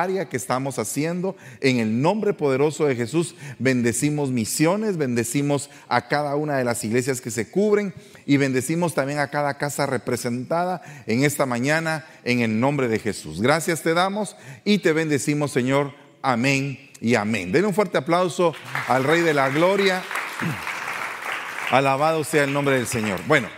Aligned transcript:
que 0.00 0.36
estamos 0.36 0.78
haciendo. 0.78 1.36
En 1.60 1.78
el 1.78 2.00
nombre 2.00 2.32
poderoso 2.32 2.86
de 2.86 2.96
Jesús 2.96 3.34
bendecimos 3.58 4.30
misiones, 4.30 4.96
bendecimos 4.96 5.68
a 5.88 6.08
cada 6.08 6.36
una 6.36 6.56
de 6.56 6.64
las 6.64 6.82
iglesias 6.84 7.20
que 7.20 7.30
se 7.30 7.50
cubren 7.50 7.92
y 8.24 8.38
bendecimos 8.38 8.94
también 8.94 9.18
a 9.18 9.28
cada 9.28 9.58
casa 9.58 9.84
representada 9.84 10.80
en 11.06 11.24
esta 11.24 11.44
mañana 11.44 12.06
en 12.24 12.40
el 12.40 12.60
nombre 12.60 12.88
de 12.88 12.98
Jesús. 12.98 13.42
Gracias 13.42 13.82
te 13.82 13.92
damos 13.92 14.36
y 14.64 14.78
te 14.78 14.92
bendecimos 14.92 15.52
Señor. 15.52 15.92
Amén 16.22 16.78
y 17.00 17.14
amén. 17.14 17.52
Den 17.52 17.66
un 17.66 17.74
fuerte 17.74 17.98
aplauso 17.98 18.54
al 18.88 19.04
Rey 19.04 19.20
de 19.20 19.34
la 19.34 19.50
Gloria. 19.50 20.02
Alabado 21.70 22.24
sea 22.24 22.44
el 22.44 22.52
nombre 22.54 22.76
del 22.76 22.86
Señor. 22.86 23.20
Bueno, 23.26 23.48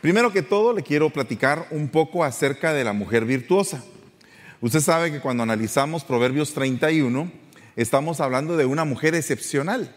primero 0.00 0.32
que 0.32 0.42
todo 0.42 0.72
le 0.72 0.82
quiero 0.82 1.10
platicar 1.10 1.66
un 1.70 1.88
poco 1.88 2.22
acerca 2.22 2.72
de 2.72 2.84
la 2.84 2.92
mujer 2.92 3.24
virtuosa. 3.24 3.82
Usted 4.64 4.80
sabe 4.80 5.12
que 5.12 5.20
cuando 5.20 5.42
analizamos 5.42 6.04
Proverbios 6.04 6.54
31, 6.54 7.30
estamos 7.76 8.22
hablando 8.22 8.56
de 8.56 8.64
una 8.64 8.86
mujer 8.86 9.14
excepcional. 9.14 9.94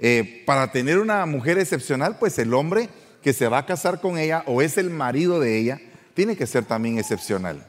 Eh, 0.00 0.42
para 0.44 0.72
tener 0.72 0.98
una 0.98 1.24
mujer 1.24 1.56
excepcional, 1.56 2.18
pues 2.18 2.36
el 2.40 2.52
hombre 2.52 2.88
que 3.22 3.32
se 3.32 3.46
va 3.46 3.58
a 3.58 3.66
casar 3.66 4.00
con 4.00 4.18
ella 4.18 4.42
o 4.46 4.60
es 4.60 4.76
el 4.76 4.90
marido 4.90 5.38
de 5.38 5.56
ella, 5.56 5.80
tiene 6.14 6.34
que 6.34 6.48
ser 6.48 6.64
también 6.64 6.98
excepcional. 6.98 7.64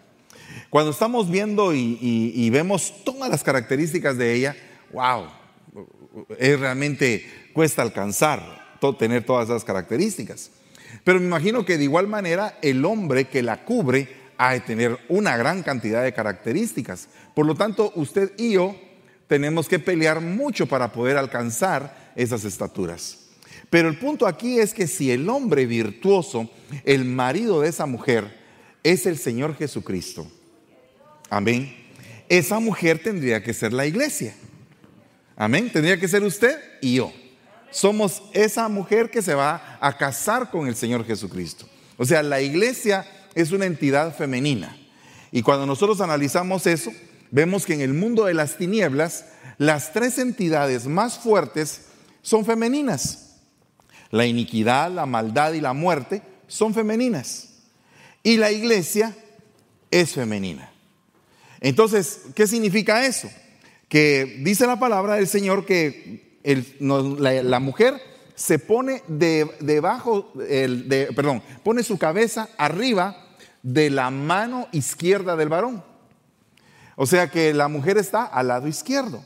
Cuando 0.71 0.89
estamos 0.89 1.29
viendo 1.29 1.75
y, 1.75 2.49
vemos 2.49 2.95
todas 3.05 3.29
las 3.29 3.43
características 3.43 4.17
de 4.17 4.33
ella, 4.33 4.55
wow, 4.93 5.27
es 6.39 6.59
realmente 6.59 7.51
cuesta 7.53 7.83
alcanzar 7.83 8.41
tener 8.97 9.23
todas 9.23 9.49
esas 9.49 9.63
características. 9.63 10.49
Pero 11.03 11.19
me 11.19 11.27
imagino 11.27 11.63
que 11.63 11.77
de 11.77 11.83
igual 11.83 12.07
manera 12.07 12.57
el 12.63 12.85
hombre 12.85 13.25
que 13.25 13.43
la 13.43 13.65
cubre 13.65 14.26
ha 14.37 14.53
de 14.53 14.59
tener 14.59 14.97
una 15.09 15.35
gran 15.37 15.63
cantidad 15.63 16.03
de 16.03 16.13
características. 16.13 17.07
Por 17.33 17.45
lo 17.45 17.55
tanto, 17.55 17.91
usted 17.95 18.31
y 18.37 18.53
yo 18.53 18.75
tenemos 19.27 19.67
que 19.67 19.79
pelear 19.79 20.21
mucho 20.21 20.67
para 20.67 20.91
poder 20.91 21.17
alcanzar 21.17 22.13
esas 22.15 22.45
estaturas. 22.45 23.27
Pero 23.69 23.89
el 23.89 23.97
punto 23.97 24.27
aquí 24.27 24.59
es 24.59 24.73
que 24.73 24.87
si 24.87 25.11
el 25.11 25.27
hombre 25.29 25.65
virtuoso, 25.65 26.49
el 26.85 27.05
marido 27.05 27.61
de 27.61 27.69
esa 27.69 27.85
mujer, 27.85 28.37
es 28.83 29.05
el 29.05 29.17
Señor 29.17 29.55
Jesucristo, 29.57 30.25
amén, 31.29 31.75
esa 32.29 32.59
mujer 32.59 33.01
tendría 33.03 33.43
que 33.43 33.53
ser 33.53 33.73
la 33.73 33.85
iglesia. 33.85 34.33
Amén, 35.35 35.71
tendría 35.71 35.99
que 35.99 36.07
ser 36.07 36.23
usted 36.23 36.57
y 36.81 36.95
yo. 36.95 37.13
Somos 37.69 38.23
esa 38.33 38.67
mujer 38.69 39.09
que 39.09 39.21
se 39.21 39.35
va 39.35 39.77
a 39.79 39.97
casar 39.97 40.49
con 40.49 40.67
el 40.67 40.75
Señor 40.75 41.05
Jesucristo. 41.05 41.67
O 41.97 42.05
sea, 42.05 42.23
la 42.23 42.41
iglesia 42.41 43.05
es 43.37 43.51
una 43.51 43.65
entidad 43.65 44.15
femenina. 44.15 44.75
Y 45.31 45.43
cuando 45.43 45.67
nosotros 45.67 46.01
analizamos 46.01 46.65
eso, 46.65 46.91
vemos 47.29 47.67
que 47.67 47.75
en 47.75 47.81
el 47.81 47.93
mundo 47.93 48.25
de 48.25 48.33
las 48.33 48.57
tinieblas, 48.57 49.25
las 49.59 49.93
tres 49.93 50.17
entidades 50.17 50.87
más 50.87 51.19
fuertes 51.19 51.81
son 52.23 52.45
femeninas. 52.45 53.35
La 54.09 54.25
iniquidad, 54.25 54.89
la 54.91 55.05
maldad 55.05 55.53
y 55.53 55.61
la 55.61 55.73
muerte 55.73 56.23
son 56.47 56.73
femeninas. 56.73 57.49
Y 58.23 58.37
la 58.37 58.51
iglesia 58.51 59.15
es 59.91 60.13
femenina. 60.13 60.71
Entonces, 61.61 62.21
¿qué 62.33 62.47
significa 62.47 63.05
eso? 63.05 63.29
Que 63.87 64.41
dice 64.43 64.65
la 64.65 64.79
palabra 64.79 65.15
del 65.15 65.27
Señor 65.27 65.63
que 65.63 66.39
la, 66.79 67.59
mujer 67.59 68.01
se 68.33 68.57
pone 68.57 69.03
debajo, 69.07 70.31
de, 70.33 71.09
perdón, 71.15 71.43
pone 71.63 71.83
su 71.83 71.99
cabeza 71.99 72.49
arriba 72.57 73.25
de 73.67 73.89
la 73.89 74.09
mano 74.11 74.69
izquierda 74.71 75.35
del 75.35 75.49
varón. 75.49 75.83
O 76.95 77.05
sea 77.05 77.29
que 77.29 77.53
la 77.53 77.67
mujer 77.67 77.97
está 77.97 78.23
al 78.23 78.47
lado 78.47 78.69
izquierdo 78.69 79.25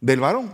del 0.00 0.18
varón. 0.18 0.52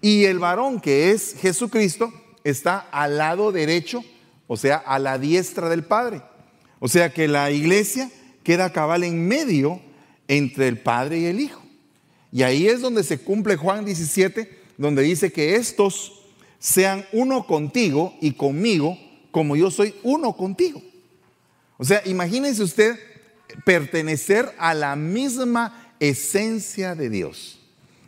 Y 0.00 0.24
el 0.24 0.38
varón, 0.38 0.80
que 0.80 1.10
es 1.10 1.36
Jesucristo, 1.38 2.10
está 2.44 2.78
al 2.78 3.18
lado 3.18 3.52
derecho, 3.52 4.02
o 4.46 4.56
sea, 4.56 4.76
a 4.76 4.98
la 4.98 5.18
diestra 5.18 5.68
del 5.68 5.84
Padre. 5.84 6.22
O 6.78 6.88
sea 6.88 7.12
que 7.12 7.28
la 7.28 7.50
iglesia 7.50 8.10
queda 8.42 8.72
cabal 8.72 9.04
en 9.04 9.28
medio 9.28 9.82
entre 10.26 10.68
el 10.68 10.78
Padre 10.78 11.18
y 11.18 11.24
el 11.26 11.40
Hijo. 11.40 11.60
Y 12.32 12.42
ahí 12.42 12.68
es 12.68 12.80
donde 12.80 13.04
se 13.04 13.18
cumple 13.18 13.56
Juan 13.56 13.84
17, 13.84 14.62
donde 14.78 15.02
dice 15.02 15.30
que 15.30 15.56
estos 15.56 16.22
sean 16.58 17.04
uno 17.12 17.46
contigo 17.46 18.14
y 18.22 18.32
conmigo, 18.32 18.96
como 19.30 19.56
yo 19.56 19.70
soy 19.70 19.94
uno 20.02 20.32
contigo. 20.38 20.80
O 21.78 21.84
sea, 21.84 22.02
imagínense 22.06 22.62
usted 22.62 22.98
pertenecer 23.64 24.52
a 24.58 24.74
la 24.74 24.96
misma 24.96 25.92
esencia 26.00 26.94
de 26.94 27.10
Dios. 27.10 27.60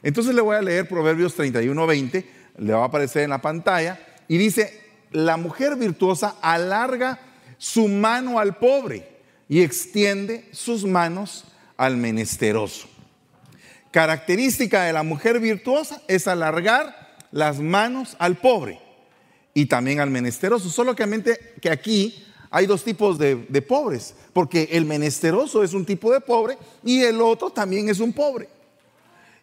Entonces 0.03 0.35
le 0.35 0.41
voy 0.41 0.57
a 0.57 0.63
leer 0.63 0.89
Proverbios 0.89 1.35
31, 1.35 1.87
20, 1.87 2.27
le 2.59 2.73
va 2.73 2.83
a 2.83 2.87
aparecer 2.87 3.23
en 3.23 3.31
la 3.31 3.43
pantalla, 3.43 4.01
y 4.27 4.39
dice, 4.39 4.81
la 5.11 5.37
mujer 5.37 5.77
virtuosa 5.77 6.37
alarga 6.43 7.21
su 7.57 7.89
mano 7.89 8.39
al 8.39 8.57
pobre 8.57 9.09
y 9.49 9.63
extiende 9.63 10.49
sus 10.53 10.85
manos 10.85 11.45
al 11.77 11.97
menesteroso. 11.97 12.89
Característica 13.91 14.85
de 14.85 14.93
la 14.93 15.03
mujer 15.03 15.41
virtuosa 15.41 16.03
es 16.09 16.29
alargar 16.29 17.17
las 17.33 17.59
manos 17.59 18.17
al 18.19 18.37
pobre 18.37 18.81
y 19.55 19.67
también 19.67 20.01
al 20.01 20.11
menesteroso. 20.11 20.69
Solo 20.69 20.95
que 20.95 21.71
aquí 21.71 22.25
hay 22.51 22.67
dos 22.67 22.83
tipos 22.83 23.19
de, 23.19 23.37
pobres, 23.67 24.15
porque 24.33 24.69
el 24.73 24.85
menesteroso 24.85 25.63
es 25.63 25.75
un 25.75 25.85
tipo 25.85 26.13
de 26.13 26.21
pobre 26.21 26.57
y 26.83 27.03
el 27.03 27.21
otro 27.21 27.51
también 27.51 27.89
es 27.89 28.01
un 28.01 28.13
pobre. 28.13 28.49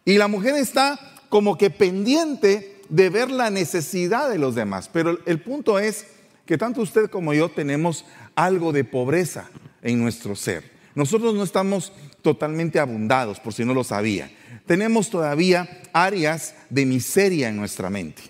Y 0.04 0.18
la 0.18 0.28
mujer 0.28 0.54
está 0.56 0.98
como 1.28 1.56
que 1.56 1.70
pendiente 1.70 2.80
de 2.88 3.10
ver 3.10 3.30
la 3.30 3.50
necesidad 3.50 4.30
de 4.30 4.38
los 4.38 4.54
demás. 4.54 4.88
Pero 4.92 5.18
el 5.26 5.40
punto 5.40 5.78
es 5.78 6.06
que 6.44 6.58
tanto 6.58 6.80
usted 6.80 7.10
como 7.10 7.34
yo 7.34 7.48
tenemos 7.48 8.04
algo 8.34 8.72
de 8.72 8.84
pobreza 8.84 9.48
en 9.82 10.00
nuestro 10.00 10.36
ser. 10.36 10.70
Nosotros 10.94 11.34
no 11.34 11.42
estamos 11.42 11.92
totalmente 12.22 12.78
abundados, 12.80 13.38
por 13.38 13.52
si 13.52 13.64
no 13.64 13.74
lo 13.74 13.84
sabía. 13.84 14.30
Tenemos 14.66 15.10
todavía 15.10 15.82
áreas 15.92 16.54
de 16.70 16.86
miseria 16.86 17.48
en 17.48 17.56
nuestra 17.56 17.90
mente. 17.90 18.22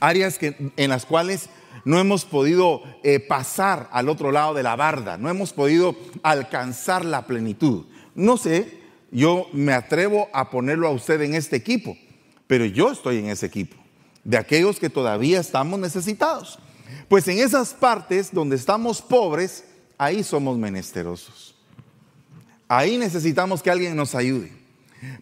Áreas 0.00 0.38
que, 0.38 0.54
en 0.76 0.90
las 0.90 1.06
cuales 1.06 1.48
no 1.84 1.98
hemos 1.98 2.24
podido 2.24 2.82
eh, 3.02 3.20
pasar 3.20 3.88
al 3.92 4.08
otro 4.08 4.32
lado 4.32 4.54
de 4.54 4.62
la 4.62 4.76
barda, 4.76 5.16
no 5.18 5.28
hemos 5.28 5.52
podido 5.52 5.96
alcanzar 6.22 7.04
la 7.04 7.26
plenitud. 7.26 7.86
No 8.14 8.36
sé, 8.36 8.80
yo 9.10 9.46
me 9.52 9.72
atrevo 9.72 10.28
a 10.32 10.50
ponerlo 10.50 10.88
a 10.88 10.92
usted 10.92 11.20
en 11.22 11.34
este 11.34 11.56
equipo, 11.56 11.96
pero 12.46 12.64
yo 12.64 12.90
estoy 12.90 13.18
en 13.18 13.28
ese 13.28 13.46
equipo, 13.46 13.76
de 14.24 14.38
aquellos 14.38 14.78
que 14.78 14.90
todavía 14.90 15.40
estamos 15.40 15.78
necesitados. 15.78 16.58
Pues 17.08 17.26
en 17.28 17.38
esas 17.38 17.74
partes 17.74 18.32
donde 18.32 18.56
estamos 18.56 19.02
pobres, 19.02 19.64
ahí 19.98 20.22
somos 20.22 20.58
menesterosos. 20.58 21.54
Ahí 22.68 22.96
necesitamos 22.96 23.62
que 23.62 23.70
alguien 23.70 23.96
nos 23.96 24.14
ayude. 24.14 24.50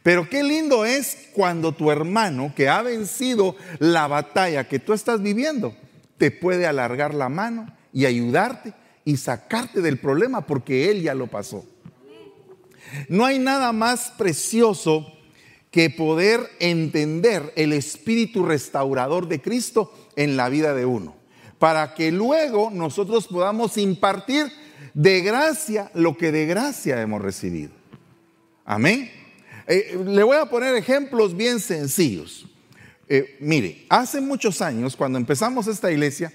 Pero 0.03 0.29
qué 0.29 0.43
lindo 0.43 0.85
es 0.85 1.29
cuando 1.33 1.73
tu 1.73 1.91
hermano 1.91 2.53
que 2.55 2.69
ha 2.69 2.83
vencido 2.83 3.57
la 3.79 4.07
batalla 4.07 4.69
que 4.69 4.79
tú 4.79 4.93
estás 4.93 5.23
viviendo, 5.23 5.75
te 6.21 6.31
puede 6.31 6.67
alargar 6.67 7.15
la 7.15 7.31
mano 7.31 7.75
y 7.95 8.05
ayudarte 8.05 8.75
y 9.07 9.17
sacarte 9.17 9.81
del 9.81 9.99
problema 9.99 10.47
porque 10.47 10.91
Él 10.91 11.01
ya 11.01 11.15
lo 11.15 11.29
pasó. 11.29 11.65
No 13.09 13.25
hay 13.25 13.39
nada 13.39 13.73
más 13.73 14.13
precioso 14.19 15.15
que 15.71 15.89
poder 15.89 16.43
entender 16.59 17.55
el 17.57 17.73
espíritu 17.73 18.45
restaurador 18.45 19.29
de 19.29 19.41
Cristo 19.41 19.95
en 20.15 20.37
la 20.37 20.51
vida 20.51 20.75
de 20.75 20.85
uno, 20.85 21.17
para 21.59 21.95
que 21.95 22.13
luego 22.13 22.71
nosotros 22.71 23.27
podamos 23.27 23.79
impartir 23.79 24.53
de 24.93 25.23
gracia 25.23 25.91
lo 25.95 26.19
que 26.19 26.33
de 26.33 26.45
gracia 26.45 27.01
hemos 27.01 27.23
recibido. 27.23 27.73
Amén. 28.67 29.11
Eh, 29.67 29.99
le 30.05 30.23
voy 30.23 30.37
a 30.37 30.45
poner 30.45 30.75
ejemplos 30.75 31.35
bien 31.35 31.61
sencillos. 31.61 32.47
Eh, 33.13 33.37
mire, 33.41 33.87
hace 33.89 34.21
muchos 34.21 34.63
años, 34.63 34.95
cuando 34.95 35.19
empezamos 35.19 35.67
esta 35.67 35.91
iglesia, 35.91 36.33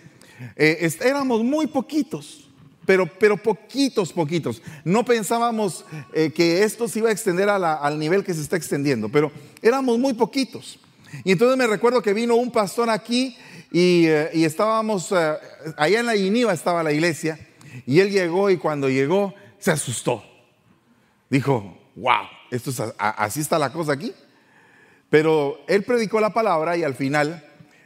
eh, 0.58 0.92
éramos 1.00 1.42
muy 1.42 1.68
poquitos, 1.68 2.50
pero, 2.86 3.06
pero 3.18 3.38
poquitos, 3.38 4.12
poquitos. 4.12 4.62
No 4.84 5.06
pensábamos 5.06 5.86
eh, 6.14 6.34
que 6.36 6.64
esto 6.64 6.90
se 6.90 7.00
iba 7.00 7.08
a 7.08 7.14
extender 7.14 7.48
al 7.48 7.98
nivel 7.98 8.26
que 8.26 8.34
se 8.34 8.42
está 8.42 8.58
extendiendo, 8.58 9.08
pero 9.08 9.32
éramos 9.62 9.98
muy 9.98 10.16
poquitos. 10.16 10.78
Y 11.24 11.32
entonces 11.32 11.58
me 11.58 11.66
recuerdo 11.66 12.02
que 12.02 12.14
vino 12.14 12.36
un 12.36 12.52
pastor 12.52 12.90
aquí 12.90 13.38
y, 13.72 14.08
estábamos, 14.08 15.14
allá 15.14 16.00
en 16.02 16.06
la 16.06 16.18
Iniva 16.18 16.52
estaba 16.52 16.84
la 16.84 16.92
iglesia, 16.92 17.40
y 17.86 18.02
él 18.02 18.12
llegó 18.12 18.50
y 18.50 18.58
cuando 18.58 18.90
llegó 18.90 19.34
se 19.60 19.72
asustó. 19.72 20.26
Dijo, 21.30 21.78
wow, 21.96 22.26
esto 22.52 22.70
es, 22.70 22.82
así 22.98 23.40
está 23.40 23.58
la 23.58 23.72
cosa 23.72 23.94
aquí. 23.94 24.12
Pero 25.16 25.62
él 25.68 25.84
predicó 25.84 26.20
la 26.20 26.34
palabra 26.34 26.76
y 26.76 26.84
al 26.84 26.94
final 26.94 27.42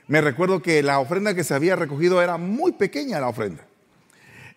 me 0.08 0.20
recuerdo 0.20 0.64
que 0.64 0.82
la 0.82 0.98
ofrenda 0.98 1.36
que 1.36 1.44
se 1.44 1.54
había 1.54 1.76
recogido 1.76 2.24
era 2.24 2.38
muy 2.40 2.72
pequeña 2.72 3.20
la 3.20 3.28
ofrenda. 3.28 3.68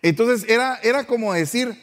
Entonces 0.01 0.49
era, 0.49 0.79
era 0.81 1.05
como 1.05 1.33
decir, 1.33 1.79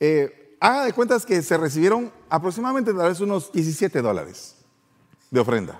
eh, 0.00 0.56
haga 0.58 0.86
de 0.86 0.94
cuentas 0.94 1.26
que 1.26 1.42
se 1.42 1.58
recibieron 1.58 2.10
aproximadamente 2.30 2.94
tal 2.94 3.10
vez 3.10 3.20
unos 3.20 3.52
17 3.52 4.00
dólares 4.00 4.56
de 5.30 5.40
ofrenda. 5.40 5.78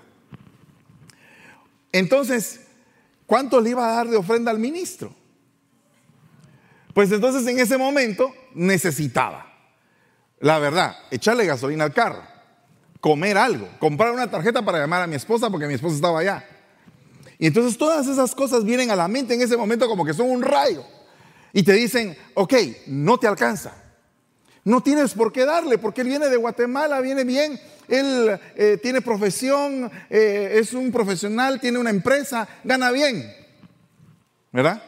Entonces, 1.91 2.61
¿cuánto 3.25 3.63
le 3.63 3.71
iba 3.71 3.89
a 3.89 3.95
dar 3.95 4.09
de 4.09 4.19
ofrenda 4.19 4.51
al 4.51 4.59
ministro? 4.59 5.15
Pues 6.93 7.11
entonces 7.11 7.47
en 7.47 7.61
ese 7.61 7.79
momento 7.79 8.31
necesitaba, 8.55 9.55
la 10.39 10.59
verdad, 10.59 10.97
echarle 11.11 11.47
gasolina 11.47 11.85
al 11.85 11.95
carro, 11.95 12.30
comer 13.01 13.39
algo, 13.39 13.69
comprar 13.79 14.13
una 14.13 14.31
tarjeta 14.31 14.63
para 14.63 14.79
llamar 14.79 15.03
a 15.03 15.07
mi 15.07 15.17
esposa 15.17 15.51
porque 15.51 15.67
mi 15.67 15.75
esposa 15.75 15.97
estaba 15.97 16.21
allá. 16.21 16.45
Y 17.39 17.47
entonces 17.47 17.79
todas 17.79 18.07
esas 18.07 18.35
cosas 18.35 18.65
vienen 18.65 18.91
a 18.91 18.97
la 18.97 19.09
mente 19.09 19.35
en 19.35 19.41
ese 19.41 19.57
momento 19.57 19.89
como 19.89 20.05
que 20.05 20.13
son 20.13 20.31
un 20.31 20.43
rayo. 20.43 20.85
Y 21.53 21.63
te 21.63 21.73
dicen, 21.73 22.17
ok, 22.35 22.55
no 22.87 23.19
te 23.19 23.27
alcanza. 23.27 23.75
No 24.63 24.83
tienes 24.83 25.15
por 25.15 25.33
qué 25.33 25.47
darle, 25.47 25.79
porque 25.79 26.03
él 26.03 26.09
viene 26.09 26.29
de 26.29 26.37
Guatemala, 26.37 27.01
viene 27.01 27.25
bien, 27.25 27.59
él 27.89 28.39
eh, 28.57 28.79
tiene 28.83 29.01
profesión, 29.01 29.91
eh, 30.11 30.59
es 30.61 30.75
un 30.75 30.93
profesional, 30.93 31.59
tiene 31.61 31.79
una 31.79 31.89
empresa, 31.89 32.47
gana 32.63 32.93
bien. 32.93 33.35
¿Verdad? 34.53 34.83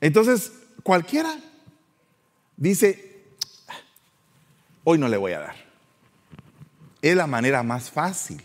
Entonces, 0.00 0.52
cualquiera 0.82 1.34
dice, 2.56 3.24
hoy 4.84 4.98
no 4.98 5.08
le 5.08 5.16
voy 5.16 5.32
a 5.32 5.40
dar. 5.40 5.63
Es 7.04 7.14
la 7.14 7.26
manera 7.26 7.62
más 7.62 7.90
fácil. 7.90 8.40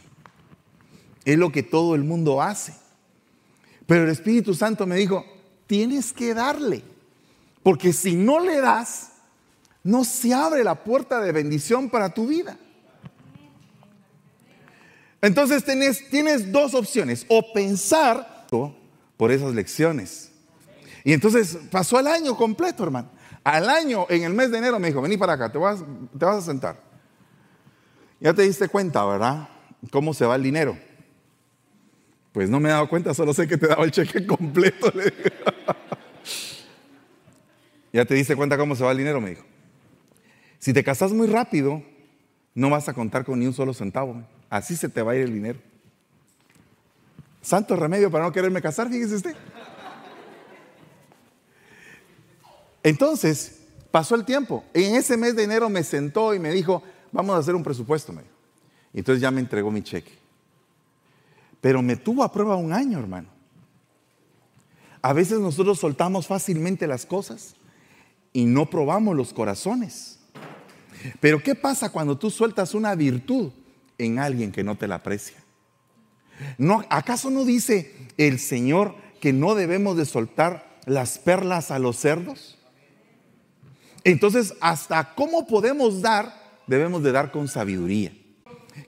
Es 1.24 1.38
lo 1.38 1.50
que 1.50 1.64
todo 1.64 1.96
el 1.96 2.04
mundo 2.04 2.42
hace. 2.42 2.74
Pero 3.88 4.04
el 4.04 4.10
Espíritu 4.10 4.54
Santo 4.54 4.86
me 4.86 4.98
dijo, 4.98 5.26
tienes 5.66 6.12
que 6.12 6.34
darle. 6.34 6.84
Porque 7.64 7.94
si 7.94 8.18
no 8.18 8.42
le 8.42 8.60
das, 8.60 9.12
no 9.82 10.04
se 10.04 10.34
abre 10.34 10.66
la 10.66 10.84
puerta 10.84 11.22
de 11.22 11.32
bendición 11.32 11.90
para 11.90 12.14
tu 12.14 12.28
vida. 12.28 12.58
Entonces 15.22 15.64
tienes, 15.64 16.52
dos 16.52 16.74
opciones, 16.74 17.26
o 17.30 17.54
pensar 17.54 18.46
por 19.16 19.32
esas 19.32 19.56
lecciones. 19.56 20.34
Y 21.06 21.14
entonces 21.14 21.58
pasó 21.72 21.98
el 21.98 22.08
año 22.08 22.36
completo, 22.36 22.84
hermano. 22.84 23.10
Al 23.42 23.70
año, 23.70 24.06
en 24.10 24.24
el 24.24 24.34
mes 24.34 24.52
de 24.52 24.58
enero, 24.58 24.80
me 24.80 24.90
dijo, 24.90 25.02
vení 25.02 25.16
para 25.16 25.32
acá, 25.32 25.50
te 25.50 25.58
vas, 25.58 25.80
te 25.80 26.26
vas 26.26 26.36
a 26.36 26.42
sentar. 26.42 26.89
Ya 28.20 28.34
te 28.34 28.42
diste 28.42 28.68
cuenta, 28.68 29.06
¿verdad? 29.06 29.50
¿Cómo 29.92 30.14
se 30.14 30.26
va 30.26 30.36
el 30.36 30.44
dinero? 30.44 30.78
Pues 32.34 32.50
no 32.50 32.60
me 32.60 32.70
he 32.70 32.72
dado 32.72 32.90
cuenta, 32.90 33.14
solo 33.14 33.34
sé 33.34 33.48
que 33.48 33.58
te 33.58 33.68
daba 33.68 33.84
el 33.84 33.92
cheque 33.92 34.26
completo. 34.28 34.92
ya 37.94 38.06
te 38.06 38.14
diste 38.14 38.36
cuenta 38.36 38.58
cómo 38.58 38.76
se 38.76 38.84
va 38.84 38.92
el 38.92 38.98
dinero, 38.98 39.22
me 39.22 39.32
dijo. 39.32 39.44
Si 40.60 40.74
te 40.74 40.84
casas 40.84 41.14
muy 41.14 41.28
rápido, 41.28 41.82
no 42.54 42.70
vas 42.70 42.90
a 42.90 42.94
contar 42.94 43.24
con 43.24 43.40
ni 43.40 43.48
un 43.48 43.54
solo 43.54 43.74
centavo. 43.74 44.22
Así 44.50 44.76
se 44.76 44.90
te 44.90 45.02
va 45.02 45.14
a 45.14 45.16
ir 45.16 45.22
el 45.22 45.34
dinero. 45.34 45.60
Santo 47.42 47.76
remedio 47.76 48.12
para 48.12 48.26
no 48.26 48.32
quererme 48.34 48.62
casar, 48.62 48.90
fíjese 48.90 49.16
usted. 49.16 49.36
Entonces, 52.84 53.62
pasó 53.92 54.16
el 54.16 54.26
tiempo. 54.26 54.66
En 54.74 54.96
ese 54.96 55.16
mes 55.18 55.36
de 55.36 55.44
enero 55.44 55.70
me 55.70 55.84
sentó 55.84 56.34
y 56.34 56.40
me 56.40 56.52
dijo, 56.52 56.84
vamos 57.12 57.36
a 57.36 57.40
hacer 57.40 57.56
un 57.56 57.64
presupuesto. 57.64 58.14
Me 58.14 58.22
Y 58.94 59.00
entonces 59.00 59.22
ya 59.22 59.32
me 59.32 59.40
entregó 59.40 59.72
mi 59.72 59.82
cheque. 59.82 60.12
Pero 61.62 61.82
me 61.82 61.96
tuvo 61.96 62.24
a 62.24 62.32
prueba 62.32 62.56
un 62.56 62.72
año, 62.72 63.00
hermano. 63.00 63.28
A 65.02 65.14
veces 65.14 65.40
nosotros 65.40 65.80
soltamos 65.80 66.28
fácilmente 66.28 66.88
las 66.88 67.06
cosas 67.06 67.56
y 68.34 68.46
no 68.46 68.70
probamos 68.70 69.16
los 69.16 69.34
corazones. 69.34 70.20
Pero 71.20 71.42
¿qué 71.42 71.56
pasa 71.56 71.92
cuando 71.92 72.18
tú 72.18 72.30
sueltas 72.30 72.74
una 72.74 72.96
virtud 72.96 73.52
en 73.98 74.20
alguien 74.20 74.52
que 74.52 74.64
no 74.64 74.76
te 74.76 74.88
la 74.88 74.96
aprecia? 74.96 75.38
¿No, 76.58 76.84
¿Acaso 76.90 77.30
no 77.30 77.46
dice 77.46 77.96
el 78.18 78.40
Señor 78.40 78.96
que 79.20 79.34
no 79.34 79.56
debemos 79.56 79.98
de 79.98 80.06
soltar 80.06 80.80
las 80.86 81.18
perlas 81.18 81.72
a 81.72 81.80
los 81.80 81.98
cerdos? 81.98 82.58
Entonces, 84.04 84.54
hasta 84.62 85.16
cómo 85.16 85.48
podemos 85.48 86.02
dar, 86.02 86.34
debemos 86.70 87.02
de 87.02 87.12
dar 87.12 87.32
con 87.32 87.48
sabiduría. 87.48 88.14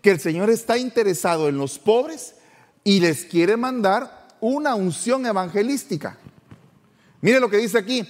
Que 0.02 0.12
el 0.12 0.20
Señor 0.20 0.50
está 0.52 0.78
interesado 0.78 1.50
en 1.50 1.58
los 1.58 1.80
pobres 1.80 2.36
y 2.84 3.00
les 3.00 3.26
quiere 3.26 3.58
mandar 3.58 4.28
una 4.40 4.76
unción 4.76 5.26
evangelística. 5.26 6.18
Mire 7.22 7.40
lo 7.40 7.50
que 7.50 7.58
dice 7.58 7.80
aquí, 7.80 8.08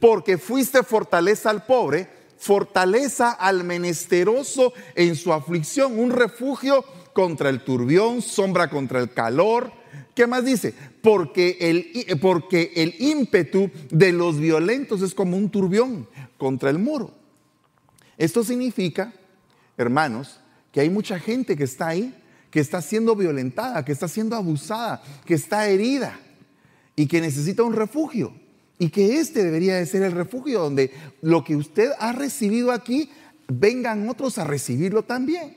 porque 0.00 0.38
fuiste 0.38 0.82
fortaleza 0.82 1.50
al 1.50 1.64
pobre, 1.64 2.08
fortaleza 2.36 3.30
al 3.30 3.62
menesteroso 3.64 4.72
en 4.96 5.14
su 5.14 5.32
aflicción, 5.32 5.98
un 5.98 6.10
refugio 6.10 6.84
contra 7.12 7.48
el 7.48 7.62
turbión, 7.64 8.22
sombra 8.22 8.68
contra 8.68 9.00
el 9.00 9.12
calor. 9.12 9.72
¿Qué 10.14 10.26
más 10.26 10.44
dice? 10.44 10.74
Porque 11.00 11.56
el, 11.60 12.18
porque 12.20 12.72
el 12.74 12.94
ímpetu 12.98 13.70
de 13.90 14.12
los 14.12 14.38
violentos 14.38 15.00
es 15.02 15.14
como 15.14 15.36
un 15.36 15.48
turbión 15.48 16.08
contra 16.38 16.70
el 16.70 16.78
muro. 16.78 17.25
Esto 18.18 18.44
significa, 18.44 19.12
hermanos, 19.76 20.40
que 20.72 20.80
hay 20.80 20.90
mucha 20.90 21.18
gente 21.18 21.56
que 21.56 21.64
está 21.64 21.88
ahí 21.88 22.14
que 22.56 22.60
está 22.60 22.80
siendo 22.80 23.14
violentada, 23.14 23.84
que 23.84 23.92
está 23.92 24.08
siendo 24.08 24.34
abusada, 24.34 25.02
que 25.26 25.34
está 25.34 25.68
herida 25.68 26.18
y 26.94 27.06
que 27.06 27.20
necesita 27.20 27.62
un 27.62 27.74
refugio. 27.74 28.32
Y 28.78 28.88
que 28.88 29.18
este 29.20 29.44
debería 29.44 29.76
de 29.76 29.84
ser 29.84 30.02
el 30.02 30.12
refugio 30.12 30.60
donde 30.60 30.90
lo 31.20 31.44
que 31.44 31.54
usted 31.54 31.90
ha 31.98 32.12
recibido 32.12 32.72
aquí, 32.72 33.10
vengan 33.46 34.08
otros 34.08 34.38
a 34.38 34.44
recibirlo 34.44 35.02
también. 35.02 35.56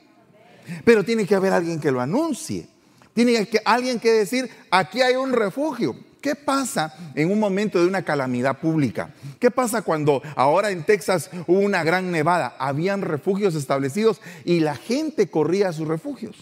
Pero 0.84 1.06
tiene 1.06 1.26
que 1.26 1.36
haber 1.36 1.54
alguien 1.54 1.80
que 1.80 1.90
lo 1.90 2.02
anuncie. 2.02 2.68
Tiene 3.14 3.48
que 3.48 3.62
alguien 3.64 4.02
que 4.02 4.12
decir, 4.12 4.50
aquí 4.70 5.02
hay 5.02 5.16
un 5.16 5.32
refugio. 5.32 5.96
¿Qué 6.22 6.36
pasa 6.36 6.94
en 7.16 7.32
un 7.32 7.40
momento 7.40 7.80
de 7.80 7.88
una 7.88 8.04
calamidad 8.04 8.60
pública? 8.60 9.14
¿Qué 9.40 9.52
pasa 9.52 9.82
cuando 9.82 10.22
ahora 10.36 10.70
en 10.70 10.84
Texas 10.84 11.30
hubo 11.48 11.60
una 11.60 11.84
gran 11.84 12.12
nevada? 12.12 12.56
Habían 12.60 13.02
refugios 13.02 13.56
establecidos 13.56 14.20
y 14.44 14.60
la 14.60 14.76
gente 14.76 15.30
corría 15.30 15.70
a 15.70 15.74
sus 15.74 15.88
refugios. 15.88 16.36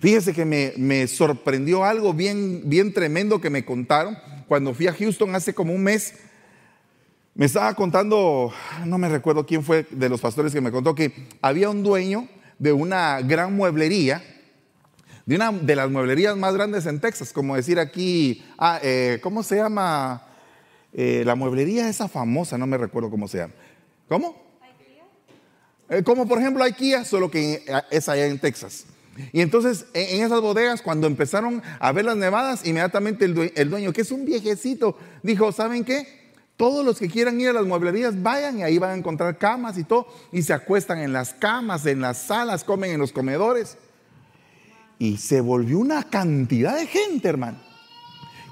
Fíjese 0.00 0.32
que 0.32 0.44
me, 0.44 1.06
sorprendió 1.06 1.84
algo 1.84 2.14
bien, 2.14 2.62
bien 2.64 2.92
tremendo 2.92 3.40
que 3.40 3.50
me 3.50 3.64
contaron 3.64 4.16
cuando 4.48 4.74
fui 4.74 4.86
a 4.86 4.94
Houston 4.94 5.34
hace 5.34 5.54
como 5.54 5.72
un 5.72 5.82
mes. 5.82 6.14
Me 7.34 7.46
estaba 7.46 7.74
contando, 7.74 8.52
no 8.86 8.98
me 8.98 9.08
recuerdo 9.08 9.46
quién 9.46 9.62
fue 9.62 9.86
de 9.90 10.08
los 10.08 10.20
pastores 10.20 10.52
que 10.52 10.60
me 10.60 10.70
contó 10.70 10.94
que 10.94 11.28
había 11.42 11.68
un 11.68 11.82
dueño 11.82 12.28
de 12.58 12.72
una 12.72 13.20
gran 13.20 13.54
mueblería, 13.54 14.22
de 15.26 15.36
una 15.36 15.52
de 15.52 15.76
las 15.76 15.90
mueblerías 15.90 16.36
más 16.36 16.54
grandes 16.54 16.86
en 16.86 17.00
Texas, 17.00 17.32
como 17.32 17.56
decir 17.56 17.78
aquí, 17.78 18.44
ah, 18.58 18.78
eh, 18.82 19.18
¿cómo 19.22 19.42
se 19.42 19.56
llama? 19.56 20.22
Eh, 20.92 21.22
la 21.24 21.34
mueblería 21.34 21.88
esa 21.88 22.08
famosa, 22.08 22.58
no 22.58 22.66
me 22.66 22.78
recuerdo 22.78 23.10
cómo 23.10 23.26
se 23.26 23.38
llama. 23.38 23.54
¿Cómo? 24.08 24.44
Eh, 25.88 26.02
como 26.02 26.26
por 26.26 26.38
ejemplo 26.38 26.62
IKEA, 26.64 27.04
solo 27.04 27.30
que 27.30 27.64
es 27.90 28.08
allá 28.08 28.26
en 28.26 28.38
Texas. 28.38 28.86
Y 29.32 29.40
entonces 29.40 29.86
en 29.94 30.24
esas 30.24 30.40
bodegas, 30.40 30.82
cuando 30.82 31.06
empezaron 31.06 31.62
a 31.78 31.92
ver 31.92 32.04
las 32.04 32.16
nevadas, 32.16 32.66
inmediatamente 32.66 33.24
el 33.24 33.70
dueño, 33.70 33.92
que 33.92 34.00
es 34.00 34.10
un 34.10 34.24
viejecito, 34.24 34.98
dijo, 35.22 35.52
¿saben 35.52 35.84
qué? 35.84 36.24
Todos 36.56 36.84
los 36.84 36.98
que 36.98 37.08
quieran 37.08 37.40
ir 37.40 37.48
a 37.48 37.52
las 37.52 37.64
mueblerías, 37.64 38.22
vayan 38.22 38.58
y 38.58 38.62
ahí 38.62 38.78
van 38.78 38.90
a 38.90 38.94
encontrar 38.94 39.38
camas 39.38 39.76
y 39.78 39.84
todo. 39.84 40.06
Y 40.32 40.42
se 40.42 40.52
acuestan 40.52 40.98
en 40.98 41.12
las 41.12 41.34
camas, 41.34 41.84
en 41.86 42.00
las 42.00 42.18
salas, 42.18 42.62
comen 42.62 42.92
en 42.92 43.00
los 43.00 43.12
comedores. 43.12 43.76
Y 45.04 45.16
se 45.18 45.40
volvió 45.40 45.78
una 45.78 46.02
cantidad 46.04 46.76
de 46.76 46.86
gente, 46.86 47.28
hermano, 47.28 47.58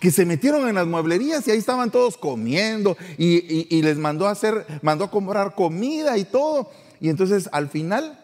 que 0.01 0.11
se 0.11 0.27
metieron 0.27 0.69
en 0.69 0.75
las 0.75 0.87
mueblerías 0.87 1.47
y 1.47 1.51
ahí 1.51 1.59
estaban 1.59 1.91
todos 1.91 2.19
comiendo 2.19 2.97
y, 3.17 3.81
les 3.83 3.97
mandó 3.97 4.27
a 4.27 4.33
hacer, 4.33 4.67
mandó 4.83 5.05
a 5.05 5.11
comprar 5.11 5.55
comida 5.55 6.19
y 6.19 6.25
todo. 6.25 6.71
Y 7.01 7.09
entonces 7.09 7.49
al 7.53 7.69
final 7.69 8.19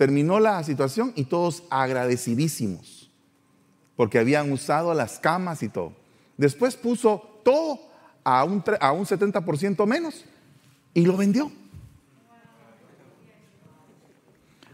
Terminó 0.00 0.40
la 0.40 0.64
situación 0.64 1.12
y 1.14 1.24
todos 1.24 1.62
agradecidísimos, 1.68 3.10
porque 3.96 4.18
habían 4.18 4.50
usado 4.50 4.94
las 4.94 5.18
camas 5.18 5.62
y 5.62 5.68
todo. 5.68 5.92
Después 6.38 6.74
puso 6.74 7.42
todo 7.44 7.78
a 8.24 8.42
un, 8.44 8.64
a 8.80 8.92
un 8.92 9.04
70% 9.04 9.86
menos 9.86 10.24
y 10.94 11.04
lo 11.04 11.18
vendió. 11.18 11.52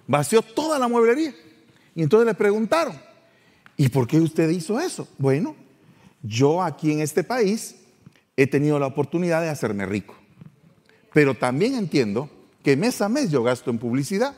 Vació 0.07 0.43
toda 0.43 0.79
la 0.79 0.87
mueblería. 0.87 1.35
Y 1.97 2.03
entonces 2.03 2.26
le 2.26 2.35
preguntaron, 2.35 2.95
¿y 3.75 3.88
por 3.88 4.07
qué 4.07 4.21
usted 4.21 4.50
hizo 4.50 4.79
eso? 4.79 5.09
Bueno, 5.17 5.57
yo 6.23 6.62
aquí 6.62 6.93
en 6.93 7.00
este 7.00 7.25
país 7.25 7.75
he 8.37 8.47
tenido 8.47 8.79
la 8.79 8.87
oportunidad 8.87 9.41
de 9.41 9.49
hacerme 9.49 9.87
rico. 9.87 10.15
Pero 11.15 11.35
también 11.35 11.75
entiendo 11.75 12.29
que 12.62 12.76
mes 12.76 13.00
a 13.00 13.09
mes 13.09 13.31
yo 13.31 13.43
gasto 13.43 13.71
en 13.71 13.79
publicidad. 13.79 14.37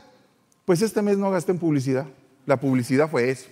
Pues 0.65 0.83
este 0.83 1.03
mes 1.03 1.19
no 1.19 1.33
gasté 1.33 1.51
en 1.51 1.59
publicidad. 1.59 2.07
La 2.47 2.61
publicidad 2.61 3.11
fue 3.11 3.29
eso. 3.29 3.49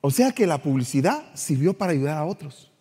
O 0.00 0.10
sea 0.10 0.32
que 0.32 0.46
la 0.46 0.62
publicidad 0.62 1.30
sirvió 1.34 1.74
para 1.74 1.92
ayudar 1.92 2.16
a 2.16 2.24
otros. 2.24 2.72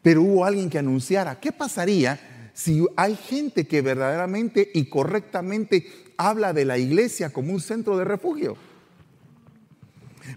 Pero 0.00 0.22
hubo 0.22 0.46
alguien 0.46 0.70
que 0.70 0.78
anunciara, 0.78 1.40
¿qué 1.40 1.52
pasaría 1.52 2.50
si 2.54 2.86
hay 2.96 3.16
gente 3.16 3.66
que 3.66 3.82
verdaderamente 3.82 4.70
y 4.72 4.86
correctamente 4.86 5.86
habla 6.20 6.52
de 6.52 6.66
la 6.66 6.76
iglesia 6.76 7.32
como 7.32 7.52
un 7.52 7.60
centro 7.60 7.96
de 7.96 8.04
refugio. 8.04 8.56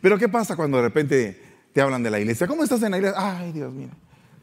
Pero 0.01 0.17
¿qué 0.17 0.29
pasa 0.29 0.55
cuando 0.55 0.77
de 0.77 0.83
repente 0.83 1.41
te 1.73 1.81
hablan 1.81 2.01
de 2.01 2.09
la 2.09 2.19
iglesia? 2.19 2.47
¿Cómo 2.47 2.63
estás 2.63 2.81
en 2.83 2.91
la 2.91 2.97
iglesia? 2.97 3.19
Ay, 3.19 3.51
Dios 3.51 3.73
mío, 3.73 3.89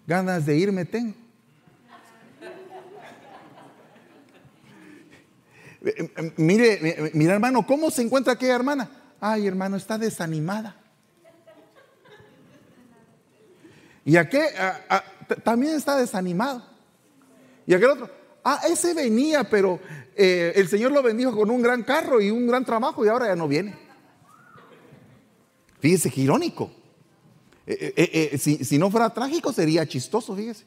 ganas 0.07 0.45
de 0.45 0.57
irme 0.57 0.85
tengo. 0.85 1.15
Eh, 5.83 6.13
eh, 6.15 6.33
mire, 6.37 7.11
mire 7.15 7.33
hermano, 7.33 7.67
¿cómo 7.67 7.91
se 7.91 8.03
encuentra 8.03 8.35
aquella 8.35 8.57
hermana? 8.57 8.91
Ay, 9.19 9.47
hermano, 9.47 9.79
está 9.79 9.97
desanimada. 9.97 10.77
Y 14.05 14.17
aquel 14.17 14.45
también 15.43 15.75
está 15.75 15.97
desanimado. 15.97 16.63
Y 17.67 17.73
aquel 17.73 17.91
otro, 17.91 18.11
ah, 18.45 18.61
ese 18.69 18.95
venía, 18.95 19.45
pero 19.45 19.81
eh, 20.17 20.53
el 20.57 20.69
Señor 20.69 20.93
lo 20.93 21.03
bendijo 21.03 21.35
con 21.35 21.51
un 21.51 21.63
gran 21.63 21.83
carro 21.83 22.21
y 22.21 22.31
un 22.31 22.47
gran 22.47 22.65
trabajo 22.65 23.05
y 23.05 23.09
ahora 23.09 23.27
ya 23.27 23.37
no 23.37 23.49
viene. 23.49 23.75
Fíjese 25.81 26.11
que 26.11 26.21
irónico. 26.21 26.71
si, 28.39 28.65
si 28.65 28.79
no 28.79 28.91
fuera 28.91 29.11
trágico 29.11 29.53
sería 29.53 29.87
chistoso, 29.87 30.37
fíjese. 30.37 30.65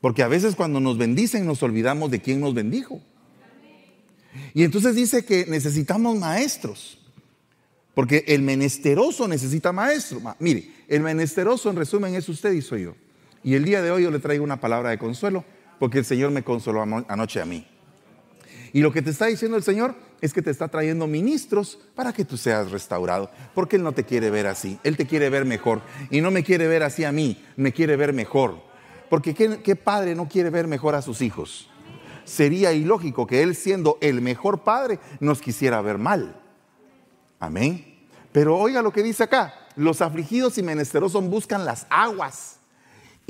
Porque 0.00 0.22
a 0.22 0.28
veces 0.28 0.56
cuando 0.56 0.80
nos 0.80 0.96
bendicen 0.96 1.46
nos 1.46 1.62
olvidamos 1.62 2.10
de 2.10 2.20
quién 2.20 2.40
nos 2.40 2.54
bendijo. 2.54 3.00
Y 4.54 4.62
entonces 4.62 4.94
dice 4.94 5.24
que 5.24 5.46
necesitamos 5.46 6.18
maestros. 6.18 6.98
Porque 7.94 8.24
el 8.28 8.42
menesteroso 8.42 9.28
necesita 9.28 9.72
maestro. 9.72 10.20
Mire, 10.38 10.70
el 10.88 11.02
menesteroso 11.02 11.70
en 11.70 11.76
resumen 11.76 12.14
es 12.14 12.28
usted 12.28 12.52
y 12.52 12.62
soy 12.62 12.84
yo. 12.84 12.94
Y 13.42 13.54
el 13.54 13.64
día 13.64 13.82
de 13.82 13.90
hoy 13.90 14.02
yo 14.02 14.10
le 14.10 14.18
traigo 14.18 14.44
una 14.44 14.60
palabra 14.60 14.90
de 14.90 14.98
consuelo 14.98 15.44
porque 15.78 15.98
el 15.98 16.04
Señor 16.04 16.30
me 16.30 16.44
consoló 16.44 16.82
anoche 16.82 17.40
a 17.40 17.46
mí. 17.46 17.66
Y 18.72 18.82
lo 18.82 18.92
que 18.92 19.02
te 19.02 19.10
está 19.10 19.26
diciendo 19.26 19.56
el 19.56 19.62
Señor 19.62 19.94
es 20.20 20.32
que 20.32 20.42
te 20.42 20.50
está 20.50 20.68
trayendo 20.68 21.06
ministros 21.06 21.78
para 21.94 22.12
que 22.12 22.24
tú 22.24 22.36
seas 22.36 22.70
restaurado. 22.70 23.30
Porque 23.54 23.76
Él 23.76 23.82
no 23.82 23.92
te 23.92 24.04
quiere 24.04 24.30
ver 24.30 24.46
así. 24.46 24.78
Él 24.84 24.96
te 24.96 25.06
quiere 25.06 25.30
ver 25.30 25.44
mejor. 25.44 25.80
Y 26.10 26.20
no 26.20 26.30
me 26.30 26.44
quiere 26.44 26.68
ver 26.68 26.82
así 26.82 27.04
a 27.04 27.12
mí. 27.12 27.42
Me 27.56 27.72
quiere 27.72 27.96
ver 27.96 28.12
mejor. 28.12 28.60
Porque 29.08 29.34
¿qué, 29.34 29.76
padre 29.76 30.14
no 30.14 30.28
quiere 30.28 30.50
ver 30.50 30.68
mejor 30.68 30.94
a 30.94 31.02
sus 31.02 31.22
hijos? 31.22 31.68
Sería 32.24 32.72
ilógico 32.72 33.26
que 33.26 33.42
Él 33.42 33.56
siendo 33.56 33.98
el 34.00 34.20
mejor 34.20 34.62
padre 34.62 35.00
nos 35.18 35.40
quisiera 35.40 35.80
ver 35.80 35.98
mal. 35.98 36.40
Amén. 37.40 38.06
Pero 38.30 38.56
oiga 38.56 38.82
lo 38.82 38.92
que 38.92 39.02
dice 39.02 39.24
acá. 39.24 39.54
Los 39.74 40.02
afligidos 40.02 40.58
y 40.58 40.62
menesterosos 40.62 41.24
buscan 41.24 41.64
las 41.64 41.86
aguas 41.88 42.59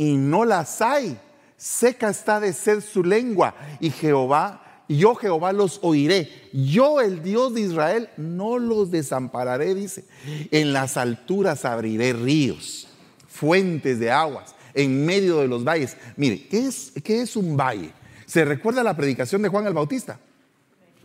y 0.00 0.16
no 0.16 0.46
las 0.46 0.80
hay. 0.80 1.18
Seca 1.58 2.08
está 2.08 2.40
de 2.40 2.54
sed 2.54 2.80
su 2.80 3.04
lengua 3.04 3.54
y 3.80 3.90
Jehová, 3.90 4.82
yo 4.88 5.14
Jehová 5.14 5.52
los 5.52 5.78
oiré. 5.82 6.48
Yo 6.54 7.02
el 7.02 7.22
Dios 7.22 7.52
de 7.52 7.60
Israel 7.60 8.08
no 8.16 8.58
los 8.58 8.90
desampararé, 8.90 9.74
dice. 9.74 10.06
En 10.50 10.72
las 10.72 10.96
alturas 10.96 11.66
abriré 11.66 12.14
ríos, 12.14 12.88
fuentes 13.28 14.00
de 14.00 14.10
aguas 14.10 14.54
en 14.72 15.04
medio 15.04 15.40
de 15.40 15.48
los 15.48 15.64
valles. 15.64 15.98
Mire, 16.16 16.48
¿qué 16.48 16.66
es, 16.66 16.92
qué 17.04 17.20
es 17.20 17.36
un 17.36 17.58
valle? 17.58 17.92
¿Se 18.24 18.46
recuerda 18.46 18.82
la 18.82 18.96
predicación 18.96 19.42
de 19.42 19.50
Juan 19.50 19.66
el 19.66 19.74
Bautista? 19.74 20.18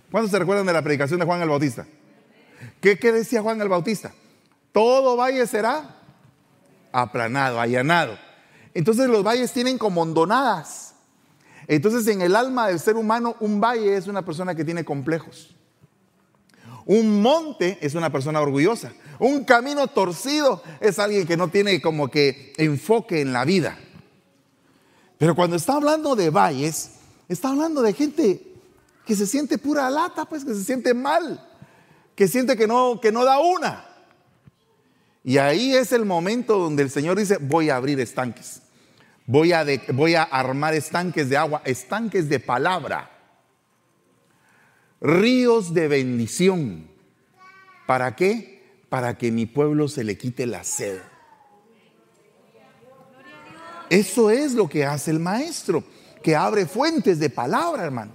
¿Cuántos 0.10 0.32
se 0.32 0.40
recuerdan 0.40 0.68
de 0.68 0.72
la 0.72 0.82
predicación 0.82 1.20
de 1.20 1.26
Juan 1.26 1.42
el 1.42 1.50
Bautista? 1.50 1.86
¿Qué, 2.80 2.98
qué 2.98 3.12
decía 3.12 3.42
Juan 3.42 3.60
el 3.60 3.68
Bautista? 3.68 4.14
Todo 4.72 5.18
valle 5.18 5.46
será 5.48 5.98
aplanado, 6.94 7.60
allanado. 7.60 8.18
Entonces 8.76 9.10
los 9.10 9.24
valles 9.24 9.52
tienen 9.52 9.80
como 9.80 10.04
hondonadas. 10.04 10.94
Entonces 11.68 12.06
en 12.14 12.22
el 12.22 12.36
alma 12.36 12.68
del 12.68 12.80
ser 12.80 12.96
humano 12.96 13.36
un 13.40 13.60
valle 13.60 13.98
es 13.98 14.06
una 14.06 14.24
persona 14.24 14.54
que 14.54 14.64
tiene 14.64 14.86
complejos. 14.86 15.56
Un 16.86 17.22
monte 17.22 17.80
es 17.82 17.96
una 17.96 18.12
persona 18.12 18.42
orgullosa. 18.42 18.94
Un 19.18 19.44
camino 19.46 19.88
torcido 19.88 20.62
es 20.80 21.00
alguien 21.00 21.26
que 21.26 21.38
no 21.38 21.48
tiene 21.48 21.82
como 21.82 22.10
que 22.10 22.54
enfoque 22.58 23.22
en 23.22 23.34
la 23.34 23.46
vida. 23.46 23.80
Pero 25.18 25.36
cuando 25.36 25.56
está 25.56 25.76
hablando 25.76 26.16
de 26.16 26.30
valles, 26.30 26.92
está 27.30 27.50
hablando 27.50 27.82
de 27.82 27.94
gente 27.94 28.46
que 29.06 29.16
se 29.16 29.26
siente 29.26 29.58
pura 29.58 29.90
lata, 29.90 30.26
pues 30.26 30.44
que 30.44 30.54
se 30.54 30.64
siente 30.64 30.94
mal, 30.94 31.48
que 32.14 32.28
siente 32.28 32.58
que 32.58 32.68
no, 32.68 33.00
que 33.00 33.12
no 33.12 33.24
da 33.24 33.40
una. 33.40 33.86
Y 35.24 35.38
ahí 35.38 35.74
es 35.74 35.92
el 35.92 36.06
momento 36.06 36.60
donde 36.60 36.84
el 36.84 36.92
Señor 36.92 37.18
dice, 37.18 37.38
voy 37.38 37.70
a 37.70 37.78
abrir 37.78 38.00
estanques, 38.00 38.62
voy 39.26 39.52
a, 39.52 40.24
armar 40.24 40.74
estanques 40.74 41.30
de 41.30 41.38
agua, 41.38 41.62
estanques 41.66 42.30
de 42.30 42.40
palabra 42.40 43.12
ríos 45.02 45.74
de 45.74 45.88
bendición. 45.88 46.88
¿Para 47.86 48.16
qué? 48.16 48.82
Para 48.90 49.18
que 49.18 49.32
mi 49.32 49.46
pueblo 49.46 49.88
se 49.88 50.04
le 50.04 50.18
quite 50.18 50.46
la 50.46 50.64
sed. 50.64 51.00
Eso 53.90 54.32
es 54.32 54.54
lo 54.54 54.68
que 54.68 54.84
hace 54.84 55.12
el 55.12 55.20
maestro, 55.20 55.84
que 56.24 56.36
abre 56.36 56.66
fuentes 56.66 57.20
de 57.20 57.30
palabra, 57.30 57.84
hermano. 57.84 58.14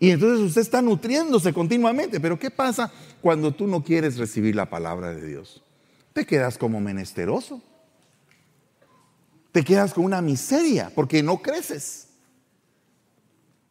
Y 0.00 0.10
entonces 0.10 0.40
usted 0.40 0.62
está 0.62 0.80
nutriéndose 0.80 1.52
continuamente. 1.52 2.18
Pero 2.18 2.38
¿qué 2.38 2.50
pasa 2.50 2.90
cuando 3.20 3.52
tú 3.52 3.66
no 3.66 3.84
quieres 3.84 4.16
recibir 4.16 4.56
la 4.56 4.70
palabra 4.70 5.14
de 5.14 5.26
Dios? 5.26 5.62
Te 6.14 6.24
quedas 6.24 6.56
como 6.56 6.80
menesteroso. 6.80 7.60
Te 9.52 9.62
quedas 9.62 9.92
con 9.92 10.04
una 10.04 10.22
miseria 10.22 10.90
porque 10.94 11.22
no 11.22 11.40
creces. 11.42 12.08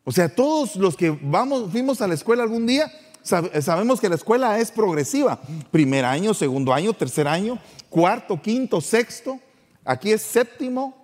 O 0.03 0.11
sea, 0.11 0.33
todos 0.33 0.75
los 0.75 0.95
que 0.95 1.09
vamos, 1.21 1.71
fuimos 1.71 2.01
a 2.01 2.07
la 2.07 2.13
escuela 2.13 2.43
algún 2.43 2.65
día, 2.65 2.91
sabemos 3.23 3.99
que 3.99 4.09
la 4.09 4.15
escuela 4.15 4.59
es 4.59 4.71
progresiva. 4.71 5.39
Primer 5.71 6.05
año, 6.05 6.33
segundo 6.33 6.73
año, 6.73 6.93
tercer 6.93 7.27
año, 7.27 7.59
cuarto, 7.89 8.41
quinto, 8.41 8.81
sexto. 8.81 9.39
Aquí 9.83 10.11
es 10.11 10.21
séptimo. 10.21 10.95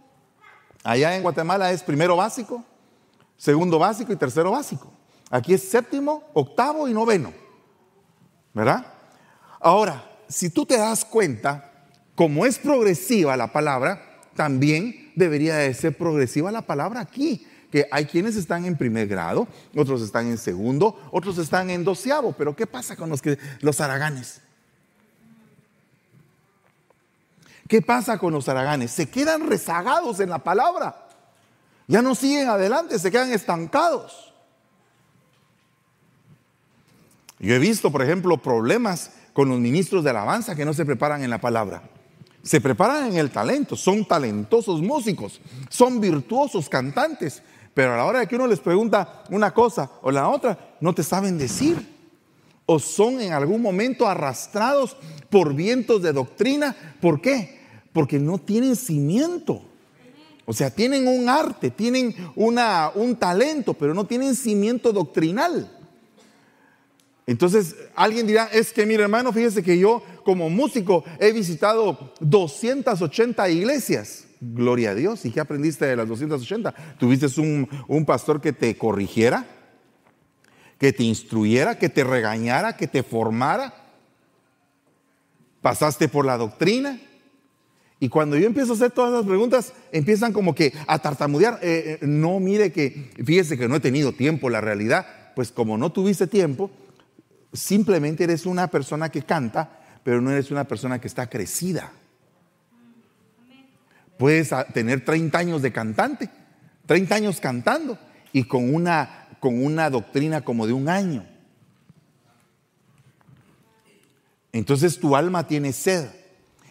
Allá 0.84 1.16
en 1.16 1.24
Guatemala 1.24 1.72
es 1.72 1.84
primero 1.84 2.16
básico, 2.16 2.64
segundo 3.36 3.78
básico 3.78 4.14
y 4.14 4.16
tercero 4.16 4.52
básico. 4.52 4.92
Aquí 5.30 5.54
es 5.54 5.70
séptimo, 5.70 6.24
octavo 6.34 6.88
y 6.88 6.94
noveno. 6.94 7.34
¿Verdad? 8.54 8.86
Ahora, 9.60 10.10
si 10.30 10.50
tú 10.50 10.66
te 10.66 10.78
das 10.78 11.04
cuenta, 11.04 11.86
como 12.16 12.46
es 12.46 12.58
progresiva 12.58 13.36
la 13.36 13.52
palabra, 13.52 14.07
también 14.38 15.12
debería 15.16 15.58
de 15.58 15.74
ser 15.74 15.98
progresiva 15.98 16.52
la 16.54 16.62
palabra 16.62 17.02
aquí 17.02 17.46
que 17.72 17.86
hay 17.92 18.06
quienes 18.06 18.38
están 18.38 18.64
en 18.64 18.78
primer 18.78 19.08
grado, 19.08 19.48
otros 19.76 20.02
están 20.02 20.28
en 20.28 20.38
segundo, 20.38 20.98
otros 21.12 21.38
están 21.38 21.70
en 21.70 21.84
doceavo. 21.84 22.32
Pero 22.32 22.56
¿qué 22.56 22.66
pasa 22.66 22.96
con 22.96 23.10
los, 23.10 23.22
que, 23.22 23.38
los 23.60 23.82
araganes? 23.82 24.40
¿Qué 27.68 27.82
pasa 27.82 28.18
con 28.18 28.32
los 28.32 28.48
araganes? 28.48 28.92
Se 28.92 29.10
quedan 29.10 29.50
rezagados 29.50 30.22
en 30.22 30.30
la 30.30 30.40
palabra. 30.40 31.10
Ya 31.88 32.02
no 32.02 32.16
siguen 32.16 32.48
adelante, 32.48 33.00
se 33.00 33.12
quedan 33.12 33.34
estancados. 33.34 34.34
Yo 37.40 37.54
he 37.54 37.60
visto, 37.60 37.92
por 37.92 38.02
ejemplo, 38.02 38.38
problemas 38.38 39.12
con 39.34 39.50
los 39.50 39.60
ministros 39.60 40.04
de 40.04 40.10
alabanza 40.10 40.56
que 40.56 40.66
no 40.66 40.74
se 40.74 40.86
preparan 40.86 41.24
en 41.24 41.30
la 41.30 41.40
palabra. 41.40 41.84
Se 42.48 42.62
preparan 42.62 43.12
en 43.12 43.18
el 43.18 43.30
talento, 43.30 43.76
son 43.76 44.06
talentosos 44.06 44.82
músicos, 44.82 45.42
son 45.70 46.00
virtuosos 46.00 46.70
cantantes, 46.70 47.44
pero 47.74 47.94
a 47.94 47.98
la 47.98 48.06
hora 48.06 48.20
de 48.20 48.28
que 48.28 48.38
uno 48.38 48.48
les 48.48 48.62
pregunta 48.62 49.26
una 49.32 49.54
cosa 49.54 49.92
o 50.02 50.12
la 50.12 50.30
otra, 50.30 50.78
no 50.80 50.96
te 50.96 51.04
saben 51.04 51.38
decir. 51.38 51.76
O 52.66 52.80
son 52.80 53.20
en 53.20 53.34
algún 53.34 53.62
momento 53.62 54.08
arrastrados 54.08 54.96
por 55.30 55.54
vientos 55.54 56.02
de 56.02 56.14
doctrina. 56.14 56.74
¿Por 57.02 57.20
qué? 57.20 57.60
Porque 57.92 58.18
no 58.18 58.38
tienen 58.38 58.78
cimiento. 58.78 59.62
O 60.46 60.54
sea, 60.54 60.70
tienen 60.70 61.06
un 61.06 61.28
arte, 61.28 61.70
tienen 61.70 62.16
una, 62.38 62.92
un 62.96 63.18
talento, 63.18 63.74
pero 63.74 63.94
no 63.94 64.06
tienen 64.06 64.34
cimiento 64.36 64.94
doctrinal. 64.94 65.77
Entonces, 67.28 67.76
alguien 67.94 68.26
dirá, 68.26 68.46
es 68.46 68.72
que 68.72 68.86
mi 68.86 68.96
hermano, 68.96 69.34
fíjese 69.34 69.62
que 69.62 69.78
yo 69.78 70.02
como 70.24 70.50
músico 70.50 71.04
he 71.20 71.34
visitado 71.34 72.14
280 72.22 73.50
iglesias. 73.50 74.24
Gloria 74.40 74.92
a 74.92 74.96
Dios. 74.96 75.26
¿Y 75.26 75.32
qué 75.32 75.42
aprendiste 75.42 75.86
de 75.86 75.98
las 75.98 76.08
280? 76.08 76.74
¿Tuviste 76.98 77.28
un, 77.42 77.68
un 77.90 78.06
pastor 78.06 78.40
que 78.40 78.54
te 78.54 78.78
corrigiera? 78.78 79.46
¿Que 80.80 80.94
te 80.94 81.04
instruyera? 81.04 81.78
¿Que 81.78 81.90
te 81.90 82.06
regañara? 82.06 82.78
¿Que 82.78 82.88
te 82.88 83.04
formara? 83.04 83.74
¿Pasaste 85.62 86.08
por 86.08 86.26
la 86.26 86.38
doctrina? 86.38 86.98
Y 88.00 88.08
cuando 88.08 88.38
yo 88.38 88.46
empiezo 88.46 88.72
a 88.72 88.76
hacer 88.76 88.92
todas 88.92 89.12
las 89.12 89.26
preguntas, 89.26 89.74
empiezan 89.92 90.32
como 90.32 90.56
que 90.56 90.72
a 90.88 91.00
tartamudear. 91.00 91.60
Eh, 91.62 92.00
eh, 92.02 92.06
no, 92.06 92.40
mire 92.40 92.72
que, 92.72 93.12
fíjese 93.26 93.58
que 93.58 93.68
no 93.68 93.76
he 93.76 93.80
tenido 93.82 94.14
tiempo, 94.14 94.50
la 94.50 94.62
realidad. 94.62 95.06
Pues 95.36 95.52
como 95.52 95.78
no 95.78 95.92
tuviste 95.92 96.28
tiempo, 96.28 96.72
simplemente 97.54 98.24
eres 98.24 98.46
una 98.46 98.68
persona 98.68 99.10
que 99.10 99.24
canta, 99.24 99.80
pero 100.04 100.22
no 100.22 100.32
eres 100.32 100.52
una 100.52 100.66
persona 100.66 101.00
que 101.00 101.08
está 101.08 101.30
crecida. 101.30 101.92
Puedes 104.18 104.52
tener 104.74 105.06
30 105.06 105.38
años 105.38 105.62
de 105.62 105.72
cantante, 105.72 106.30
30 106.86 107.16
años 107.16 107.40
cantando 107.40 108.00
y 108.34 108.46
con 108.46 108.74
una, 108.74 109.28
con 109.40 109.64
una 109.64 109.90
doctrina 109.90 110.42
como 110.42 110.66
de 110.66 110.74
un 110.74 110.90
año. 110.90 111.26
Entonces 114.52 115.00
tu 115.00 115.16
alma 115.16 115.48
tiene 115.48 115.72
sed. 115.72 116.10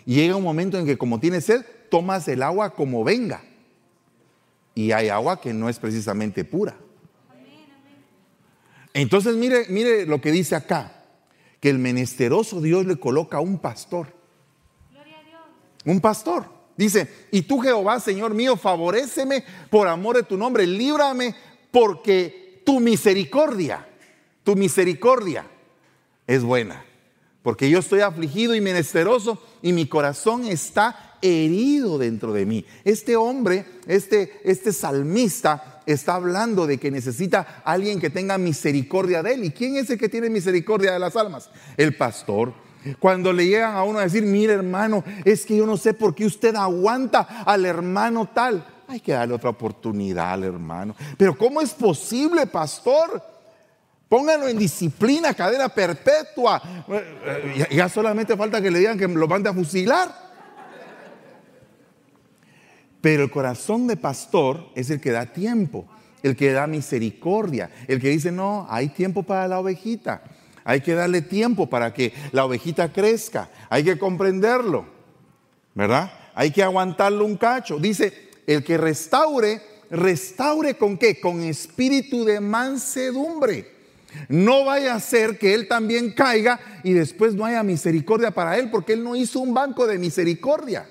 Y 0.05 0.17
llega 0.17 0.37
un 0.37 0.43
momento 0.43 0.79
en 0.79 0.87
que 0.87 0.99
como 0.99 1.21
tiene 1.21 1.41
sed, 1.41 1.65
tomas 1.91 2.27
el 2.29 2.43
agua 2.43 2.75
como 2.75 3.05
venga. 3.05 3.43
Y 4.75 4.93
hay 4.93 5.09
agua 5.09 5.41
que 5.41 5.53
no 5.53 5.69
es 5.69 5.79
precisamente 5.79 6.45
pura. 6.45 6.77
Entonces 8.97 9.37
mire, 9.37 9.67
mire 9.69 10.07
lo 10.07 10.23
que 10.23 10.33
dice 10.33 10.57
acá, 10.57 11.05
que 11.61 11.69
el 11.69 11.79
menesteroso 11.79 12.63
Dios 12.63 12.87
le 12.87 12.97
coloca 12.97 13.37
a 13.37 13.41
un 13.41 13.59
pastor. 13.59 14.07
Un 15.85 16.01
pastor. 16.01 16.47
Dice, 16.79 17.07
y 17.31 17.43
tú 17.43 17.61
Jehová, 17.61 18.01
Señor 18.01 18.33
mío, 18.33 18.57
favoréceme 18.57 19.45
por 19.69 19.87
amor 19.87 20.17
de 20.17 20.23
tu 20.23 20.39
nombre, 20.39 20.67
líbrame 20.67 21.35
porque 21.71 22.63
tu 22.65 22.81
misericordia, 22.81 23.87
tu 24.43 24.57
misericordia 24.57 25.45
es 26.27 26.43
buena. 26.43 26.86
Porque 27.47 27.71
yo 27.71 27.79
estoy 27.79 28.01
afligido 28.01 28.57
y 28.57 28.61
menesteroso 28.61 29.41
y 29.63 29.73
mi 29.73 29.87
corazón 29.87 30.47
está 30.47 31.17
herido 31.23 31.97
dentro 31.97 32.33
de 32.33 32.45
mí. 32.45 32.67
Este 32.83 33.15
hombre, 33.15 33.65
este, 33.87 34.41
este 34.43 34.73
salmista, 34.73 35.81
está 35.87 36.17
hablando 36.17 36.67
de 36.67 36.79
que 36.79 36.91
necesita 36.91 37.63
alguien 37.65 38.01
que 38.01 38.11
tenga 38.11 38.37
misericordia 38.37 39.23
de 39.23 39.35
él. 39.35 39.45
¿Y 39.45 39.53
quién 39.53 39.77
es 39.77 39.89
el 39.91 39.97
que 39.97 40.09
tiene 40.09 40.29
misericordia 40.29 40.93
de 40.93 40.99
las 40.99 41.15
almas? 41.15 41.49
El 41.77 41.97
pastor. 41.97 42.53
Cuando 42.99 43.33
le 43.33 43.47
llegan 43.47 43.77
a 43.77 43.85
uno 43.85 44.01
a 44.01 44.03
decir, 44.03 44.25
mire 44.25 44.55
hermano, 44.55 45.05
es 45.25 45.47
que 45.47 45.57
yo 45.57 45.67
no 45.67 45.77
sé 45.77 45.95
por 45.95 46.17
qué 46.17 46.27
usted 46.27 46.57
aguanta 46.57 47.45
al 47.47 47.65
hermano 47.65 48.29
tal. 48.35 48.67
Hay 48.89 48.99
que 48.99 49.13
darle 49.13 49.37
otra 49.37 49.51
oportunidad 49.51 50.33
al 50.33 50.43
hermano. 50.43 50.97
Pero 51.17 51.39
¿cómo 51.39 51.61
es 51.61 51.73
posible, 51.73 52.49
pastor? 52.49 53.36
Pónganlo 54.09 54.47
en 54.49 54.59
disciplina, 54.59 55.35
cadena 55.35 55.69
perpetua. 55.69 56.63
Ya, 57.57 57.69
ya 57.69 57.89
solamente 57.89 58.37
falta 58.37 58.63
que 58.63 58.71
le 58.71 58.79
digan 58.79 58.99
que 58.99 59.09
lo 59.09 59.27
mande 59.27 59.51
a 59.51 59.55
fusilar. 59.55 60.27
Pero 63.01 63.25
el 63.25 63.31
corazón 63.31 63.87
de 63.87 63.97
pastor 63.97 64.69
es 64.75 64.91
el 64.91 65.01
que 65.01 65.11
da 65.11 65.27
tiempo, 65.27 65.87
el 66.23 66.37
que 66.37 66.53
da 66.53 66.67
misericordia, 66.67 67.71
el 67.87 68.01
que 68.01 68.09
dice, 68.09 68.33
no, 68.33 68.67
hay 68.71 68.89
tiempo 68.89 69.23
para 69.23 69.47
la 69.49 69.61
ovejita. 69.61 70.23
Hay 70.65 70.81
que 70.81 70.95
darle 70.95 71.23
tiempo 71.23 71.69
para 71.69 71.95
que 71.95 72.13
la 72.33 72.45
ovejita 72.45 72.93
crezca. 72.93 73.49
Hay 73.69 73.85
que 73.85 73.99
comprenderlo. 73.99 74.87
¿Verdad? 75.75 76.11
Hay 76.35 76.51
que 76.51 76.63
aguantarlo 76.63 77.25
un 77.25 77.37
cacho. 77.37 77.79
Dice, 77.79 78.31
el 78.47 78.65
que 78.65 78.77
restaure, 78.77 79.61
restaure 79.91 80.75
con 80.77 80.97
qué? 80.97 81.21
Con 81.21 81.43
espíritu 81.43 82.25
de 82.25 82.41
mansedumbre. 82.41 83.76
No 84.29 84.65
vaya 84.65 84.95
a 84.95 85.01
ser 85.01 85.39
que 85.39 85.55
él 85.55 85.69
también 85.69 86.13
caiga 86.13 86.61
y 86.83 86.93
después 86.93 87.35
no 87.35 87.45
haya 87.45 87.63
misericordia 87.63 88.31
para 88.31 88.59
él, 88.59 88.71
porque 88.71 88.93
él 88.93 89.05
no 89.05 89.17
hizo 89.17 89.41
un 89.41 89.55
banco 89.55 89.87
de 89.87 89.99
misericordia. 89.99 90.89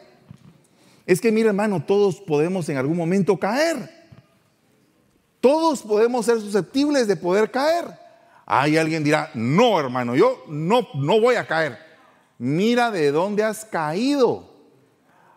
Es 1.05 1.21
que, 1.21 1.31
mira 1.31 1.49
hermano, 1.49 1.83
todos 1.83 2.19
podemos 2.21 2.67
en 2.69 2.77
algún 2.77 2.97
momento 2.97 3.37
caer. 3.37 3.89
Todos 5.39 5.83
podemos 5.83 6.25
ser 6.25 6.39
susceptibles 6.39 7.07
de 7.07 7.15
poder 7.15 7.51
caer. 7.51 7.85
Hay 8.45 8.77
alguien 8.77 9.03
dirá, 9.03 9.31
no 9.33 9.79
hermano, 9.79 10.15
yo 10.15 10.43
no, 10.47 10.87
no 10.95 11.19
voy 11.19 11.35
a 11.35 11.47
caer. 11.47 11.77
Mira 12.37 12.91
de 12.91 13.11
dónde 13.11 13.43
has 13.43 13.65
caído. 13.65 14.49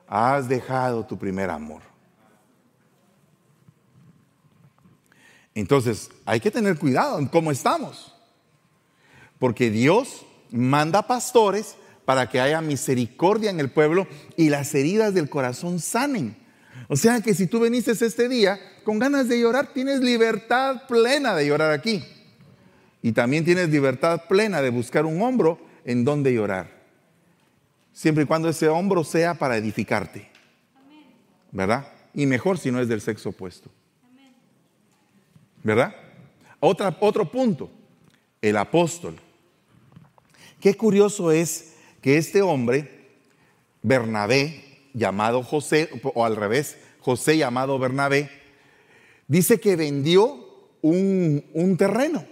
Has 0.07 0.49
dejado 0.49 1.05
tu 1.05 1.19
primer 1.19 1.51
amor. 1.51 1.88
Entonces, 5.59 6.13
hay 6.25 6.39
que 6.39 6.53
tener 6.53 6.79
cuidado 6.79 7.19
en 7.19 7.27
cómo 7.27 7.51
estamos. 7.51 8.15
Porque 9.41 9.71
Dios 9.71 10.25
manda 10.53 11.09
pastores 11.09 11.75
para 12.05 12.29
que 12.29 12.41
haya 12.41 12.61
misericordia 12.61 13.51
en 13.51 13.59
el 13.59 13.69
pueblo 13.69 14.07
y 14.37 14.51
las 14.51 14.73
heridas 14.77 15.15
del 15.15 15.29
corazón 15.29 15.81
sanen. 15.81 16.37
O 16.87 16.95
sea 16.95 17.21
que 17.23 17.35
si 17.35 17.49
tú 17.49 17.59
veniste 17.59 17.91
este 17.91 18.29
día 18.29 18.61
con 18.85 19.01
ganas 19.01 19.29
de 19.29 19.41
llorar, 19.41 19.73
tienes 19.73 19.99
libertad 19.99 20.87
plena 20.87 21.35
de 21.35 21.49
llorar 21.49 21.73
aquí. 21.73 22.05
Y 23.03 23.11
también 23.11 23.45
tienes 23.45 23.69
libertad 23.69 24.29
plena 24.29 24.63
de 24.63 24.71
buscar 24.71 25.07
un 25.07 25.21
hombro 25.21 25.59
en 25.85 26.05
donde 26.05 26.33
llorar. 26.33 26.71
Siempre 27.93 28.23
y 28.23 28.27
cuando 28.29 28.49
ese 28.49 28.69
hombro 28.69 29.03
sea 29.03 29.35
para 29.35 29.57
edificarte. 29.57 30.31
¿Verdad? 31.51 31.89
Y 32.15 32.27
mejor 32.27 32.59
si 32.59 32.71
no 32.71 32.81
es 32.81 32.87
del 32.87 33.01
sexo 33.01 33.31
opuesto. 33.31 33.73
¿Verdad? 35.69 35.95
Otro 36.61 37.31
punto, 37.31 37.71
el 38.41 38.57
apóstol. 38.57 39.17
Qué 40.63 40.75
curioso 40.75 41.31
es 41.31 41.75
que 42.01 42.17
este 42.17 42.41
hombre, 42.41 43.11
Bernabé, 43.83 44.65
llamado 44.95 45.43
José, 45.43 45.91
o 46.03 46.25
al 46.25 46.37
revés, 46.37 46.79
José 47.01 47.37
llamado 47.37 47.79
Bernabé, 47.79 48.31
dice 49.27 49.61
que 49.61 49.77
vendió 49.77 50.43
un, 50.81 51.45
un 51.53 51.77
terreno 51.77 52.25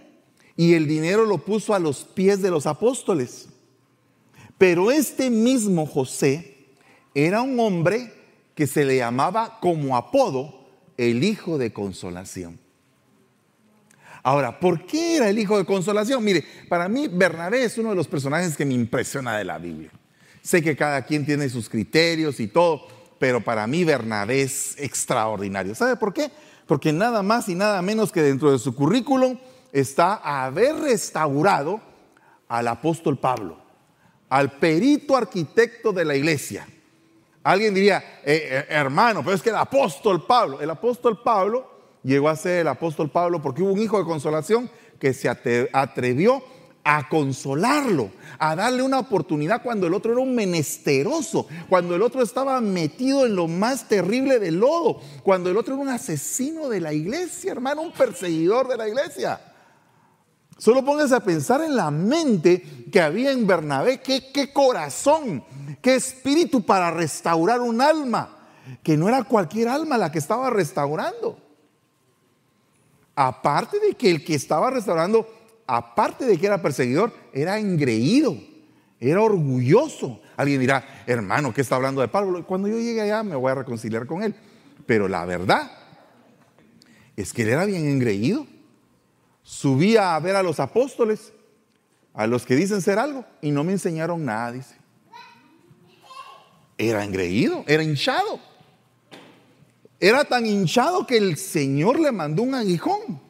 y 0.56 0.72
el 0.72 0.88
dinero 0.88 1.26
lo 1.26 1.36
puso 1.36 1.74
a 1.74 1.78
los 1.78 2.04
pies 2.04 2.40
de 2.40 2.50
los 2.50 2.66
apóstoles. 2.66 3.50
Pero 4.56 4.90
este 4.90 5.28
mismo 5.28 5.84
José 5.84 6.68
era 7.14 7.42
un 7.42 7.60
hombre 7.60 8.14
que 8.54 8.66
se 8.66 8.86
le 8.86 8.96
llamaba 8.96 9.58
como 9.60 9.94
apodo 9.94 10.70
el 10.96 11.22
hijo 11.22 11.58
de 11.58 11.74
consolación. 11.74 12.64
Ahora, 14.26 14.58
¿por 14.58 14.84
qué 14.86 15.18
era 15.18 15.28
el 15.28 15.38
hijo 15.38 15.56
de 15.56 15.64
consolación? 15.64 16.24
Mire, 16.24 16.44
para 16.68 16.88
mí 16.88 17.06
Bernabé 17.06 17.62
es 17.62 17.78
uno 17.78 17.90
de 17.90 17.94
los 17.94 18.08
personajes 18.08 18.56
que 18.56 18.64
me 18.64 18.74
impresiona 18.74 19.38
de 19.38 19.44
la 19.44 19.56
Biblia. 19.56 19.88
Sé 20.42 20.64
que 20.64 20.74
cada 20.74 21.02
quien 21.02 21.24
tiene 21.24 21.48
sus 21.48 21.68
criterios 21.68 22.40
y 22.40 22.48
todo, 22.48 22.88
pero 23.20 23.40
para 23.40 23.68
mí 23.68 23.84
Bernabé 23.84 24.42
es 24.42 24.74
extraordinario. 24.80 25.76
¿Sabe 25.76 25.94
por 25.94 26.12
qué? 26.12 26.32
Porque 26.66 26.92
nada 26.92 27.22
más 27.22 27.48
y 27.48 27.54
nada 27.54 27.80
menos 27.82 28.10
que 28.10 28.20
dentro 28.20 28.50
de 28.50 28.58
su 28.58 28.74
currículum 28.74 29.38
está 29.72 30.14
haber 30.14 30.74
restaurado 30.74 31.80
al 32.48 32.66
apóstol 32.66 33.20
Pablo, 33.20 33.58
al 34.28 34.58
perito 34.58 35.16
arquitecto 35.16 35.92
de 35.92 36.04
la 36.04 36.16
iglesia. 36.16 36.66
Alguien 37.44 37.72
diría, 37.72 37.98
eh, 38.24 38.48
eh, 38.50 38.66
hermano, 38.70 39.22
pero 39.22 39.36
es 39.36 39.42
que 39.42 39.50
el 39.50 39.54
apóstol 39.54 40.26
Pablo, 40.26 40.60
el 40.60 40.70
apóstol 40.70 41.22
Pablo 41.22 41.75
llegó 42.06 42.28
a 42.28 42.36
ser 42.36 42.60
el 42.60 42.68
apóstol 42.68 43.10
Pablo 43.10 43.42
porque 43.42 43.62
hubo 43.62 43.72
un 43.72 43.80
hijo 43.80 43.98
de 43.98 44.04
consolación 44.04 44.70
que 44.98 45.12
se 45.12 45.28
atrevió 45.28 46.42
a 46.84 47.08
consolarlo, 47.08 48.10
a 48.38 48.54
darle 48.54 48.82
una 48.82 49.00
oportunidad 49.00 49.60
cuando 49.60 49.88
el 49.88 49.94
otro 49.94 50.12
era 50.12 50.20
un 50.20 50.36
menesteroso, 50.36 51.48
cuando 51.68 51.96
el 51.96 52.02
otro 52.02 52.22
estaba 52.22 52.60
metido 52.60 53.26
en 53.26 53.34
lo 53.34 53.48
más 53.48 53.88
terrible 53.88 54.38
del 54.38 54.60
lodo, 54.60 55.00
cuando 55.24 55.50
el 55.50 55.56
otro 55.56 55.74
era 55.74 55.82
un 55.82 55.88
asesino 55.88 56.68
de 56.68 56.80
la 56.80 56.92
iglesia, 56.92 57.50
hermano, 57.50 57.82
un 57.82 57.92
perseguidor 57.92 58.68
de 58.68 58.76
la 58.76 58.88
iglesia. 58.88 59.40
Solo 60.58 60.84
póngase 60.84 61.16
a 61.16 61.20
pensar 61.20 61.60
en 61.60 61.74
la 61.74 61.90
mente 61.90 62.86
que 62.92 63.00
había 63.00 63.32
en 63.32 63.48
Bernabé, 63.48 64.00
qué, 64.00 64.30
qué 64.32 64.52
corazón, 64.52 65.44
qué 65.82 65.96
espíritu 65.96 66.64
para 66.64 66.92
restaurar 66.92 67.60
un 67.62 67.80
alma, 67.80 68.38
que 68.84 68.96
no 68.96 69.08
era 69.08 69.24
cualquier 69.24 69.68
alma 69.68 69.98
la 69.98 70.12
que 70.12 70.20
estaba 70.20 70.50
restaurando. 70.50 71.45
Aparte 73.16 73.80
de 73.80 73.94
que 73.94 74.10
el 74.10 74.24
que 74.24 74.34
estaba 74.34 74.70
restaurando, 74.70 75.26
aparte 75.66 76.24
de 76.24 76.38
que 76.38 76.46
era 76.46 76.62
perseguidor, 76.62 77.12
era 77.32 77.58
engreído, 77.58 78.36
era 79.00 79.22
orgulloso. 79.22 80.20
Alguien 80.36 80.60
dirá, 80.60 81.02
hermano, 81.06 81.52
¿qué 81.52 81.62
está 81.62 81.74
hablando 81.74 82.00
de 82.00 82.08
Pablo? 82.08 82.46
Cuando 82.46 82.68
yo 82.68 82.78
llegue 82.78 83.00
allá 83.00 83.24
me 83.24 83.34
voy 83.34 83.50
a 83.50 83.56
reconciliar 83.56 84.06
con 84.06 84.22
él. 84.22 84.34
Pero 84.86 85.08
la 85.08 85.24
verdad 85.24 85.72
es 87.16 87.32
que 87.32 87.42
él 87.42 87.48
era 87.48 87.64
bien 87.64 87.88
engreído 87.88 88.46
subía 89.46 90.16
a 90.16 90.20
ver 90.20 90.34
a 90.34 90.42
los 90.42 90.58
apóstoles, 90.58 91.32
a 92.12 92.26
los 92.26 92.44
que 92.44 92.56
dicen 92.56 92.82
ser 92.82 92.98
algo, 92.98 93.24
y 93.40 93.52
no 93.52 93.62
me 93.62 93.72
enseñaron 93.72 94.24
nada, 94.24 94.50
dice. 94.50 94.74
Era 96.76 97.04
engreído, 97.04 97.64
era 97.68 97.82
hinchado. 97.82 98.40
Era 99.98 100.24
tan 100.24 100.44
hinchado 100.44 101.06
que 101.06 101.16
el 101.16 101.36
Señor 101.36 101.98
le 101.98 102.12
mandó 102.12 102.42
un 102.42 102.54
aguijón. 102.54 103.20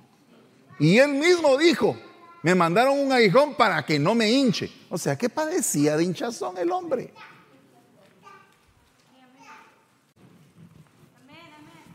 Y 0.79 0.99
él 0.99 1.15
mismo 1.15 1.57
dijo, 1.57 1.97
me 2.43 2.55
mandaron 2.55 2.99
un 2.99 3.13
aguijón 3.13 3.55
para 3.55 3.85
que 3.85 3.99
no 3.99 4.15
me 4.15 4.31
hinche. 4.31 4.71
O 4.91 4.99
sea, 4.99 5.17
¿qué 5.17 5.29
padecía 5.29 5.97
de 5.97 6.05
hinchazón 6.05 6.59
el 6.59 6.71
hombre? 6.71 7.13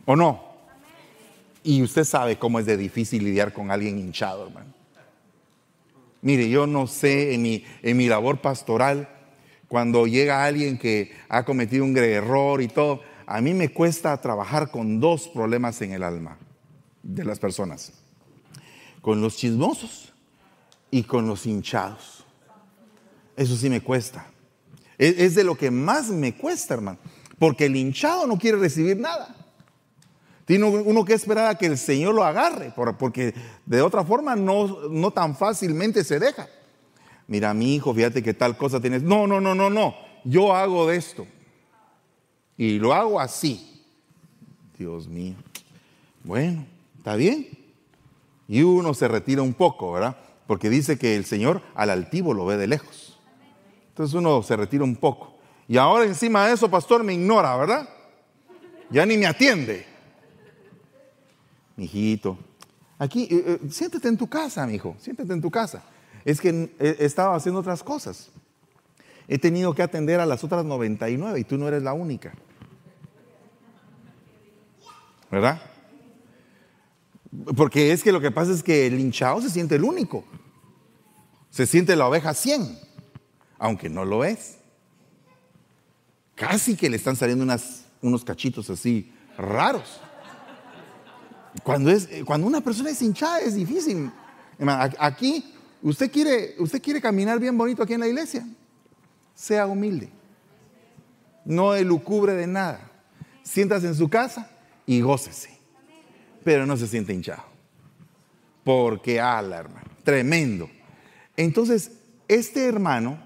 ¿O 0.05 0.15
no? 0.15 0.51
Y 1.63 1.83
usted 1.83 2.03
sabe 2.03 2.39
cómo 2.39 2.59
es 2.59 2.65
de 2.65 2.75
difícil 2.75 3.23
lidiar 3.23 3.53
con 3.53 3.69
alguien 3.69 3.99
hinchado, 3.99 4.47
hermano. 4.47 4.73
Mire, 6.21 6.49
yo 6.49 6.67
no 6.67 6.87
sé 6.87 7.33
en 7.33 7.41
mi, 7.41 7.63
en 7.81 7.97
mi 7.97 8.07
labor 8.07 8.41
pastoral, 8.41 9.09
cuando 9.67 10.05
llega 10.05 10.43
alguien 10.43 10.77
que 10.77 11.11
ha 11.29 11.45
cometido 11.45 11.85
un 11.85 11.95
error 11.97 12.61
y 12.61 12.67
todo, 12.67 13.01
a 13.33 13.41
mí 13.41 13.53
me 13.53 13.69
cuesta 13.69 14.19
trabajar 14.19 14.71
con 14.71 14.99
dos 14.99 15.29
problemas 15.29 15.81
en 15.81 15.93
el 15.93 16.03
alma 16.03 16.37
de 17.01 17.23
las 17.23 17.39
personas. 17.39 17.93
Con 19.01 19.21
los 19.21 19.37
chismosos 19.37 20.13
y 20.91 21.03
con 21.03 21.27
los 21.27 21.45
hinchados. 21.45 22.25
Eso 23.37 23.55
sí 23.55 23.69
me 23.69 23.81
cuesta. 23.81 24.25
Es, 24.97 25.33
de 25.33 25.43
lo 25.43 25.55
que 25.55 25.71
más 25.71 26.09
me 26.09 26.35
cuesta, 26.35 26.73
hermano. 26.73 26.99
Porque 27.39 27.65
el 27.65 27.75
hinchado 27.75 28.27
no 28.27 28.37
quiere 28.37 28.57
recibir 28.57 28.97
nada. 28.97 29.35
Tiene 30.45 30.65
uno 30.65 31.05
que 31.05 31.13
esperar 31.13 31.47
a 31.47 31.57
que 31.57 31.67
el 31.67 31.77
Señor 31.77 32.13
lo 32.13 32.25
agarre, 32.25 32.73
porque 32.99 33.33
de 33.65 33.81
otra 33.81 34.03
forma 34.03 34.35
no, 34.35 34.89
no 34.89 35.11
tan 35.11 35.37
fácilmente 35.37 36.03
se 36.03 36.19
deja. 36.19 36.49
Mira, 37.27 37.53
mi 37.53 37.75
hijo, 37.75 37.93
fíjate 37.93 38.21
que 38.21 38.33
tal 38.33 38.57
cosa 38.57 38.81
tienes. 38.81 39.01
No, 39.01 39.25
no, 39.25 39.39
no, 39.39 39.55
no, 39.55 39.69
no. 39.69 39.95
Yo 40.25 40.53
hago 40.53 40.87
de 40.87 40.97
esto. 40.97 41.25
Y 42.61 42.77
lo 42.77 42.93
hago 42.93 43.19
así. 43.19 43.81
Dios 44.77 45.07
mío. 45.07 45.33
Bueno, 46.23 46.63
está 46.95 47.15
bien. 47.15 47.47
Y 48.47 48.61
uno 48.61 48.93
se 48.93 49.07
retira 49.07 49.41
un 49.41 49.55
poco, 49.55 49.93
¿verdad? 49.93 50.15
Porque 50.45 50.69
dice 50.69 50.99
que 50.99 51.15
el 51.15 51.25
Señor 51.25 51.63
al 51.73 51.89
altivo 51.89 52.35
lo 52.35 52.45
ve 52.45 52.57
de 52.57 52.67
lejos. 52.67 53.19
Entonces 53.89 54.13
uno 54.13 54.43
se 54.43 54.55
retira 54.55 54.83
un 54.83 54.95
poco. 54.95 55.33
Y 55.67 55.77
ahora 55.77 56.05
encima 56.05 56.45
de 56.45 56.53
eso, 56.53 56.69
pastor, 56.69 57.03
me 57.03 57.15
ignora, 57.15 57.57
¿verdad? 57.57 57.89
Ya 58.91 59.07
ni 59.07 59.17
me 59.17 59.25
atiende. 59.25 59.83
Mijito, 61.77 62.37
aquí, 62.99 63.23
eh, 63.23 63.43
eh, 63.47 63.69
siéntete 63.71 64.07
en 64.07 64.17
tu 64.17 64.27
casa, 64.27 64.67
mi 64.67 64.75
hijo, 64.75 64.95
siéntete 64.99 65.33
en 65.33 65.41
tu 65.41 65.49
casa. 65.49 65.81
Es 66.23 66.39
que 66.39 66.69
he 66.77 67.05
estado 67.05 67.33
haciendo 67.33 67.59
otras 67.59 67.81
cosas. 67.81 68.29
He 69.27 69.39
tenido 69.39 69.73
que 69.73 69.81
atender 69.81 70.19
a 70.19 70.27
las 70.27 70.43
otras 70.43 70.63
99 70.63 71.39
y 71.39 71.43
tú 71.43 71.57
no 71.57 71.67
eres 71.67 71.81
la 71.81 71.93
única. 71.93 72.35
¿Verdad? 75.31 75.61
Porque 77.55 77.93
es 77.93 78.03
que 78.03 78.11
lo 78.11 78.19
que 78.19 78.31
pasa 78.31 78.51
es 78.51 78.61
que 78.61 78.85
el 78.85 78.99
hinchado 78.99 79.41
se 79.41 79.49
siente 79.49 79.75
el 79.75 79.83
único. 79.83 80.25
Se 81.49 81.65
siente 81.65 81.95
la 81.95 82.07
oveja 82.07 82.33
100, 82.33 82.77
aunque 83.57 83.89
no 83.89 84.03
lo 84.03 84.25
es. 84.25 84.57
Casi 86.35 86.75
que 86.75 86.89
le 86.89 86.97
están 86.97 87.15
saliendo 87.15 87.45
unos 88.01 88.25
cachitos 88.25 88.69
así 88.69 89.13
raros. 89.37 90.01
Cuando, 91.63 91.89
es, 91.89 92.09
cuando 92.25 92.47
una 92.47 92.61
persona 92.61 92.89
es 92.89 93.01
hinchada 93.01 93.39
es 93.39 93.55
difícil. 93.55 94.11
Aquí, 94.99 95.53
usted 95.81 96.11
quiere, 96.11 96.55
usted 96.59 96.81
quiere 96.81 97.01
caminar 97.01 97.39
bien 97.39 97.57
bonito 97.57 97.83
aquí 97.83 97.93
en 97.93 98.01
la 98.01 98.07
iglesia. 98.07 98.45
Sea 99.33 99.65
humilde. 99.65 100.09
No 101.45 101.73
elucubre 101.73 102.33
de 102.33 102.47
nada. 102.47 102.91
Siéntase 103.43 103.87
en 103.87 103.95
su 103.95 104.09
casa 104.09 104.50
y 104.91 104.99
gócese. 104.99 105.49
Pero 106.43 106.65
no 106.65 106.75
se 106.75 106.85
siente 106.85 107.13
hinchado. 107.13 107.43
Porque 108.65 109.21
ala, 109.21 109.59
hermano. 109.59 109.89
Tremendo. 110.03 110.69
Entonces, 111.37 111.93
este 112.27 112.65
hermano, 112.65 113.17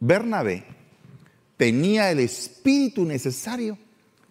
Bernabé, 0.00 0.64
tenía 1.58 2.10
el 2.10 2.20
espíritu 2.20 3.04
necesario 3.04 3.76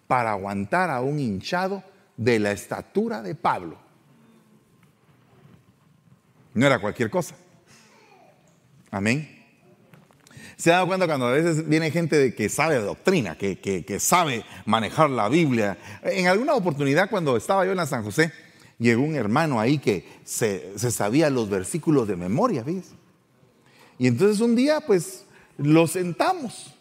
para 0.08 0.32
aguantar 0.32 0.90
a 0.90 1.02
un 1.02 1.20
hinchado 1.20 1.84
de 2.16 2.40
la 2.40 2.50
estatura 2.50 3.22
de 3.22 3.36
Pablo. 3.36 3.78
No 6.52 6.66
era 6.66 6.80
cualquier 6.80 7.10
cosa. 7.10 7.36
Amén. 8.90 9.35
Se 10.56 10.70
ha 10.70 10.76
dado 10.76 10.86
cuenta 10.86 11.06
cuando 11.06 11.26
a 11.26 11.32
veces 11.32 11.68
viene 11.68 11.90
gente 11.90 12.34
que 12.34 12.48
sabe 12.48 12.76
doctrina, 12.76 13.36
que, 13.36 13.98
sabe 14.00 14.44
manejar 14.64 15.10
la 15.10 15.28
Biblia. 15.28 15.76
En 16.02 16.28
alguna 16.28 16.54
oportunidad 16.54 17.10
cuando 17.10 17.36
estaba 17.36 17.66
yo 17.66 17.72
en 17.72 17.76
la 17.76 17.86
San 17.86 18.02
José, 18.02 18.32
llegó 18.78 19.02
un 19.02 19.16
hermano 19.16 19.60
ahí 19.60 19.78
que 19.78 20.08
se, 20.24 20.78
sabía 20.78 21.28
los 21.28 21.50
versículos 21.50 22.08
de 22.08 22.16
memoria, 22.16 22.62
¿ves? 22.62 22.92
Y 23.98 24.06
entonces 24.06 24.40
un 24.40 24.56
día 24.56 24.80
pues 24.80 25.26
lo 25.58 25.86
sentamos 25.86 26.74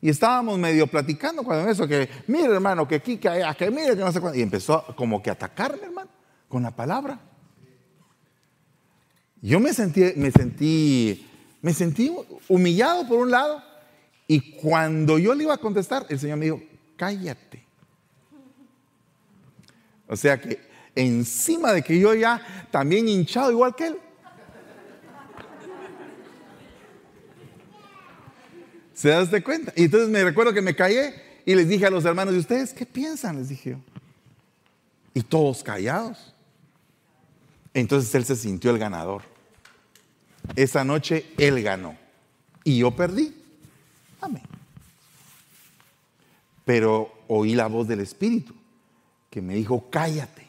y 0.00 0.08
estábamos 0.08 0.58
medio 0.58 0.86
platicando 0.88 1.42
cuando 1.44 1.68
eso, 1.70 1.86
que 1.86 2.08
mire 2.26 2.52
hermano, 2.52 2.86
que 2.86 2.96
aquí, 2.96 3.16
que 3.16 3.28
allá, 3.28 3.54
que 3.54 3.70
mire, 3.70 3.96
que 3.96 4.02
no 4.02 4.12
sé 4.12 4.20
cuándo. 4.20 4.38
Y 4.38 4.42
empezó 4.42 4.84
como 4.96 5.22
que 5.22 5.30
a 5.30 5.34
atacarme, 5.34 5.84
hermano, 5.84 6.10
con 6.48 6.64
la 6.64 6.74
palabra. 6.74 7.20
Yo 9.40 9.60
me 9.60 9.72
sentí, 9.72 10.02
me 10.16 10.32
sentí 10.32 11.27
me 11.60 11.72
sentí 11.72 12.14
humillado 12.48 13.06
por 13.08 13.18
un 13.18 13.30
lado 13.30 13.62
y 14.26 14.52
cuando 14.56 15.18
yo 15.18 15.34
le 15.34 15.44
iba 15.44 15.54
a 15.54 15.58
contestar, 15.58 16.06
el 16.08 16.18
Señor 16.20 16.38
me 16.38 16.44
dijo, 16.46 16.62
cállate. 16.96 17.64
O 20.06 20.16
sea 20.16 20.40
que 20.40 20.60
encima 20.94 21.72
de 21.72 21.82
que 21.82 21.98
yo 21.98 22.14
ya 22.14 22.66
también 22.70 23.08
hinchado 23.08 23.50
igual 23.50 23.74
que 23.74 23.86
él. 23.86 23.98
¿Se 28.94 29.10
da 29.10 29.22
usted 29.22 29.44
cuenta? 29.44 29.72
Y 29.76 29.84
entonces 29.84 30.08
me 30.08 30.24
recuerdo 30.24 30.52
que 30.52 30.60
me 30.60 30.74
callé 30.74 31.14
y 31.46 31.54
les 31.54 31.68
dije 31.68 31.86
a 31.86 31.90
los 31.90 32.04
hermanos, 32.04 32.34
¿y 32.34 32.38
ustedes 32.38 32.74
qué 32.74 32.84
piensan? 32.84 33.36
Les 33.38 33.48
dije 33.48 33.70
yo. 33.70 33.76
Y 35.14 35.22
todos 35.22 35.62
callados. 35.62 36.34
Entonces 37.72 38.12
él 38.14 38.24
se 38.24 38.34
sintió 38.34 38.70
el 38.72 38.78
ganador. 38.78 39.22
Esa 40.56 40.84
noche 40.84 41.32
él 41.38 41.62
ganó 41.62 41.96
y 42.64 42.78
yo 42.78 42.90
perdí. 42.90 43.34
Amén. 44.20 44.42
Pero 46.64 47.12
oí 47.28 47.54
la 47.54 47.66
voz 47.66 47.88
del 47.88 48.00
Espíritu 48.00 48.54
que 49.30 49.40
me 49.40 49.54
dijo, 49.54 49.88
cállate. 49.90 50.46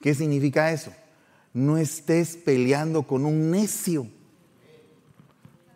¿Qué 0.00 0.14
significa 0.14 0.72
eso? 0.72 0.92
No 1.52 1.76
estés 1.76 2.36
peleando 2.36 3.02
con 3.02 3.26
un 3.26 3.50
necio. 3.50 4.06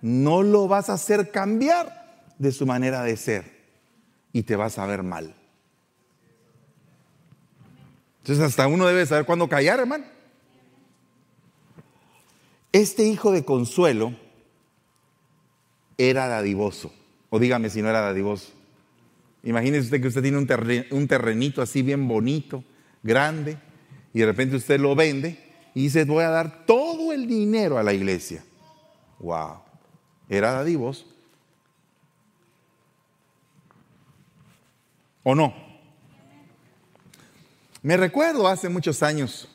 No 0.01 0.43
lo 0.43 0.69
vas 0.69 0.89
a 0.89 0.95
hacer 0.95 1.31
cambiar 1.31 2.33
de 2.39 2.53
su 2.53 2.67
manera 2.67 3.03
de 3.03 3.17
ser 3.17 3.57
y 4.33 4.43
te 4.43 4.57
vas 4.57 4.79
a 4.79 4.87
ver 4.87 5.03
mal. 5.03 5.35
Entonces 8.19 8.45
hasta 8.45 8.67
uno 8.67 8.87
debe 8.87 9.07
saber 9.07 9.25
cuándo 9.25 9.49
callar, 9.49 9.81
hermano. 9.81 10.16
Este 12.77 13.05
hijo 13.05 13.33
de 13.33 13.43
Consuelo 13.43 14.13
era 15.97 16.27
dadivoso. 16.27 16.93
O 17.31 17.39
dígame 17.39 17.71
si 17.71 17.81
no 17.81 17.89
era 17.89 18.03
dadivoso. 18.03 18.53
Imagínese 19.45 19.85
usted 19.85 20.03
que 20.03 20.09
usted 20.09 20.21
tiene 20.21 20.37
un, 20.37 21.09
terrenito 21.09 21.63
así 21.63 21.81
bien 21.81 22.07
bonito, 22.07 22.63
grande, 23.03 23.57
y 24.13 24.21
de 24.21 24.27
repente 24.27 24.57
usted 24.57 24.79
lo 24.79 24.95
vende 24.95 25.43
y 25.75 25.85
dice, 25.85 26.05
voy 26.05 26.25
a 26.25 26.29
dar 26.29 26.67
todo 26.67 27.15
el 27.15 27.27
dinero 27.27 27.79
a 27.79 27.83
la 27.83 27.95
iglesia. 27.95 28.45
Wow, 29.21 29.61
era 30.29 30.53
dadivoso. 30.53 31.07
¿O 35.23 35.35
no? 35.35 35.55
Me 37.81 37.97
recuerdo 37.97 38.47
hace 38.47 38.69
muchos 38.69 39.03
años, 39.03 39.49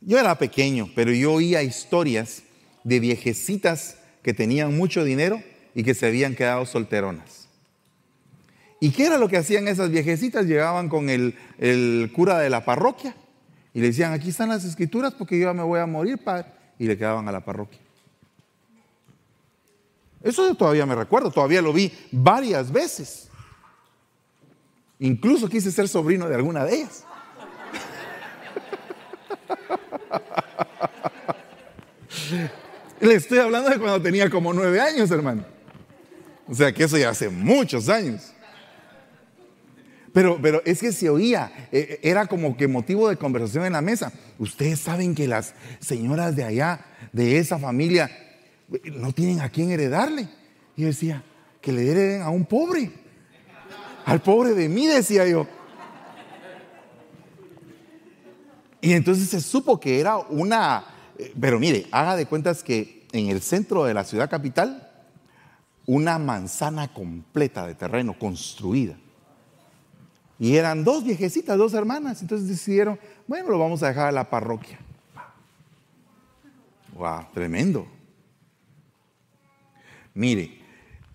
yo 0.00 0.18
era 0.18 0.38
pequeño, 0.38 0.90
pero 0.94 1.12
yo 1.12 1.32
oía 1.32 1.62
historias 1.62 2.42
de 2.84 3.00
viejecitas 3.00 3.96
que 4.22 4.34
tenían 4.34 4.76
mucho 4.76 5.04
dinero 5.04 5.42
y 5.74 5.82
que 5.82 5.94
se 5.94 6.06
habían 6.06 6.34
quedado 6.34 6.66
solteronas. 6.66 7.48
¿Y 8.80 8.90
qué 8.90 9.06
era 9.06 9.18
lo 9.18 9.28
que 9.28 9.36
hacían 9.36 9.66
esas 9.66 9.90
viejecitas? 9.90 10.46
Llegaban 10.46 10.88
con 10.88 11.10
el, 11.10 11.34
cura 12.14 12.38
de 12.38 12.50
la 12.50 12.64
parroquia 12.64 13.14
y 13.74 13.80
le 13.80 13.88
decían, 13.88 14.12
aquí 14.12 14.28
están 14.30 14.50
las 14.50 14.64
escrituras 14.64 15.14
porque 15.14 15.38
yo 15.38 15.46
ya 15.46 15.54
me 15.54 15.62
voy 15.62 15.80
a 15.80 15.86
morir, 15.86 16.18
padre. 16.18 16.46
Y 16.78 16.86
le 16.86 16.96
quedaban 16.96 17.28
a 17.28 17.32
la 17.32 17.44
parroquia. 17.44 17.80
Eso 20.22 20.46
yo 20.46 20.54
todavía 20.54 20.86
me 20.86 20.94
recuerdo, 20.94 21.30
todavía 21.30 21.60
lo 21.60 21.72
vi 21.72 21.92
varias 22.12 22.70
veces. 22.70 23.28
Incluso 25.00 25.48
quise 25.48 25.70
ser 25.70 25.88
sobrino 25.88 26.28
de 26.28 26.34
alguna 26.34 26.64
de 26.64 26.76
ellas. 26.76 27.04
Le 33.00 33.14
estoy 33.14 33.38
hablando 33.38 33.70
de 33.70 33.78
cuando 33.78 34.02
tenía 34.02 34.28
como 34.28 34.52
nueve 34.52 34.80
años, 34.80 35.10
hermano. 35.10 35.44
O 36.48 36.54
sea 36.54 36.72
que 36.72 36.84
eso 36.84 36.96
ya 36.96 37.10
hace 37.10 37.28
muchos 37.28 37.88
años. 37.88 38.32
Pero, 40.12 40.38
pero 40.40 40.62
es 40.64 40.80
que 40.80 40.90
se 40.92 41.08
oía, 41.10 41.68
eh, 41.70 42.00
era 42.02 42.26
como 42.26 42.56
que 42.56 42.66
motivo 42.66 43.08
de 43.08 43.16
conversación 43.16 43.66
en 43.66 43.74
la 43.74 43.82
mesa. 43.82 44.12
Ustedes 44.38 44.80
saben 44.80 45.14
que 45.14 45.28
las 45.28 45.54
señoras 45.80 46.34
de 46.34 46.44
allá, 46.44 46.80
de 47.12 47.38
esa 47.38 47.58
familia, 47.58 48.10
no 48.84 49.12
tienen 49.12 49.40
a 49.40 49.50
quién 49.50 49.70
heredarle. 49.70 50.28
Y 50.76 50.82
yo 50.82 50.88
decía, 50.88 51.22
que 51.60 51.72
le 51.72 51.90
hereden 51.90 52.22
a 52.22 52.30
un 52.30 52.44
pobre. 52.44 52.90
Al 54.04 54.22
pobre 54.22 54.54
de 54.54 54.68
mí, 54.68 54.86
decía 54.86 55.26
yo. 55.26 55.46
Y 58.80 58.92
entonces 58.92 59.28
se 59.28 59.40
supo 59.40 59.80
que 59.80 60.00
era 60.00 60.18
una, 60.18 60.84
eh, 61.18 61.32
pero 61.40 61.58
mire, 61.58 61.86
haga 61.90 62.16
de 62.16 62.26
cuentas 62.26 62.62
que 62.62 63.06
en 63.12 63.28
el 63.28 63.40
centro 63.40 63.84
de 63.84 63.94
la 63.94 64.04
ciudad 64.04 64.30
capital 64.30 64.88
una 65.86 66.18
manzana 66.18 66.92
completa 66.92 67.66
de 67.66 67.74
terreno 67.74 68.18
construida. 68.18 68.96
Y 70.38 70.56
eran 70.56 70.84
dos 70.84 71.02
viejecitas, 71.02 71.56
dos 71.56 71.74
hermanas. 71.74 72.20
Entonces 72.20 72.46
decidieron, 72.46 73.00
bueno, 73.26 73.48
lo 73.48 73.58
vamos 73.58 73.82
a 73.82 73.88
dejar 73.88 74.08
a 74.08 74.12
la 74.12 74.28
parroquia. 74.28 74.78
Wow, 76.94 77.26
tremendo. 77.32 77.86
Mire, 80.14 80.58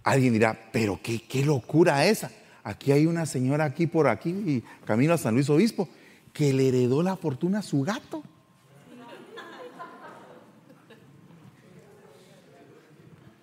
alguien 0.03 0.33
dirá, 0.33 0.57
pero 0.71 0.99
qué, 1.01 1.21
qué 1.21 1.45
locura 1.45 2.05
esa. 2.05 2.31
Aquí 2.63 2.91
hay 2.91 3.05
una 3.05 3.25
señora 3.25 3.65
aquí 3.65 3.87
por 3.87 4.07
aquí, 4.07 4.63
camino 4.85 5.13
a 5.13 5.17
San 5.17 5.35
Luis 5.35 5.49
Obispo, 5.49 5.89
que 6.33 6.51
le 6.51 6.67
heredó 6.67 7.03
la 7.03 7.15
fortuna 7.15 7.59
a 7.59 7.61
su 7.61 7.83
gato. 7.83 8.23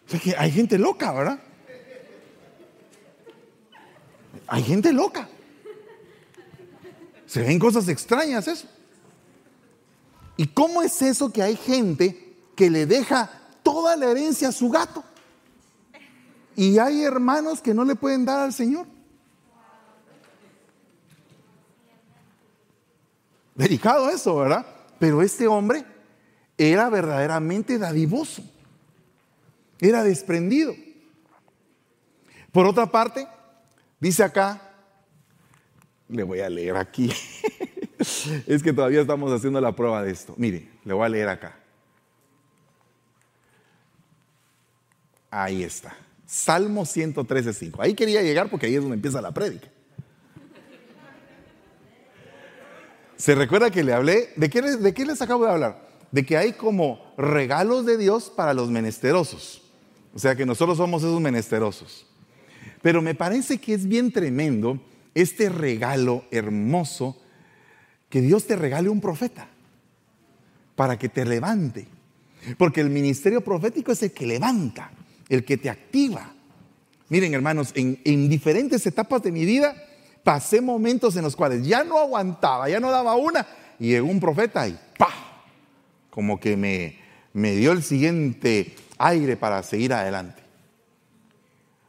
O 0.06 0.10
sea 0.10 0.18
que 0.18 0.34
hay 0.36 0.50
gente 0.50 0.76
loca, 0.76 1.12
¿verdad? 1.12 1.40
Hay 4.48 4.64
gente 4.64 4.92
loca. 4.92 5.28
Se 7.26 7.42
ven 7.42 7.60
cosas 7.60 7.86
extrañas 7.88 8.48
eso. 8.48 8.66
¿Y 10.36 10.48
cómo 10.48 10.82
es 10.82 11.00
eso 11.00 11.32
que 11.32 11.42
hay 11.42 11.54
gente 11.54 12.34
que 12.56 12.70
le 12.70 12.86
deja 12.86 13.30
toda 13.62 13.94
la 13.94 14.10
herencia 14.10 14.48
a 14.48 14.52
su 14.52 14.68
gato? 14.68 15.04
Y 16.56 16.78
hay 16.78 17.04
hermanos 17.04 17.60
que 17.60 17.72
no 17.72 17.84
le 17.84 17.94
pueden 17.94 18.24
dar 18.24 18.40
al 18.40 18.52
Señor. 18.52 18.86
Delicado 23.60 24.08
eso, 24.08 24.36
¿verdad? 24.36 24.64
Pero 24.98 25.20
este 25.20 25.46
hombre 25.46 25.84
era 26.56 26.88
verdaderamente 26.88 27.76
dadivoso. 27.76 28.42
Era 29.78 30.02
desprendido. 30.02 30.74
Por 32.52 32.64
otra 32.64 32.86
parte, 32.86 33.28
dice 34.00 34.24
acá, 34.24 34.62
le 36.08 36.22
voy 36.22 36.40
a 36.40 36.48
leer 36.48 36.74
aquí. 36.74 37.12
es 38.46 38.62
que 38.62 38.72
todavía 38.72 39.02
estamos 39.02 39.30
haciendo 39.30 39.60
la 39.60 39.76
prueba 39.76 40.02
de 40.02 40.12
esto. 40.12 40.32
Mire, 40.38 40.66
le 40.86 40.94
voy 40.94 41.04
a 41.04 41.10
leer 41.10 41.28
acá. 41.28 41.58
Ahí 45.30 45.64
está. 45.64 45.94
Salmo 46.24 46.86
113.5. 46.86 47.76
Ahí 47.78 47.92
quería 47.92 48.22
llegar 48.22 48.48
porque 48.48 48.64
ahí 48.64 48.76
es 48.76 48.80
donde 48.80 48.96
empieza 48.96 49.20
la 49.20 49.32
prédica. 49.32 49.68
¿Se 53.20 53.34
recuerda 53.34 53.70
que 53.70 53.84
le 53.84 53.92
hablé? 53.92 54.30
¿De 54.36 54.48
qué, 54.48 54.62
¿De 54.62 54.94
qué 54.94 55.04
les 55.04 55.20
acabo 55.20 55.44
de 55.44 55.50
hablar? 55.50 55.86
De 56.10 56.24
que 56.24 56.38
hay 56.38 56.54
como 56.54 57.12
regalos 57.18 57.84
de 57.84 57.98
Dios 57.98 58.32
para 58.34 58.54
los 58.54 58.70
menesterosos. 58.70 59.60
O 60.14 60.18
sea 60.18 60.34
que 60.34 60.46
nosotros 60.46 60.78
somos 60.78 61.02
esos 61.02 61.20
menesterosos. 61.20 62.06
Pero 62.80 63.02
me 63.02 63.14
parece 63.14 63.58
que 63.58 63.74
es 63.74 63.86
bien 63.86 64.10
tremendo 64.10 64.80
este 65.14 65.50
regalo 65.50 66.24
hermoso 66.30 67.20
que 68.08 68.22
Dios 68.22 68.46
te 68.46 68.56
regale 68.56 68.88
un 68.88 69.02
profeta 69.02 69.50
para 70.74 70.98
que 70.98 71.10
te 71.10 71.26
levante. 71.26 71.88
Porque 72.56 72.80
el 72.80 72.88
ministerio 72.88 73.44
profético 73.44 73.92
es 73.92 74.02
el 74.02 74.12
que 74.12 74.26
levanta, 74.26 74.92
el 75.28 75.44
que 75.44 75.58
te 75.58 75.68
activa. 75.68 76.32
Miren 77.10 77.34
hermanos, 77.34 77.72
en, 77.74 78.00
en 78.02 78.30
diferentes 78.30 78.86
etapas 78.86 79.22
de 79.22 79.30
mi 79.30 79.44
vida 79.44 79.76
pasé 80.22 80.60
momentos 80.60 81.16
en 81.16 81.22
los 81.22 81.36
cuales 81.36 81.66
ya 81.66 81.84
no 81.84 81.98
aguantaba, 81.98 82.68
ya 82.68 82.80
no 82.80 82.90
daba 82.90 83.16
una, 83.16 83.46
y 83.78 83.88
llegó 83.88 84.08
un 84.08 84.20
profeta 84.20 84.68
y 84.68 84.78
¡pa! 84.98 85.08
Como 86.10 86.38
que 86.38 86.56
me, 86.56 86.98
me 87.32 87.54
dio 87.54 87.72
el 87.72 87.82
siguiente 87.82 88.74
aire 88.98 89.36
para 89.36 89.62
seguir 89.62 89.92
adelante. 89.92 90.40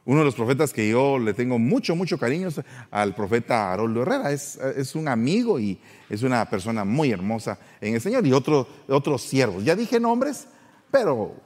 Uno 0.04 0.20
de 0.20 0.24
los 0.24 0.34
profetas 0.34 0.72
que 0.72 0.88
yo 0.88 1.18
le 1.18 1.32
tengo 1.32 1.58
mucho, 1.60 1.94
mucho 1.94 2.18
cariño 2.18 2.48
es 2.48 2.60
al 2.90 3.14
profeta 3.14 3.72
Haroldo 3.72 4.02
Herrera. 4.02 4.32
Es, 4.32 4.56
es, 4.56 4.96
un 4.96 5.06
amigo 5.06 5.60
y 5.60 5.78
es 6.10 6.24
una 6.24 6.44
persona 6.50 6.84
muy 6.84 7.12
hermosa 7.12 7.56
en 7.80 7.94
el 7.94 8.00
Señor. 8.00 8.26
Y 8.26 8.32
otro, 8.32 8.66
otros 8.88 9.22
siervos. 9.22 9.64
Ya 9.64 9.76
dije 9.76 10.00
nombres, 10.00 10.48
pero 10.90 11.36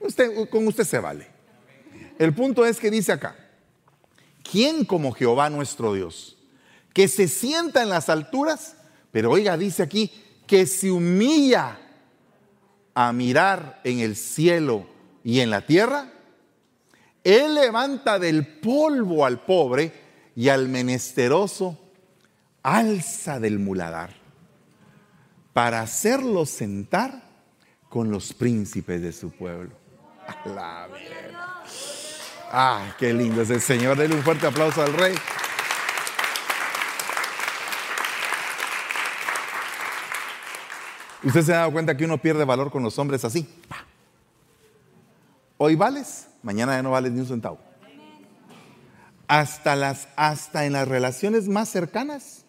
usted, 0.00 0.48
con 0.50 0.66
usted 0.66 0.82
se 0.82 0.98
vale. 0.98 1.28
El 2.18 2.34
punto 2.34 2.66
es 2.66 2.80
que 2.80 2.90
dice 2.90 3.12
acá, 3.12 3.36
¿quién 4.42 4.84
como 4.84 5.12
Jehová 5.12 5.50
nuestro 5.50 5.94
Dios? 5.94 6.36
Que 6.92 7.08
se 7.08 7.28
sienta 7.28 7.82
en 7.82 7.88
las 7.88 8.08
alturas, 8.08 8.76
pero 9.10 9.30
oiga, 9.30 9.56
dice 9.56 9.82
aquí, 9.82 10.10
que 10.46 10.66
se 10.66 10.90
humilla 10.90 11.78
a 12.94 13.12
mirar 13.12 13.80
en 13.84 14.00
el 14.00 14.16
cielo 14.16 14.86
y 15.24 15.40
en 15.40 15.50
la 15.50 15.64
tierra, 15.64 16.12
Él 17.24 17.54
levanta 17.54 18.18
del 18.18 18.46
polvo 18.46 19.24
al 19.24 19.44
pobre 19.44 19.92
y 20.36 20.48
al 20.48 20.68
menesteroso 20.68 21.78
alza 22.62 23.40
del 23.40 23.58
muladar 23.58 24.14
para 25.52 25.80
hacerlo 25.80 26.46
sentar 26.46 27.22
con 27.88 28.10
los 28.10 28.32
príncipes 28.32 29.02
de 29.02 29.12
su 29.12 29.30
pueblo. 29.30 29.70
Ah, 32.54 32.94
qué 32.98 33.14
lindo 33.14 33.40
es 33.40 33.48
el 33.48 33.62
Señor. 33.62 33.96
Denle 33.96 34.14
un 34.14 34.22
fuerte 34.22 34.46
aplauso 34.46 34.82
al 34.82 34.92
Rey. 34.92 35.14
Usted 41.24 41.42
se 41.42 41.54
ha 41.54 41.58
dado 41.58 41.72
cuenta 41.72 41.96
que 41.96 42.04
uno 42.04 42.18
pierde 42.18 42.44
valor 42.44 42.70
con 42.70 42.82
los 42.82 42.98
hombres 42.98 43.24
así. 43.24 43.48
Hoy 45.56 45.76
vales, 45.76 46.28
mañana 46.42 46.72
ya 46.74 46.82
no 46.82 46.90
vales 46.90 47.12
ni 47.12 47.20
un 47.20 47.26
centavo. 47.26 47.58
Hasta, 49.28 49.74
las, 49.74 50.08
hasta 50.16 50.66
en 50.66 50.74
las 50.74 50.86
relaciones 50.86 51.48
más 51.48 51.70
cercanas. 51.70 52.44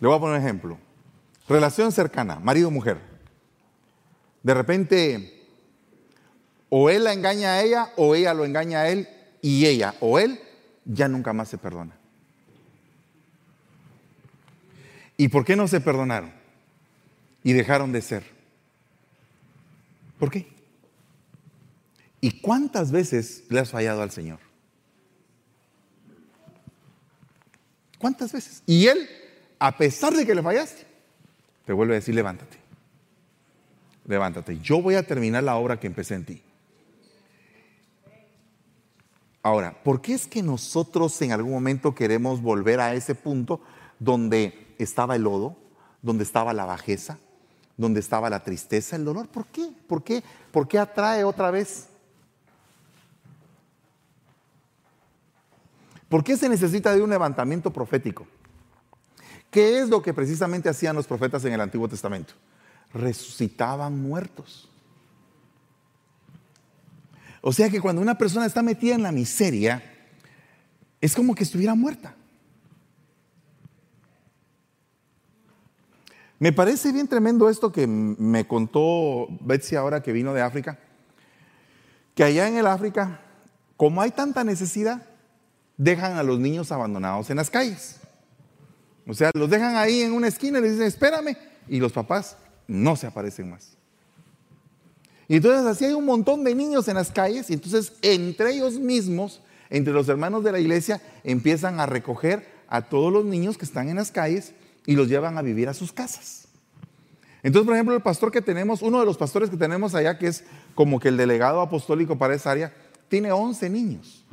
Le 0.00 0.08
voy 0.08 0.16
a 0.16 0.20
poner 0.20 0.40
un 0.40 0.42
ejemplo. 0.42 0.78
Relación 1.48 1.92
cercana, 1.92 2.38
marido-mujer. 2.38 2.98
De 4.42 4.54
repente, 4.54 5.41
o 6.74 6.88
él 6.88 7.04
la 7.04 7.12
engaña 7.12 7.52
a 7.52 7.62
ella, 7.62 7.92
o 7.96 8.14
ella 8.14 8.32
lo 8.32 8.46
engaña 8.46 8.80
a 8.80 8.88
él, 8.88 9.06
y 9.42 9.66
ella 9.66 9.94
o 10.00 10.18
él 10.18 10.40
ya 10.86 11.06
nunca 11.06 11.34
más 11.34 11.50
se 11.50 11.58
perdona. 11.58 11.94
¿Y 15.18 15.28
por 15.28 15.44
qué 15.44 15.54
no 15.54 15.68
se 15.68 15.82
perdonaron? 15.82 16.32
Y 17.44 17.52
dejaron 17.52 17.92
de 17.92 18.00
ser. 18.00 18.24
¿Por 20.18 20.30
qué? 20.30 20.50
¿Y 22.22 22.40
cuántas 22.40 22.90
veces 22.90 23.44
le 23.50 23.60
has 23.60 23.68
fallado 23.68 24.00
al 24.00 24.10
Señor? 24.10 24.38
¿Cuántas 27.98 28.32
veces? 28.32 28.62
Y 28.64 28.86
Él, 28.86 29.10
a 29.58 29.76
pesar 29.76 30.14
de 30.14 30.24
que 30.24 30.34
le 30.34 30.42
fallaste, 30.42 30.86
te 31.66 31.74
vuelve 31.74 31.92
a 31.92 31.96
decir, 31.96 32.14
levántate. 32.14 32.56
Levántate. 34.06 34.58
Yo 34.60 34.80
voy 34.80 34.94
a 34.94 35.06
terminar 35.06 35.42
la 35.42 35.56
obra 35.56 35.78
que 35.78 35.86
empecé 35.86 36.14
en 36.14 36.24
ti. 36.24 36.42
Ahora, 39.42 39.82
¿por 39.82 40.00
qué 40.00 40.14
es 40.14 40.26
que 40.26 40.42
nosotros 40.42 41.20
en 41.22 41.32
algún 41.32 41.52
momento 41.52 41.94
queremos 41.94 42.40
volver 42.40 42.80
a 42.80 42.94
ese 42.94 43.14
punto 43.14 43.60
donde 43.98 44.74
estaba 44.78 45.16
el 45.16 45.22
lodo, 45.22 45.56
donde 46.00 46.24
estaba 46.24 46.52
la 46.52 46.64
bajeza, 46.64 47.18
donde 47.76 48.00
estaba 48.00 48.30
la 48.30 48.42
tristeza, 48.42 48.96
el 48.96 49.04
dolor. 49.04 49.28
¿Por 49.28 49.46
qué? 49.46 49.70
¿Por 49.86 50.02
qué? 50.02 50.22
¿Por 50.50 50.68
qué 50.68 50.78
atrae 50.78 51.24
otra 51.24 51.50
vez? 51.50 51.88
¿Por 56.08 56.22
qué 56.22 56.36
se 56.36 56.48
necesita 56.48 56.94
de 56.94 57.02
un 57.02 57.10
levantamiento 57.10 57.72
profético? 57.72 58.26
¿Qué 59.50 59.80
es 59.80 59.88
lo 59.88 60.02
que 60.02 60.12
precisamente 60.12 60.68
hacían 60.68 60.96
los 60.96 61.06
profetas 61.06 61.44
en 61.44 61.52
el 61.52 61.60
Antiguo 61.60 61.88
Testamento? 61.88 62.34
Resucitaban 62.92 64.00
muertos. 64.00 64.68
O 67.42 67.52
sea 67.52 67.68
que 67.68 67.80
cuando 67.80 68.00
una 68.00 68.16
persona 68.16 68.46
está 68.46 68.62
metida 68.62 68.94
en 68.94 69.02
la 69.02 69.12
miseria, 69.12 69.82
es 71.00 71.14
como 71.14 71.34
que 71.34 71.42
estuviera 71.42 71.74
muerta. 71.74 72.14
Me 76.38 76.52
parece 76.52 76.92
bien 76.92 77.08
tremendo 77.08 77.50
esto 77.50 77.70
que 77.70 77.86
me 77.86 78.46
contó 78.46 79.26
Betsy 79.40 79.76
ahora 79.76 80.02
que 80.02 80.12
vino 80.12 80.32
de 80.32 80.40
África, 80.40 80.78
que 82.14 82.24
allá 82.24 82.46
en 82.46 82.56
el 82.56 82.66
África, 82.66 83.20
como 83.76 84.00
hay 84.02 84.12
tanta 84.12 84.44
necesidad, 84.44 85.02
dejan 85.76 86.16
a 86.16 86.22
los 86.22 86.38
niños 86.38 86.70
abandonados 86.70 87.28
en 87.30 87.36
las 87.36 87.50
calles. 87.50 88.00
O 89.06 89.14
sea, 89.14 89.30
los 89.34 89.50
dejan 89.50 89.74
ahí 89.76 90.02
en 90.02 90.12
una 90.12 90.28
esquina 90.28 90.60
y 90.60 90.62
les 90.62 90.72
dicen, 90.72 90.86
espérame, 90.86 91.36
y 91.68 91.80
los 91.80 91.92
papás 91.92 92.36
no 92.68 92.94
se 92.94 93.08
aparecen 93.08 93.50
más. 93.50 93.76
Y 95.32 95.36
entonces 95.36 95.64
así 95.64 95.86
hay 95.86 95.94
un 95.94 96.04
montón 96.04 96.44
de 96.44 96.54
niños 96.54 96.88
en 96.88 96.96
las 96.96 97.10
calles 97.10 97.48
y 97.48 97.54
entonces 97.54 97.94
entre 98.02 98.50
ellos 98.50 98.78
mismos, 98.78 99.40
entre 99.70 99.94
los 99.94 100.06
hermanos 100.10 100.44
de 100.44 100.52
la 100.52 100.60
iglesia, 100.60 101.00
empiezan 101.24 101.80
a 101.80 101.86
recoger 101.86 102.46
a 102.68 102.82
todos 102.82 103.10
los 103.10 103.24
niños 103.24 103.56
que 103.56 103.64
están 103.64 103.88
en 103.88 103.96
las 103.96 104.12
calles 104.12 104.52
y 104.84 104.94
los 104.94 105.08
llevan 105.08 105.38
a 105.38 105.40
vivir 105.40 105.70
a 105.70 105.72
sus 105.72 105.90
casas. 105.90 106.48
Entonces, 107.42 107.64
por 107.64 107.74
ejemplo, 107.74 107.94
el 107.94 108.02
pastor 108.02 108.30
que 108.30 108.42
tenemos, 108.42 108.82
uno 108.82 109.00
de 109.00 109.06
los 109.06 109.16
pastores 109.16 109.48
que 109.48 109.56
tenemos 109.56 109.94
allá, 109.94 110.18
que 110.18 110.26
es 110.26 110.44
como 110.74 111.00
que 111.00 111.08
el 111.08 111.16
delegado 111.16 111.62
apostólico 111.62 112.18
para 112.18 112.34
esa 112.34 112.50
área, 112.50 112.74
tiene 113.08 113.32
11 113.32 113.70
niños. 113.70 114.26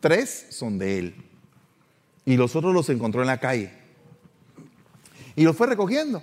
Tres 0.00 0.46
son 0.52 0.78
de 0.78 1.00
él. 1.00 1.14
Y 2.24 2.38
los 2.38 2.56
otros 2.56 2.72
los 2.72 2.88
encontró 2.88 3.20
en 3.20 3.26
la 3.26 3.40
calle. 3.40 3.74
Y 5.34 5.44
los 5.44 5.54
fue 5.54 5.66
recogiendo. 5.66 6.22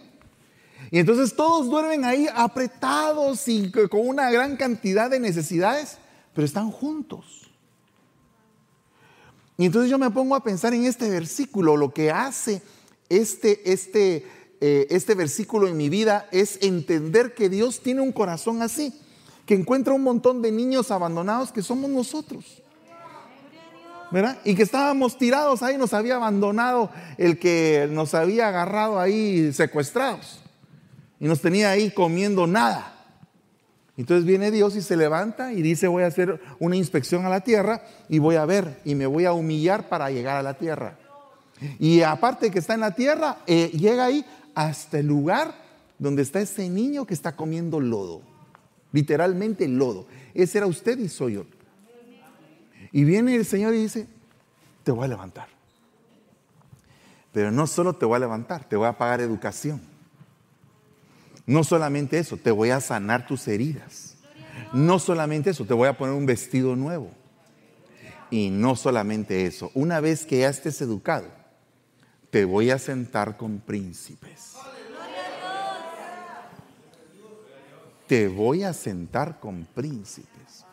Y 0.91 0.99
entonces 0.99 1.35
todos 1.35 1.69
duermen 1.69 2.05
ahí 2.05 2.27
apretados 2.33 3.47
y 3.47 3.71
con 3.71 4.07
una 4.07 4.31
gran 4.31 4.57
cantidad 4.57 5.09
de 5.09 5.19
necesidades, 5.19 5.97
pero 6.33 6.45
están 6.45 6.71
juntos. 6.71 7.51
Y 9.57 9.65
entonces 9.65 9.89
yo 9.89 9.97
me 9.97 10.09
pongo 10.09 10.35
a 10.35 10.43
pensar 10.43 10.73
en 10.73 10.85
este 10.85 11.09
versículo, 11.09 11.77
lo 11.77 11.93
que 11.93 12.11
hace 12.11 12.61
este, 13.09 13.71
este, 13.71 14.25
eh, 14.61 14.87
este 14.89 15.15
versículo 15.15 15.67
en 15.67 15.77
mi 15.77 15.89
vida 15.89 16.27
es 16.31 16.57
entender 16.61 17.35
que 17.35 17.49
Dios 17.49 17.81
tiene 17.81 18.01
un 18.01 18.11
corazón 18.11 18.61
así, 18.61 18.93
que 19.45 19.53
encuentra 19.53 19.93
un 19.93 20.03
montón 20.03 20.41
de 20.41 20.51
niños 20.51 20.91
abandonados 20.91 21.51
que 21.51 21.61
somos 21.61 21.89
nosotros. 21.89 22.61
¿verdad? 24.11 24.37
Y 24.43 24.53
que 24.53 24.61
estábamos 24.61 25.17
tirados 25.17 25.63
ahí, 25.63 25.75
nos 25.75 25.91
había 25.91 26.17
abandonado 26.17 26.91
el 27.17 27.39
que 27.39 27.87
nos 27.89 28.13
había 28.13 28.49
agarrado 28.49 28.99
ahí 28.99 29.51
secuestrados 29.53 30.42
y 31.23 31.25
nos 31.25 31.39
tenía 31.39 31.69
ahí 31.69 31.89
comiendo 31.89 32.47
nada. 32.47 32.93
Entonces 33.95 34.25
viene 34.25 34.51
Dios 34.51 34.75
y 34.75 34.81
se 34.81 34.97
llega 34.97 35.53
y 35.53 35.61
dice, 35.61 35.87
voy 35.87 36.03
a 36.03 36.07
hacer 36.07 36.41
una 36.59 36.75
inspección 36.75 37.25
a 37.25 37.29
la 37.29 37.39
tierra 37.39 37.81
y 38.09 38.19
voy 38.19 38.35
a 38.35 38.43
ver 38.43 38.81
y 38.83 38.93
me 38.93 39.05
voy 39.05 39.23
a 39.23 39.31
humillar 39.31 39.87
para 39.87 40.11
llegar 40.11 40.35
a 40.35 40.43
la 40.43 40.55
tierra. 40.55 40.99
Y 41.79 42.01
aparte 42.01 42.51
que 42.51 42.59
está 42.59 42.73
en 42.73 42.81
la 42.81 42.93
tierra, 42.93 43.37
eh, 43.47 43.71
llega 43.71 44.03
ahí 44.03 44.25
hasta 44.53 44.99
el 44.99 45.07
lugar 45.07 45.55
donde 45.97 46.23
está 46.23 46.41
ese 46.41 46.67
niño 46.67 47.05
que 47.05 47.13
está 47.13 47.37
comiendo 47.37 47.79
lodo. 47.79 48.21
Literalmente 48.91 49.65
lodo. 49.69 50.07
Ese 50.33 50.57
era 50.57 50.67
usted 50.67 50.99
y 50.99 51.07
soy 51.07 51.35
yo. 51.35 51.45
Y 52.91 53.05
viene 53.05 53.33
el 53.33 53.45
Señor 53.45 53.73
y 53.73 53.77
dice, 53.77 54.07
te 54.83 54.91
voy 54.91 55.05
a 55.05 55.07
levantar. 55.07 55.47
Pero 57.31 57.49
no 57.49 57.65
solo 57.65 57.93
te 57.93 58.05
voy 58.05 58.17
a 58.17 58.19
levantar, 58.19 58.67
te 58.67 58.75
voy 58.75 58.87
a 58.87 58.97
pagar 58.97 59.21
educación. 59.21 59.92
No 61.45 61.63
solamente 61.63 62.19
eso, 62.19 62.37
te 62.37 62.51
voy 62.51 62.69
a 62.69 62.79
sanar 62.79 63.27
tus 63.27 63.47
heridas. 63.47 64.15
No 64.71 64.97
solamente 64.99 65.49
eso, 65.49 65.65
te 65.65 65.73
voy 65.73 65.87
a 65.87 65.97
poner 65.97 66.15
un 66.15 66.25
vestido 66.25 66.75
nuevo. 66.75 67.11
Y 68.31 68.49
no 68.49 68.75
solamente 68.75 69.45
eso, 69.45 69.69
una 69.75 69.99
vez 69.99 70.25
que 70.25 70.39
ya 70.39 70.49
estés 70.49 70.81
educado, 70.81 71.27
te 72.29 72.45
voy 72.45 72.71
a 72.71 72.79
sentar 72.79 73.37
con 73.37 73.59
príncipes. 73.59 74.53
Te 78.07 78.27
voy 78.27 78.63
a 78.63 78.73
sentar 78.73 79.39
con 79.39 79.65
príncipes. 79.65 80.65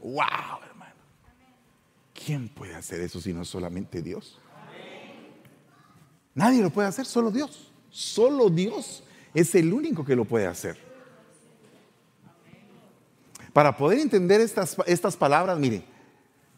¡Wow, 0.00 0.62
hermano! 0.66 0.94
¿Quién 2.14 2.48
puede 2.48 2.74
hacer 2.74 3.00
eso 3.00 3.20
si 3.20 3.32
no 3.32 3.44
solamente 3.44 4.00
Dios? 4.00 4.38
Nadie 6.34 6.62
lo 6.62 6.70
puede 6.70 6.88
hacer, 6.88 7.04
solo 7.04 7.30
Dios. 7.30 7.72
Solo 7.90 8.48
Dios 8.48 9.02
es 9.34 9.54
el 9.54 9.72
único 9.72 10.04
que 10.04 10.16
lo 10.16 10.24
puede 10.24 10.46
hacer. 10.46 10.76
Para 13.52 13.76
poder 13.76 13.98
entender 13.98 14.40
estas, 14.40 14.76
estas 14.86 15.16
palabras, 15.16 15.58
mire, 15.58 15.84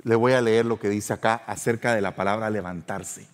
le 0.02 0.14
voy 0.14 0.32
a 0.32 0.40
leer 0.40 0.66
lo 0.66 0.78
que 0.78 0.88
dice 0.88 1.12
acá 1.12 1.34
acerca 1.46 1.94
de 1.94 2.00
la 2.00 2.14
palabra 2.14 2.50
levantarse. 2.50 3.26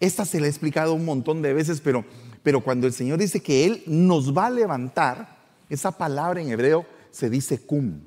Esta 0.00 0.24
se 0.24 0.40
le 0.40 0.46
ha 0.46 0.50
explicado 0.50 0.94
un 0.94 1.04
montón 1.04 1.42
de 1.42 1.52
veces, 1.52 1.80
pero, 1.80 2.04
pero 2.42 2.62
cuando 2.62 2.86
el 2.86 2.92
Señor 2.92 3.18
dice 3.18 3.42
que 3.42 3.64
Él 3.64 3.82
nos 3.86 4.36
va 4.36 4.46
a 4.46 4.50
levantar, 4.50 5.36
esa 5.68 5.92
palabra 5.92 6.40
en 6.40 6.50
hebreo 6.50 6.86
se 7.10 7.28
dice 7.28 7.58
cum. 7.58 8.00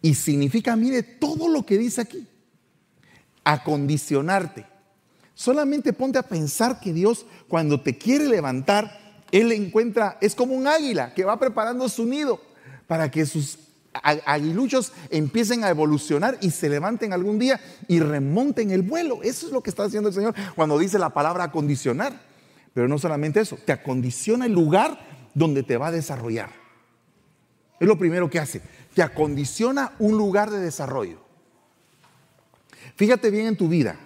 Y 0.00 0.14
significa, 0.14 0.74
mire, 0.76 1.02
todo 1.02 1.48
lo 1.48 1.64
que 1.64 1.78
dice 1.78 2.00
aquí. 2.00 2.26
Acondicionarte. 3.44 4.71
Solamente 5.34 5.92
ponte 5.92 6.18
a 6.18 6.22
pensar 6.22 6.80
que 6.80 6.92
Dios 6.92 7.26
cuando 7.48 7.80
te 7.80 7.96
quiere 7.96 8.26
levantar, 8.26 9.00
Él 9.30 9.50
encuentra, 9.52 10.18
es 10.20 10.34
como 10.34 10.54
un 10.54 10.66
águila 10.66 11.14
que 11.14 11.24
va 11.24 11.38
preparando 11.38 11.88
su 11.88 12.06
nido 12.06 12.40
para 12.86 13.10
que 13.10 13.24
sus 13.24 13.58
aguiluchos 13.94 14.92
empiecen 15.10 15.64
a 15.64 15.70
evolucionar 15.70 16.38
y 16.40 16.50
se 16.50 16.68
levanten 16.68 17.12
algún 17.12 17.38
día 17.38 17.60
y 17.88 18.00
remonten 18.00 18.70
el 18.70 18.82
vuelo. 18.82 19.22
Eso 19.22 19.46
es 19.46 19.52
lo 19.52 19.62
que 19.62 19.70
está 19.70 19.84
haciendo 19.84 20.08
el 20.08 20.14
Señor 20.14 20.34
cuando 20.54 20.78
dice 20.78 20.98
la 20.98 21.10
palabra 21.10 21.44
acondicionar. 21.44 22.12
Pero 22.74 22.88
no 22.88 22.98
solamente 22.98 23.40
eso, 23.40 23.58
te 23.64 23.72
acondiciona 23.72 24.46
el 24.46 24.52
lugar 24.52 24.98
donde 25.34 25.62
te 25.62 25.76
va 25.76 25.88
a 25.88 25.92
desarrollar. 25.92 26.50
Es 27.78 27.86
lo 27.86 27.98
primero 27.98 28.30
que 28.30 28.38
hace. 28.38 28.62
Te 28.94 29.02
acondiciona 29.02 29.92
un 29.98 30.16
lugar 30.16 30.50
de 30.50 30.60
desarrollo. 30.60 31.18
Fíjate 32.96 33.30
bien 33.30 33.46
en 33.46 33.56
tu 33.56 33.68
vida. 33.68 33.96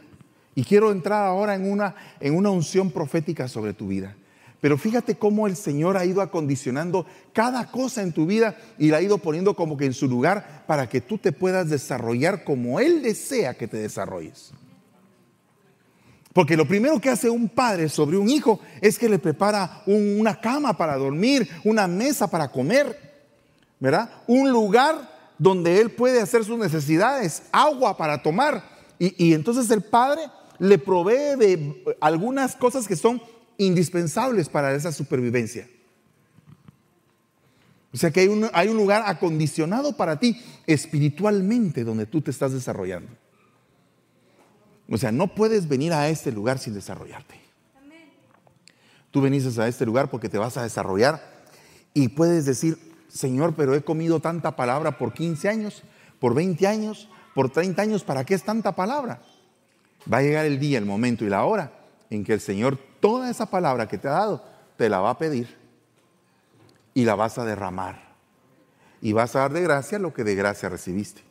Y 0.56 0.64
quiero 0.64 0.90
entrar 0.90 1.24
ahora 1.24 1.54
en 1.54 1.70
una, 1.70 1.94
en 2.18 2.34
una 2.34 2.50
unción 2.50 2.90
profética 2.90 3.46
sobre 3.46 3.74
tu 3.74 3.86
vida. 3.86 4.16
Pero 4.60 4.78
fíjate 4.78 5.16
cómo 5.16 5.46
el 5.46 5.54
Señor 5.54 5.96
ha 5.96 6.04
ido 6.04 6.22
acondicionando 6.22 7.06
cada 7.32 7.70
cosa 7.70 8.02
en 8.02 8.12
tu 8.12 8.26
vida 8.26 8.56
y 8.78 8.88
la 8.88 8.96
ha 8.96 9.02
ido 9.02 9.18
poniendo 9.18 9.54
como 9.54 9.76
que 9.76 9.84
en 9.84 9.92
su 9.92 10.08
lugar 10.08 10.64
para 10.66 10.88
que 10.88 11.00
tú 11.02 11.18
te 11.18 11.30
puedas 11.30 11.68
desarrollar 11.68 12.42
como 12.42 12.80
Él 12.80 13.02
desea 13.02 13.54
que 13.54 13.68
te 13.68 13.76
desarrolles. 13.76 14.52
Porque 16.32 16.56
lo 16.56 16.66
primero 16.66 17.00
que 17.00 17.10
hace 17.10 17.30
un 17.30 17.48
padre 17.48 17.88
sobre 17.88 18.16
un 18.16 18.28
hijo 18.28 18.60
es 18.80 18.98
que 18.98 19.08
le 19.08 19.18
prepara 19.18 19.82
una 19.86 20.40
cama 20.40 20.76
para 20.76 20.96
dormir, 20.96 21.48
una 21.64 21.86
mesa 21.86 22.28
para 22.28 22.48
comer, 22.48 23.24
¿verdad? 23.78 24.10
Un 24.26 24.50
lugar 24.50 25.34
donde 25.38 25.80
él 25.80 25.90
puede 25.90 26.20
hacer 26.20 26.44
sus 26.44 26.58
necesidades, 26.58 27.42
agua 27.52 27.96
para 27.96 28.22
tomar. 28.22 28.62
Y, 28.98 29.28
y 29.28 29.34
entonces 29.34 29.70
el 29.70 29.82
padre 29.82 30.22
le 30.58 30.78
provee 30.78 31.36
de 31.38 31.96
algunas 32.00 32.56
cosas 32.56 32.86
que 32.86 32.96
son 32.96 33.20
indispensables 33.58 34.48
para 34.48 34.74
esa 34.74 34.92
supervivencia. 34.92 35.68
O 37.92 37.96
sea 37.96 38.10
que 38.10 38.20
hay 38.20 38.28
un, 38.28 38.48
hay 38.52 38.68
un 38.68 38.76
lugar 38.76 39.04
acondicionado 39.06 39.96
para 39.96 40.18
ti 40.18 40.42
espiritualmente 40.66 41.84
donde 41.84 42.06
tú 42.06 42.20
te 42.20 42.30
estás 42.30 42.52
desarrollando. 42.52 43.10
O 44.88 44.98
sea, 44.98 45.10
no 45.12 45.34
puedes 45.34 45.68
venir 45.68 45.92
a 45.92 46.08
este 46.08 46.30
lugar 46.30 46.58
sin 46.58 46.74
desarrollarte. 46.74 47.40
Tú 49.10 49.20
venís 49.22 49.58
a 49.58 49.66
este 49.66 49.86
lugar 49.86 50.10
porque 50.10 50.28
te 50.28 50.36
vas 50.36 50.56
a 50.58 50.62
desarrollar 50.62 51.22
y 51.94 52.08
puedes 52.08 52.44
decir, 52.44 52.76
Señor, 53.08 53.54
pero 53.54 53.74
he 53.74 53.82
comido 53.82 54.20
tanta 54.20 54.56
palabra 54.56 54.98
por 54.98 55.14
15 55.14 55.48
años, 55.48 55.82
por 56.20 56.34
20 56.34 56.66
años, 56.66 57.08
por 57.34 57.48
30 57.50 57.80
años, 57.80 58.04
¿para 58.04 58.24
qué 58.24 58.34
es 58.34 58.44
tanta 58.44 58.72
palabra? 58.72 59.22
Va 60.12 60.18
a 60.18 60.22
llegar 60.22 60.46
el 60.46 60.58
día, 60.58 60.78
el 60.78 60.86
momento 60.86 61.24
y 61.24 61.28
la 61.28 61.44
hora 61.44 61.72
en 62.10 62.24
que 62.24 62.32
el 62.32 62.40
Señor 62.40 62.78
toda 63.00 63.30
esa 63.30 63.46
palabra 63.46 63.88
que 63.88 63.98
te 63.98 64.08
ha 64.08 64.12
dado, 64.12 64.44
te 64.76 64.88
la 64.88 65.00
va 65.00 65.10
a 65.10 65.18
pedir 65.18 65.56
y 66.94 67.04
la 67.04 67.14
vas 67.14 67.38
a 67.38 67.44
derramar. 67.44 68.06
Y 69.00 69.12
vas 69.12 69.36
a 69.36 69.40
dar 69.40 69.52
de 69.52 69.62
gracia 69.62 69.98
lo 69.98 70.14
que 70.14 70.24
de 70.24 70.34
gracia 70.34 70.68
recibiste. 70.68 71.22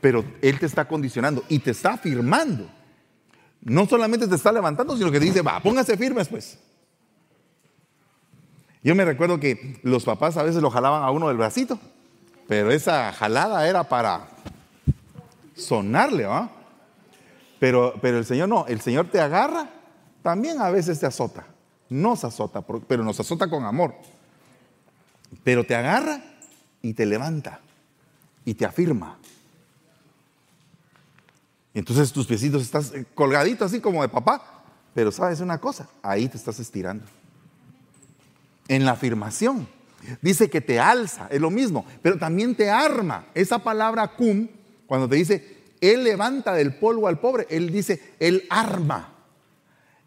Pero 0.00 0.24
Él 0.42 0.58
te 0.58 0.66
está 0.66 0.86
condicionando 0.86 1.44
y 1.48 1.58
te 1.58 1.72
está 1.72 1.94
afirmando. 1.94 2.70
No 3.60 3.86
solamente 3.86 4.28
te 4.28 4.36
está 4.36 4.52
levantando, 4.52 4.96
sino 4.96 5.10
que 5.10 5.18
te 5.18 5.26
dice, 5.26 5.42
va, 5.42 5.60
póngase 5.60 5.96
firmes 5.96 6.28
pues. 6.28 6.58
Yo 8.82 8.94
me 8.94 9.04
recuerdo 9.04 9.40
que 9.40 9.80
los 9.82 10.04
papás 10.04 10.36
a 10.36 10.42
veces 10.42 10.62
lo 10.62 10.70
jalaban 10.70 11.02
a 11.02 11.10
uno 11.10 11.28
del 11.28 11.36
bracito, 11.36 11.78
pero 12.46 12.70
esa 12.70 13.12
jalada 13.12 13.68
era 13.68 13.84
para 13.84 14.28
sonarle, 15.56 16.24
¿va? 16.24 16.50
Pero, 17.58 17.94
pero 18.00 18.18
el 18.18 18.24
Señor 18.24 18.48
no, 18.48 18.66
el 18.66 18.80
Señor 18.80 19.08
te 19.10 19.20
agarra, 19.20 19.70
también 20.22 20.60
a 20.60 20.70
veces 20.70 21.00
te 21.00 21.06
azota. 21.06 21.46
Nos 21.88 22.24
azota, 22.24 22.62
pero 22.62 23.02
nos 23.02 23.18
azota 23.18 23.48
con 23.48 23.64
amor. 23.64 23.94
Pero 25.42 25.64
te 25.64 25.74
agarra 25.74 26.22
y 26.82 26.94
te 26.94 27.06
levanta 27.06 27.60
y 28.44 28.54
te 28.54 28.64
afirma. 28.64 29.18
Entonces 31.74 32.12
tus 32.12 32.26
piecitos 32.26 32.62
estás 32.62 32.92
colgaditos 33.14 33.70
así 33.70 33.80
como 33.80 34.02
de 34.02 34.08
papá. 34.08 34.58
Pero 34.94 35.12
sabes 35.12 35.40
una 35.40 35.58
cosa, 35.58 35.88
ahí 36.02 36.28
te 36.28 36.36
estás 36.36 36.58
estirando. 36.58 37.04
En 38.66 38.84
la 38.84 38.92
afirmación. 38.92 39.68
Dice 40.22 40.48
que 40.48 40.60
te 40.60 40.78
alza, 40.80 41.28
es 41.30 41.40
lo 41.40 41.50
mismo, 41.50 41.84
pero 42.02 42.18
también 42.18 42.54
te 42.54 42.70
arma. 42.70 43.26
Esa 43.34 43.58
palabra 43.58 44.08
cum, 44.08 44.48
cuando 44.86 45.08
te 45.08 45.16
dice 45.16 45.57
él 45.80 46.04
levanta 46.04 46.54
del 46.54 46.74
polvo 46.74 47.08
al 47.08 47.20
pobre. 47.20 47.46
Él 47.50 47.70
dice, 47.70 48.14
Él 48.18 48.44
arma. 48.50 49.14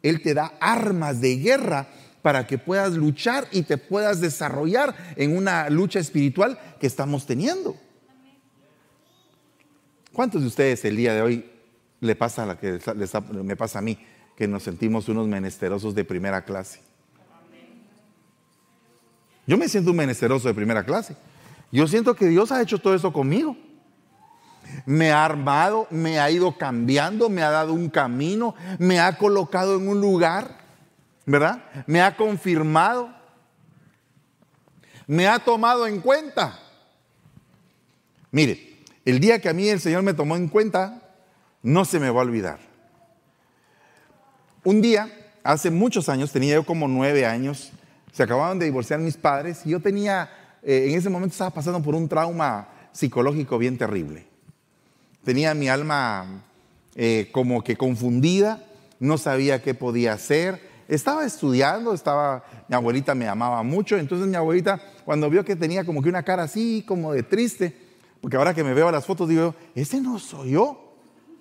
Él 0.03 0.21
te 0.21 0.33
da 0.33 0.53
armas 0.59 1.21
de 1.21 1.37
guerra 1.37 1.87
para 2.21 2.47
que 2.47 2.57
puedas 2.57 2.93
luchar 2.93 3.47
y 3.51 3.63
te 3.63 3.77
puedas 3.77 4.21
desarrollar 4.21 4.95
en 5.15 5.35
una 5.35 5.69
lucha 5.69 5.99
espiritual 5.99 6.59
que 6.79 6.87
estamos 6.87 7.25
teniendo. 7.25 7.75
¿Cuántos 10.13 10.41
de 10.41 10.47
ustedes 10.47 10.83
el 10.85 10.97
día 10.97 11.13
de 11.13 11.21
hoy 11.21 11.45
le 11.99 12.15
pasa 12.15 12.45
la 12.45 12.57
que 12.57 12.79
me 13.43 13.55
pasa 13.55 13.79
a 13.79 13.81
mí, 13.81 13.97
que 14.35 14.47
nos 14.47 14.63
sentimos 14.63 15.07
unos 15.07 15.27
menesterosos 15.27 15.95
de 15.95 16.03
primera 16.03 16.43
clase? 16.43 16.81
Yo 19.47 19.57
me 19.57 19.67
siento 19.67 19.91
un 19.91 19.97
menesteroso 19.97 20.47
de 20.47 20.53
primera 20.53 20.83
clase. 20.83 21.15
Yo 21.71 21.87
siento 21.87 22.15
que 22.15 22.27
Dios 22.27 22.51
ha 22.51 22.61
hecho 22.61 22.77
todo 22.79 22.93
eso 22.93 23.11
conmigo. 23.13 23.57
Me 24.85 25.11
ha 25.11 25.25
armado, 25.25 25.87
me 25.89 26.19
ha 26.19 26.29
ido 26.29 26.57
cambiando, 26.57 27.29
me 27.29 27.43
ha 27.43 27.49
dado 27.49 27.73
un 27.73 27.89
camino, 27.89 28.55
me 28.79 28.99
ha 28.99 29.17
colocado 29.17 29.75
en 29.77 29.87
un 29.87 30.01
lugar, 30.01 30.57
¿verdad? 31.25 31.63
Me 31.87 32.01
ha 32.01 32.15
confirmado, 32.15 33.09
me 35.07 35.27
ha 35.27 35.39
tomado 35.39 35.87
en 35.87 35.99
cuenta. 35.99 36.59
Mire, 38.31 38.85
el 39.05 39.19
día 39.19 39.39
que 39.39 39.49
a 39.49 39.53
mí 39.53 39.67
el 39.67 39.79
Señor 39.79 40.03
me 40.03 40.13
tomó 40.13 40.35
en 40.35 40.47
cuenta, 40.47 41.01
no 41.63 41.85
se 41.85 41.99
me 41.99 42.09
va 42.09 42.21
a 42.21 42.23
olvidar. 42.23 42.59
Un 44.63 44.81
día, 44.81 45.09
hace 45.43 45.71
muchos 45.71 46.07
años, 46.07 46.31
tenía 46.31 46.55
yo 46.55 46.65
como 46.65 46.87
nueve 46.87 47.25
años, 47.25 47.71
se 48.11 48.23
acababan 48.23 48.59
de 48.59 48.65
divorciar 48.65 48.99
mis 48.99 49.17
padres 49.17 49.65
y 49.65 49.69
yo 49.69 49.79
tenía, 49.79 50.29
eh, 50.63 50.87
en 50.89 50.97
ese 50.97 51.09
momento 51.09 51.33
estaba 51.33 51.49
pasando 51.49 51.81
por 51.81 51.95
un 51.95 52.07
trauma 52.07 52.67
psicológico 52.91 53.57
bien 53.57 53.77
terrible. 53.77 54.30
Tenía 55.23 55.53
mi 55.53 55.69
alma 55.69 56.43
eh, 56.95 57.29
como 57.31 57.63
que 57.63 57.75
confundida, 57.75 58.63
no 58.99 59.17
sabía 59.17 59.61
qué 59.61 59.73
podía 59.73 60.13
hacer. 60.13 60.69
Estaba 60.87 61.25
estudiando, 61.25 61.93
estaba, 61.93 62.43
mi 62.67 62.75
abuelita 62.75 63.15
me 63.15 63.27
amaba 63.27 63.63
mucho, 63.63 63.97
entonces 63.97 64.27
mi 64.27 64.35
abuelita 64.35 64.81
cuando 65.05 65.29
vio 65.29 65.45
que 65.45 65.55
tenía 65.55 65.85
como 65.85 66.01
que 66.01 66.09
una 66.09 66.23
cara 66.23 66.43
así, 66.43 66.83
como 66.87 67.13
de 67.13 67.23
triste, 67.23 67.73
porque 68.19 68.37
ahora 68.37 68.53
que 68.53 68.63
me 68.63 68.73
veo 68.73 68.87
a 68.87 68.91
las 68.91 69.05
fotos 69.05 69.29
digo, 69.29 69.55
ese 69.73 70.01
no 70.01 70.19
soy 70.19 70.51
yo, 70.51 70.95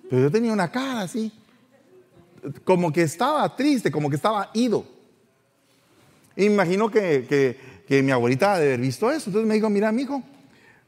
pero 0.09 0.23
yo 0.23 0.31
tenía 0.31 0.53
una 0.53 0.71
cara 0.71 1.01
así, 1.01 1.31
como 2.63 2.91
que 2.91 3.03
estaba 3.03 3.55
triste, 3.55 3.91
como 3.91 4.09
que 4.09 4.15
estaba 4.15 4.49
ido. 4.53 4.85
Imagino 6.35 6.89
que, 6.89 7.57
que, 7.87 8.01
mi 8.01 8.11
abuelita 8.11 8.57
debe 8.57 8.73
haber 8.73 8.79
visto 8.79 9.11
eso. 9.11 9.29
Entonces 9.29 9.47
me 9.47 9.55
dijo, 9.55 9.69
mira, 9.69 9.91
hijo, 9.91 10.23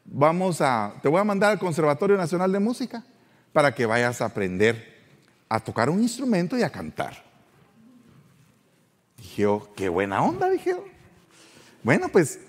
vamos 0.06 0.62
a, 0.62 0.93
te 1.01 1.08
voy 1.10 1.20
a 1.20 1.24
mandar 1.24 1.51
al 1.51 1.60
Conservatorio 1.60 2.18
Nacional 2.18 2.51
de 2.51 2.60
Música 2.60 3.04
para 3.51 3.74
que 3.74 3.86
vayas 3.86 4.22
a 4.22 4.26
aprender 4.26 4.93
a 5.49 5.60
tocar 5.60 5.89
un 5.89 6.01
instrumento 6.01 6.58
y 6.58 6.64
a 6.64 6.70
cantar. 6.70 7.24
Dije, 9.18 9.45
oh, 9.45 9.70
qué 9.76 9.89
buena 9.89 10.24
onda, 10.24 10.49
dije. 10.49 10.76
Bueno, 11.84 12.10
pues 12.10 12.39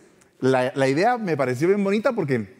la, 0.40 0.72
la, 0.74 0.88
idea 0.88 1.18
me 1.18 1.36
pareció 1.36 1.68
bien 1.68 1.84
bonita 1.84 2.12
porque 2.12 2.54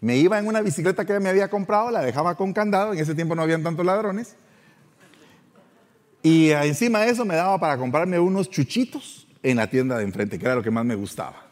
me 0.00 0.16
iba 0.16 0.38
en 0.38 0.46
una 0.46 0.60
bicicleta 0.60 1.04
que 1.04 1.18
me 1.20 1.28
había 1.28 1.48
comprado, 1.48 1.90
la 1.90 2.02
dejaba 2.02 2.36
con 2.36 2.52
candado, 2.52 2.92
en 2.92 2.98
ese 2.98 3.14
tiempo 3.14 3.34
no 3.34 3.42
habían 3.42 3.62
tantos 3.62 3.84
ladrones. 3.84 4.36
Y 6.22 6.50
encima 6.50 7.00
de 7.00 7.10
eso 7.10 7.24
me 7.24 7.34
daba 7.34 7.58
para 7.58 7.76
comprarme 7.76 8.18
unos 8.18 8.48
chuchitos 8.48 9.26
en 9.42 9.56
la 9.56 9.68
tienda 9.68 9.98
de 9.98 10.04
enfrente, 10.04 10.38
que 10.38 10.44
era 10.44 10.54
lo 10.54 10.62
que 10.62 10.70
más 10.70 10.84
me 10.84 10.94
gustaba. 10.94 11.51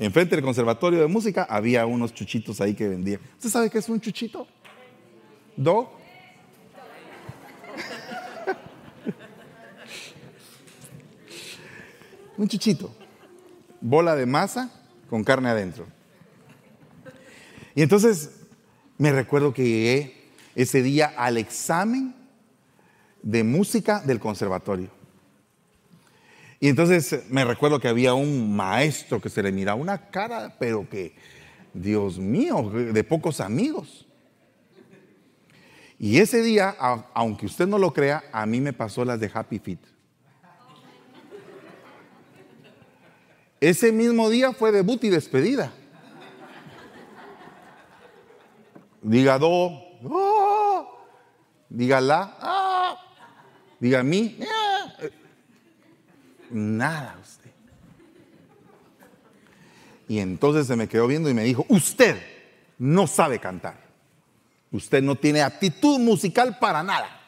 Enfrente 0.00 0.34
del 0.34 0.42
conservatorio 0.42 0.98
de 0.98 1.06
música 1.08 1.44
había 1.44 1.84
unos 1.84 2.14
chuchitos 2.14 2.62
ahí 2.62 2.72
que 2.72 2.88
vendían. 2.88 3.20
¿Usted 3.34 3.50
sabe 3.50 3.68
qué 3.68 3.76
es 3.76 3.88
un 3.90 4.00
chuchito? 4.00 4.46
¿Do? 5.54 5.92
un 12.38 12.48
chuchito. 12.48 12.90
Bola 13.82 14.16
de 14.16 14.24
masa 14.24 14.72
con 15.10 15.22
carne 15.22 15.50
adentro. 15.50 15.86
Y 17.74 17.82
entonces 17.82 18.40
me 18.96 19.12
recuerdo 19.12 19.52
que 19.52 19.64
llegué 19.64 20.30
ese 20.54 20.82
día 20.82 21.12
al 21.14 21.36
examen 21.36 22.14
de 23.22 23.44
música 23.44 24.00
del 24.00 24.18
conservatorio. 24.18 24.88
Y 26.62 26.68
entonces 26.68 27.24
me 27.30 27.42
recuerdo 27.42 27.80
que 27.80 27.88
había 27.88 28.12
un 28.12 28.54
maestro 28.54 29.18
que 29.18 29.30
se 29.30 29.42
le 29.42 29.50
miraba 29.50 29.80
una 29.80 30.10
cara, 30.10 30.54
pero 30.58 30.86
que, 30.86 31.14
Dios 31.72 32.18
mío, 32.18 32.70
de 32.70 33.02
pocos 33.02 33.40
amigos. 33.40 34.06
Y 35.98 36.18
ese 36.18 36.42
día, 36.42 36.76
aunque 37.14 37.46
usted 37.46 37.66
no 37.66 37.78
lo 37.78 37.94
crea, 37.94 38.24
a 38.30 38.44
mí 38.44 38.60
me 38.60 38.74
pasó 38.74 39.06
las 39.06 39.18
de 39.18 39.30
Happy 39.32 39.58
Feet. 39.58 39.80
Ese 43.58 43.90
mismo 43.90 44.28
día 44.28 44.52
fue 44.52 44.70
debut 44.70 45.02
y 45.04 45.08
despedida. 45.08 45.72
Diga 49.02 49.38
do, 49.38 49.70
diga 51.70 52.02
la, 52.02 52.36
ah, 52.38 52.96
diga 53.78 54.02
mi, 54.02 54.38
nada 56.50 57.18
usted. 57.20 57.50
Y 60.08 60.18
entonces 60.18 60.66
se 60.66 60.76
me 60.76 60.88
quedó 60.88 61.06
viendo 61.06 61.30
y 61.30 61.34
me 61.34 61.44
dijo, 61.44 61.64
usted 61.68 62.20
no 62.78 63.06
sabe 63.06 63.38
cantar. 63.38 63.78
Usted 64.72 65.02
no 65.02 65.16
tiene 65.16 65.42
aptitud 65.42 65.98
musical 65.98 66.58
para 66.58 66.82
nada. 66.82 67.20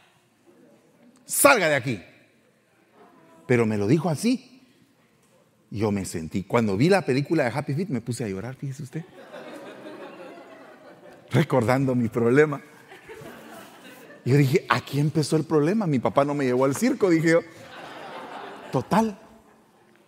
Salga 1.24 1.68
de 1.68 1.74
aquí. 1.74 2.02
Pero 3.46 3.66
me 3.66 3.78
lo 3.78 3.86
dijo 3.86 4.08
así. 4.08 4.62
Yo 5.70 5.90
me 5.90 6.04
sentí, 6.04 6.42
cuando 6.42 6.76
vi 6.76 6.88
la 6.88 7.02
película 7.02 7.44
de 7.44 7.50
Happy 7.50 7.74
Feet 7.74 7.88
me 7.88 8.02
puse 8.02 8.24
a 8.24 8.28
llorar, 8.28 8.56
fíjese 8.56 8.82
usted. 8.82 9.04
Recordando 11.30 11.94
mi 11.94 12.08
problema. 12.08 12.60
Yo 14.24 14.36
dije, 14.36 14.66
aquí 14.68 15.00
empezó 15.00 15.36
el 15.36 15.44
problema. 15.44 15.86
Mi 15.86 15.98
papá 15.98 16.24
no 16.24 16.34
me 16.34 16.44
llevó 16.44 16.66
al 16.66 16.76
circo, 16.76 17.08
dije 17.08 17.30
yo. 17.30 17.40
Total, 18.72 19.18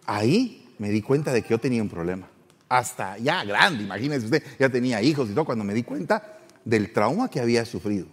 ahí 0.06 0.74
me 0.78 0.88
di 0.88 1.02
cuenta 1.02 1.32
de 1.32 1.42
que 1.42 1.50
yo 1.50 1.60
tenía 1.60 1.82
un 1.82 1.90
problema. 1.90 2.28
Hasta 2.68 3.18
ya 3.18 3.44
grande, 3.44 3.84
imagínese 3.84 4.24
usted, 4.24 4.42
ya 4.58 4.70
tenía 4.70 5.02
hijos 5.02 5.28
y 5.28 5.34
todo, 5.34 5.44
cuando 5.44 5.64
me 5.64 5.74
di 5.74 5.82
cuenta 5.82 6.38
del 6.64 6.92
trauma 6.92 7.28
que 7.28 7.40
había 7.40 7.64
sufrido. 7.66 8.06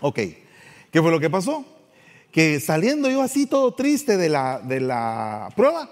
Ok, 0.00 0.16
¿qué 0.90 1.02
fue 1.02 1.10
lo 1.10 1.18
que 1.18 1.28
pasó? 1.28 1.66
Que 2.30 2.60
saliendo 2.60 3.10
yo 3.10 3.22
así 3.22 3.46
todo 3.46 3.74
triste 3.74 4.16
de 4.16 4.28
la, 4.28 4.60
de 4.60 4.80
la 4.80 5.48
prueba 5.56 5.90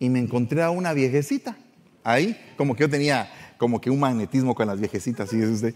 y 0.00 0.10
me 0.10 0.18
encontré 0.18 0.62
a 0.62 0.70
una 0.70 0.92
viejecita 0.92 1.56
ahí, 2.02 2.36
como 2.56 2.74
que 2.74 2.82
yo 2.82 2.90
tenía 2.90 3.30
como 3.58 3.80
que 3.80 3.90
un 3.90 4.00
magnetismo 4.00 4.54
con 4.54 4.66
las 4.66 4.80
viejecitas, 4.80 5.30
¿sí 5.30 5.40
es 5.40 5.48
usted? 5.48 5.74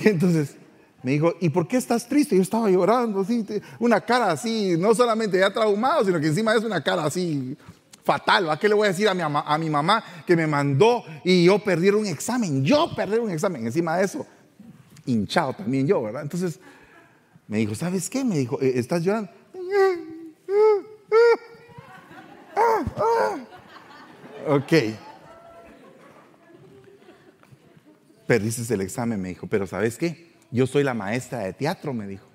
Y 0.00 0.08
entonces 0.08 0.56
me 1.02 1.12
dijo, 1.12 1.34
¿y 1.40 1.48
por 1.48 1.66
qué 1.66 1.76
estás 1.76 2.06
triste? 2.06 2.36
Yo 2.36 2.42
estaba 2.42 2.68
llorando, 2.68 3.20
así, 3.20 3.44
una 3.78 4.00
cara 4.00 4.30
así, 4.30 4.76
no 4.78 4.94
solamente 4.94 5.38
ya 5.38 5.52
traumado, 5.52 6.04
sino 6.04 6.20
que 6.20 6.26
encima 6.26 6.54
es 6.54 6.62
una 6.62 6.82
cara 6.82 7.04
así 7.04 7.56
fatal. 8.04 8.50
¿A 8.50 8.58
qué 8.58 8.68
le 8.68 8.74
voy 8.74 8.86
a 8.86 8.90
decir 8.90 9.08
a 9.08 9.14
mi, 9.14 9.22
a 9.22 9.58
mi 9.58 9.70
mamá 9.70 10.04
que 10.26 10.36
me 10.36 10.46
mandó 10.46 11.02
y 11.24 11.44
yo 11.44 11.58
perdí 11.58 11.88
un 11.90 12.06
examen? 12.06 12.64
Yo 12.64 12.94
perdí 12.94 13.16
un 13.16 13.30
examen. 13.30 13.66
Encima 13.66 13.96
de 13.96 14.04
eso, 14.04 14.26
hinchado 15.06 15.54
también 15.54 15.86
yo, 15.86 16.02
¿verdad? 16.02 16.22
Entonces 16.22 16.60
me 17.48 17.58
dijo, 17.58 17.74
¿sabes 17.74 18.10
qué? 18.10 18.24
Me 18.24 18.38
dijo, 18.38 18.60
eh, 18.60 18.72
¿estás 18.76 19.02
llorando? 19.02 19.30
Ok. 24.46 24.72
Perdiste 28.26 28.74
el 28.74 28.82
examen, 28.82 29.20
me 29.20 29.30
dijo, 29.30 29.46
pero 29.46 29.66
¿sabes 29.66 29.96
qué? 29.96 30.30
Yo 30.50 30.66
soy 30.66 30.82
la 30.82 30.94
maestra 30.94 31.40
de 31.40 31.52
teatro, 31.52 31.92
me 31.92 32.06
dijo. 32.06 32.26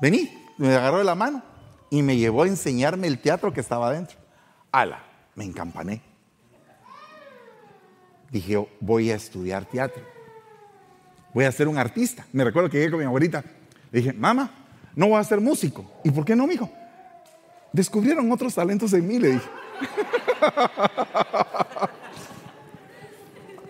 Vení, 0.00 0.30
me 0.56 0.74
agarró 0.74 0.98
de 0.98 1.04
la 1.04 1.14
mano 1.14 1.42
y 1.90 2.02
me 2.02 2.16
llevó 2.16 2.42
a 2.42 2.46
enseñarme 2.46 3.06
el 3.06 3.18
teatro 3.18 3.52
que 3.52 3.60
estaba 3.60 3.88
adentro. 3.88 4.16
Ala, 4.70 5.02
me 5.34 5.44
encampané. 5.44 6.02
Dije, 8.30 8.68
voy 8.80 9.10
a 9.10 9.16
estudiar 9.16 9.64
teatro. 9.64 10.02
Voy 11.34 11.44
a 11.44 11.52
ser 11.52 11.68
un 11.68 11.78
artista. 11.78 12.26
Me 12.32 12.44
recuerdo 12.44 12.70
que 12.70 12.78
llegué 12.78 12.90
con 12.90 13.00
mi 13.00 13.06
abuelita. 13.06 13.42
Le 13.90 14.00
dije, 14.00 14.12
mamá, 14.12 14.50
no 14.94 15.08
voy 15.08 15.18
a 15.18 15.24
ser 15.24 15.40
músico. 15.40 15.84
¿Y 16.04 16.10
por 16.10 16.24
qué 16.24 16.36
no, 16.36 16.46
mijo? 16.46 16.70
Descubrieron 17.72 18.30
otros 18.30 18.54
talentos 18.54 18.92
en 18.92 19.06
mí, 19.06 19.18
le 19.18 19.32
dije. 19.32 19.48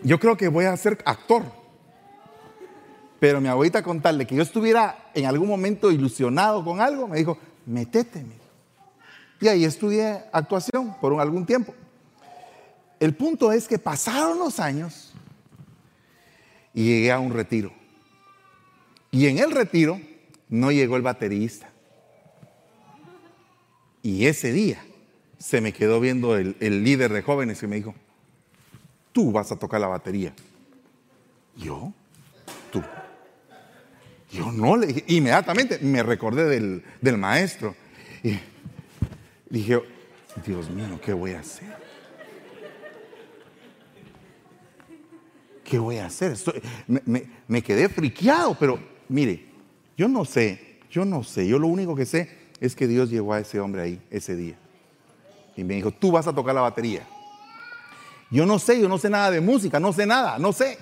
Yo 0.03 0.19
creo 0.19 0.37
que 0.37 0.49
voy 0.49 0.65
a 0.65 0.77
ser 0.77 0.99
actor. 1.05 1.45
Pero 3.19 3.41
mi 3.41 3.49
abuelita 3.49 3.83
con 3.83 4.01
tal 4.01 4.19
de 4.19 4.27
que 4.27 4.37
yo 4.37 4.43
estuviera 4.43 5.11
en 5.15 5.27
algún 5.27 5.49
momento 5.49 5.91
ilusionado 5.91 6.65
con 6.65 6.81
algo, 6.81 7.09
me 7.09 7.19
dijo, 7.19 7.39
metete. 7.67 8.25
Y 9.41 9.49
ahí 9.49 9.65
estudié 9.65 10.25
actuación 10.33 10.95
por 11.01 11.21
algún 11.21 11.45
tiempo. 11.45 11.75
El 13.01 13.15
punto 13.15 13.53
es 13.53 13.69
que 13.69 13.79
pasaron 13.79 14.39
los 14.39 14.59
años 14.59 15.13
y 16.75 16.85
llegué 16.85 17.13
a 17.13 17.19
un 17.19 17.33
retiro. 17.33 17.73
Y 19.11 19.27
en 19.27 19.39
el 19.39 19.51
retiro 19.51 20.01
no 20.49 20.71
llegó 20.71 20.97
el 20.97 21.03
baterista. 21.03 21.71
Y 24.03 24.27
ese 24.27 24.53
día 24.53 24.85
se 25.39 25.61
me 25.61 25.73
quedó 25.73 26.01
viendo 26.01 26.37
el, 26.37 26.57
el 26.61 26.85
líder 26.85 27.13
de 27.13 27.23
jóvenes 27.23 27.63
y 27.63 27.67
me 27.67 27.77
dijo, 27.77 27.95
tú 29.13 29.33
vas 29.33 29.51
a 29.53 29.59
tocar 29.59 29.81
la 29.81 29.89
batería. 29.89 30.35
¿Yo? 31.57 31.93
Yo 34.31 34.53
no 34.53 34.77
le 34.77 34.89
dije, 34.89 35.05
inmediatamente 35.09 35.79
me 35.81 36.03
recordé 36.03 36.45
del, 37.01 37.19
maestro. 37.19 37.75
Y 38.23 38.39
dije, 39.49 39.81
Dios 40.45 40.69
mío, 40.71 41.01
¿qué 41.03 41.13
voy 41.13 41.33
a 41.33 41.41
hacer? 41.41 41.77
¿Qué 45.65 45.79
voy 45.79 45.97
a 45.97 46.07
hacer? 46.07 46.37
me, 47.47 47.63
quedé 47.63 47.89
friqueado, 47.89 48.57
pero 48.59 48.79
mire, 49.09 49.47
yo 49.97 50.09
no 50.09 50.25
sé, 50.25 50.79
yo 50.91 51.05
no 51.05 51.23
sé, 51.23 51.47
yo 51.47 51.59
lo 51.59 51.67
único 51.67 51.95
que 51.95 52.07
sé 52.07 52.31
es 52.61 52.75
que 52.75 52.87
Dios 52.87 53.11
llevó 53.11 53.33
a 53.33 53.41
ese 53.41 53.61
hombre 53.61 53.83
ahí 53.83 54.03
ese 54.11 54.37
día. 54.37 54.57
Y 55.57 55.65
me 55.65 55.75
dijo, 55.75 55.91
tú 55.91 56.13
vas 56.13 56.27
a 56.27 56.35
tocar 56.35 56.55
la 56.55 56.61
batería. 56.61 57.07
Yo 58.31 58.45
no 58.45 58.59
sé, 58.59 58.81
yo 58.81 58.89
no 58.89 58.99
sé 58.99 59.09
nada 59.09 59.31
de 59.31 59.41
música, 59.41 59.81
no 59.81 59.93
sé 59.93 60.07
nada, 60.07 60.39
no 60.39 60.53
sé. 60.53 60.79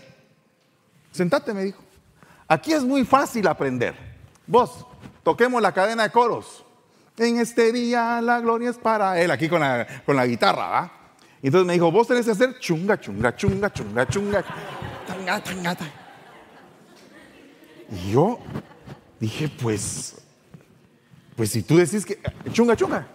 Sentate, 1.13 1.55
me 1.55 1.65
dijo. 1.65 1.86
Aquí 2.49 2.73
es 2.73 2.85
muy 2.85 3.05
fácil 3.05 3.47
aprender. 3.49 3.95
Vos, 4.47 4.87
toquemos 5.23 5.61
la 5.61 5.73
cadena 5.73 6.05
de 6.05 6.11
coros. 6.11 6.65
En 7.17 7.39
este 7.39 7.73
día 7.73 8.21
la 8.21 8.41
gloria 8.41 8.71
es 8.71 8.77
para 8.77 9.21
él, 9.21 9.31
aquí 9.31 9.49
con 9.49 9.61
la, 9.61 9.87
con 10.05 10.15
la 10.17 10.27
guitarra, 10.27 10.69
¿va? 10.69 10.93
Entonces 11.43 11.67
me 11.67 11.73
dijo, 11.75 11.91
vos 11.91 12.07
tenés 12.07 12.27
que 12.27 12.33
hacer 12.33 12.59
chunga, 12.59 13.01
chunga, 13.01 13.35
chunga, 13.35 13.73
chunga, 13.73 14.07
chunga, 14.07 14.45
tanga, 15.07 15.43
tanga, 15.43 15.77
Y 17.91 18.13
yo 18.13 18.39
dije, 19.19 19.49
pues, 19.49 20.17
pues 21.35 21.51
si 21.51 21.63
tú 21.63 21.77
decís 21.77 22.05
que, 22.05 22.21
chunga, 22.53 22.77
chunga. 22.77 23.07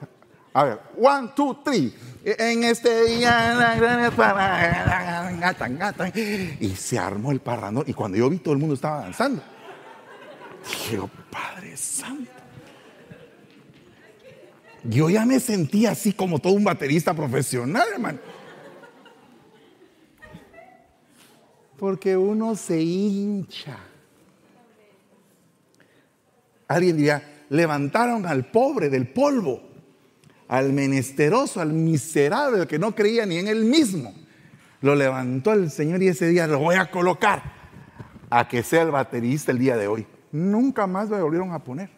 A 0.53 0.63
ver, 0.63 0.81
one, 0.97 1.29
two, 1.35 1.61
three. 1.63 1.93
En 2.23 2.63
este 2.63 3.05
día 3.05 3.55
Y 6.59 6.75
se 6.75 6.99
armó 6.99 7.31
el 7.31 7.39
parrandón. 7.39 7.83
Y 7.87 7.93
cuando 7.93 8.17
yo 8.17 8.29
vi, 8.29 8.37
todo 8.37 8.53
el 8.53 8.59
mundo 8.59 8.75
estaba 8.75 9.01
danzando. 9.01 9.41
Dije, 10.63 10.99
oh, 10.99 11.09
Padre 11.31 11.75
Santo. 11.75 12.31
Yo 14.83 15.09
ya 15.09 15.25
me 15.25 15.39
sentía 15.39 15.91
así 15.91 16.13
como 16.13 16.39
todo 16.39 16.53
un 16.53 16.63
baterista 16.63 17.13
profesional, 17.13 17.87
hermano. 17.93 18.19
Porque 21.77 22.15
uno 22.15 22.55
se 22.55 22.79
hincha. 22.81 23.77
Alguien 26.67 26.97
diría, 26.97 27.45
levantaron 27.49 28.25
al 28.25 28.45
pobre 28.45 28.89
del 28.89 29.07
polvo, 29.07 29.70
al 30.51 30.73
menesteroso, 30.73 31.61
al 31.61 31.71
miserable, 31.71 32.67
que 32.67 32.77
no 32.77 32.93
creía 32.93 33.25
ni 33.25 33.37
en 33.37 33.47
él 33.47 33.63
mismo. 33.63 34.13
Lo 34.81 34.95
levantó 34.95 35.53
el 35.53 35.71
Señor 35.71 36.03
y 36.03 36.09
ese 36.09 36.27
día 36.27 36.45
lo 36.45 36.59
voy 36.59 36.75
a 36.75 36.91
colocar 36.91 37.41
a 38.29 38.49
que 38.49 38.61
sea 38.61 38.81
el 38.81 38.91
baterista 38.91 39.53
el 39.53 39.59
día 39.59 39.77
de 39.77 39.87
hoy. 39.87 40.05
Nunca 40.33 40.87
más 40.87 41.07
lo 41.07 41.17
volvieron 41.23 41.53
a 41.53 41.59
poner. 41.59 41.89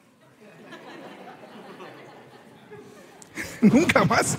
Nunca 3.61 4.05
más. 4.05 4.37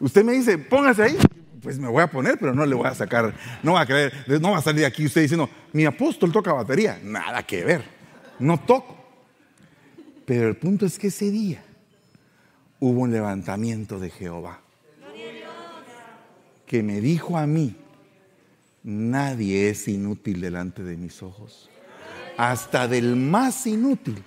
Usted 0.00 0.24
me 0.24 0.32
dice, 0.32 0.58
póngase 0.58 1.04
ahí. 1.04 1.18
Pues 1.62 1.78
me 1.78 1.86
voy 1.86 2.02
a 2.02 2.08
poner, 2.10 2.36
pero 2.36 2.52
no 2.52 2.66
le 2.66 2.74
voy 2.74 2.88
a 2.88 2.94
sacar, 2.96 3.32
no 3.62 3.74
va 3.74 3.82
a 3.82 3.86
creer, 3.86 4.12
no 4.40 4.50
va 4.50 4.58
a 4.58 4.62
salir 4.62 4.80
de 4.80 4.86
aquí 4.86 5.06
usted 5.06 5.20
diciendo, 5.20 5.48
mi 5.72 5.84
apóstol 5.84 6.32
toca 6.32 6.52
batería. 6.52 6.98
Nada 7.00 7.44
que 7.44 7.62
ver. 7.64 7.84
No 8.40 8.58
toco. 8.58 8.96
Pero 10.26 10.48
el 10.48 10.56
punto 10.56 10.84
es 10.84 10.98
que 10.98 11.08
ese 11.08 11.30
día 11.30 11.62
hubo 12.80 13.02
un 13.02 13.12
levantamiento 13.12 14.00
de 14.00 14.10
Jehová. 14.10 14.60
Que 16.66 16.82
me 16.82 17.00
dijo 17.00 17.36
a 17.36 17.46
mí, 17.46 17.76
nadie 18.82 19.70
es 19.70 19.86
inútil 19.88 20.40
delante 20.40 20.82
de 20.82 20.96
mis 20.96 21.22
ojos. 21.22 21.68
Hasta 22.36 22.88
del 22.88 23.16
más 23.16 23.66
inútil, 23.66 24.22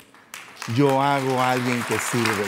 yo 0.76 1.02
hago 1.02 1.40
a 1.40 1.52
alguien 1.52 1.82
que 1.88 1.98
sirve. 1.98 2.46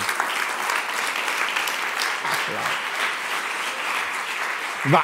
Va. 4.93 5.03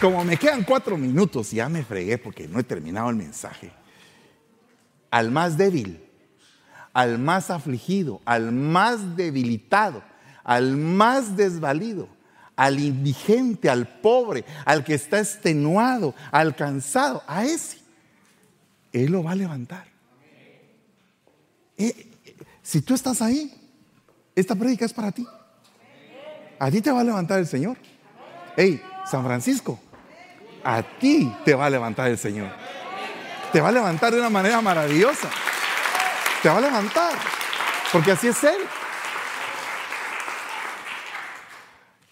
Como 0.00 0.24
me 0.24 0.36
quedan 0.36 0.64
cuatro 0.64 0.98
minutos, 0.98 1.52
ya 1.52 1.68
me 1.68 1.84
fregué 1.84 2.18
porque 2.18 2.48
no 2.48 2.58
he 2.58 2.64
terminado 2.64 3.08
el 3.08 3.16
mensaje. 3.16 3.72
Al 5.10 5.30
más 5.30 5.56
débil, 5.56 6.04
al 6.92 7.18
más 7.18 7.50
afligido, 7.50 8.20
al 8.24 8.52
más 8.52 9.16
debilitado, 9.16 10.02
al 10.44 10.76
más 10.76 11.36
desvalido, 11.36 12.08
al 12.56 12.80
indigente, 12.80 13.70
al 13.70 13.86
pobre, 13.86 14.44
al 14.64 14.84
que 14.84 14.94
está 14.94 15.18
extenuado, 15.18 16.14
al 16.30 16.54
cansado, 16.54 17.22
a 17.26 17.44
ese, 17.44 17.78
Él 18.92 19.12
lo 19.12 19.22
va 19.22 19.32
a 19.32 19.36
levantar. 19.36 19.86
Eh, 21.78 22.10
si 22.62 22.82
tú 22.82 22.94
estás 22.94 23.22
ahí, 23.22 23.52
esta 24.34 24.54
prédica 24.54 24.84
es 24.84 24.92
para 24.92 25.12
ti. 25.12 25.26
A 26.58 26.70
ti 26.70 26.80
te 26.80 26.92
va 26.92 27.00
a 27.00 27.04
levantar 27.04 27.38
el 27.38 27.46
Señor. 27.46 27.76
Hey, 28.56 28.80
San 29.10 29.24
Francisco, 29.24 29.80
a 30.62 30.82
ti 30.82 31.34
te 31.44 31.54
va 31.54 31.66
a 31.66 31.70
levantar 31.70 32.08
el 32.08 32.18
Señor. 32.18 32.50
Te 33.52 33.60
va 33.60 33.68
a 33.68 33.72
levantar 33.72 34.12
de 34.12 34.20
una 34.20 34.30
manera 34.30 34.60
maravillosa. 34.60 35.28
Te 36.42 36.48
va 36.48 36.58
a 36.58 36.60
levantar. 36.60 37.14
Porque 37.92 38.12
así 38.12 38.28
es 38.28 38.42
Él. 38.44 38.60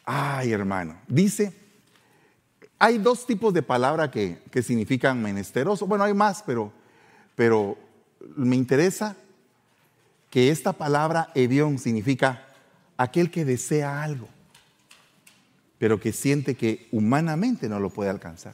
Ay, 0.05 0.53
hermano. 0.53 0.99
Dice, 1.09 1.53
hay 2.79 2.99
dos 2.99 3.27
tipos 3.27 3.53
de 3.53 3.63
palabra 3.63 4.11
que, 4.11 4.43
que 4.51 4.63
significan 4.63 5.23
menesteroso. 5.23 5.87
Bueno, 5.87 6.05
hay 6.05 6.15
más, 6.15 6.43
pero, 6.47 6.73
pero 7.35 7.77
me 8.37 8.57
interesa 8.57 9.17
que 10.31 10.51
esta 10.51 10.73
palabra 10.73 11.31
edión 11.35 11.79
significa 11.79 12.47
aquel 12.97 13.31
que 13.31 13.45
desea 13.45 14.03
algo 14.03 14.29
pero 15.81 15.99
que 15.99 16.13
siente 16.13 16.57
que 16.57 16.89
humanamente 16.93 17.67
no 17.67 17.81
lo 17.81 17.89
puede 17.89 18.11
alcanzar. 18.11 18.53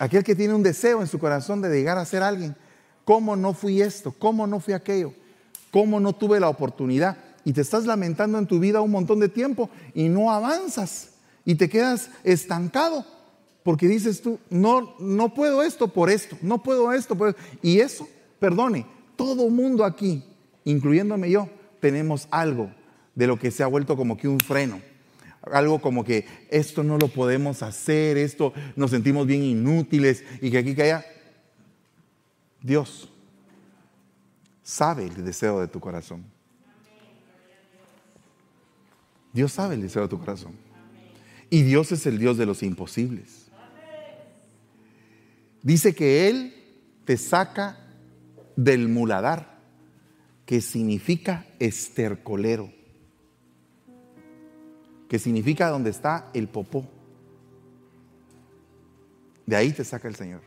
Aquel 0.00 0.24
que 0.24 0.34
tiene 0.34 0.52
un 0.52 0.64
deseo 0.64 1.00
en 1.00 1.06
su 1.06 1.20
corazón 1.20 1.62
de 1.62 1.70
llegar 1.70 1.96
a 1.96 2.04
ser 2.04 2.24
alguien, 2.24 2.56
¿cómo 3.04 3.36
no 3.36 3.54
fui 3.54 3.80
esto? 3.80 4.12
¿Cómo 4.18 4.46
no 4.46 4.60
fui 4.60 4.74
aquello? 4.74 5.12
¿Cómo 5.70 6.00
no 6.00 6.12
tuve 6.12 6.40
la 6.40 6.48
oportunidad? 6.48 7.16
Y 7.44 7.52
te 7.52 7.60
estás 7.60 7.84
lamentando 7.84 8.38
en 8.38 8.46
tu 8.46 8.58
vida 8.58 8.80
un 8.80 8.90
montón 8.90 9.20
de 9.20 9.28
tiempo 9.28 9.70
y 9.94 10.08
no 10.08 10.30
avanzas 10.30 11.10
y 11.44 11.56
te 11.56 11.68
quedas 11.68 12.10
estancado 12.22 13.04
porque 13.62 13.88
dices 13.88 14.20
tú, 14.20 14.38
no, 14.50 14.94
no 14.98 15.32
puedo 15.32 15.62
esto 15.62 15.88
por 15.88 16.10
esto, 16.10 16.36
no 16.42 16.62
puedo 16.62 16.92
esto 16.92 17.16
por 17.16 17.30
esto. 17.30 17.40
Y 17.62 17.80
eso, 17.80 18.06
perdone, 18.38 18.86
todo 19.16 19.48
mundo 19.48 19.84
aquí, 19.84 20.22
incluyéndome 20.64 21.30
yo, 21.30 21.48
tenemos 21.80 22.28
algo 22.30 22.70
de 23.14 23.26
lo 23.26 23.38
que 23.38 23.50
se 23.50 23.62
ha 23.62 23.66
vuelto 23.66 23.96
como 23.96 24.16
que 24.16 24.28
un 24.28 24.40
freno 24.40 24.80
algo 25.52 25.80
como 25.80 26.04
que 26.04 26.26
esto 26.50 26.82
no 26.82 26.98
lo 26.98 27.08
podemos 27.08 27.62
hacer, 27.62 28.16
esto 28.16 28.52
nos 28.76 28.90
sentimos 28.90 29.26
bien 29.26 29.42
inútiles 29.42 30.24
y 30.40 30.50
que 30.50 30.58
aquí 30.58 30.74
que 30.74 30.82
allá. 30.82 31.04
Dios 32.64 33.08
sabe 34.64 35.04
el 35.04 35.24
deseo 35.24 35.60
de 35.60 35.68
tu 35.68 35.78
corazón. 35.78 36.24
Dios 39.32 39.52
sabe 39.52 39.76
el 39.76 39.82
deseo 39.82 40.02
de 40.02 40.08
tu 40.08 40.18
corazón. 40.18 40.56
Y 41.48 41.62
Dios 41.62 41.92
es 41.92 42.06
el 42.06 42.18
Dios 42.18 42.36
de 42.36 42.46
los 42.46 42.64
imposibles. 42.64 43.46
Dice 45.62 45.94
que 45.94 46.28
Él 46.28 46.54
te 47.04 47.16
saca 47.16 47.78
del 48.56 48.88
muladar, 48.88 49.60
que 50.44 50.60
significa 50.60 51.46
estercolero 51.60 52.72
que 55.14 55.18
significa 55.20 55.68
donde 55.68 55.90
está 55.90 56.28
el 56.34 56.48
popó. 56.48 56.84
De 59.46 59.54
ahí 59.54 59.70
te 59.72 59.84
saca 59.84 60.08
el 60.08 60.16
Señor. 60.16 60.40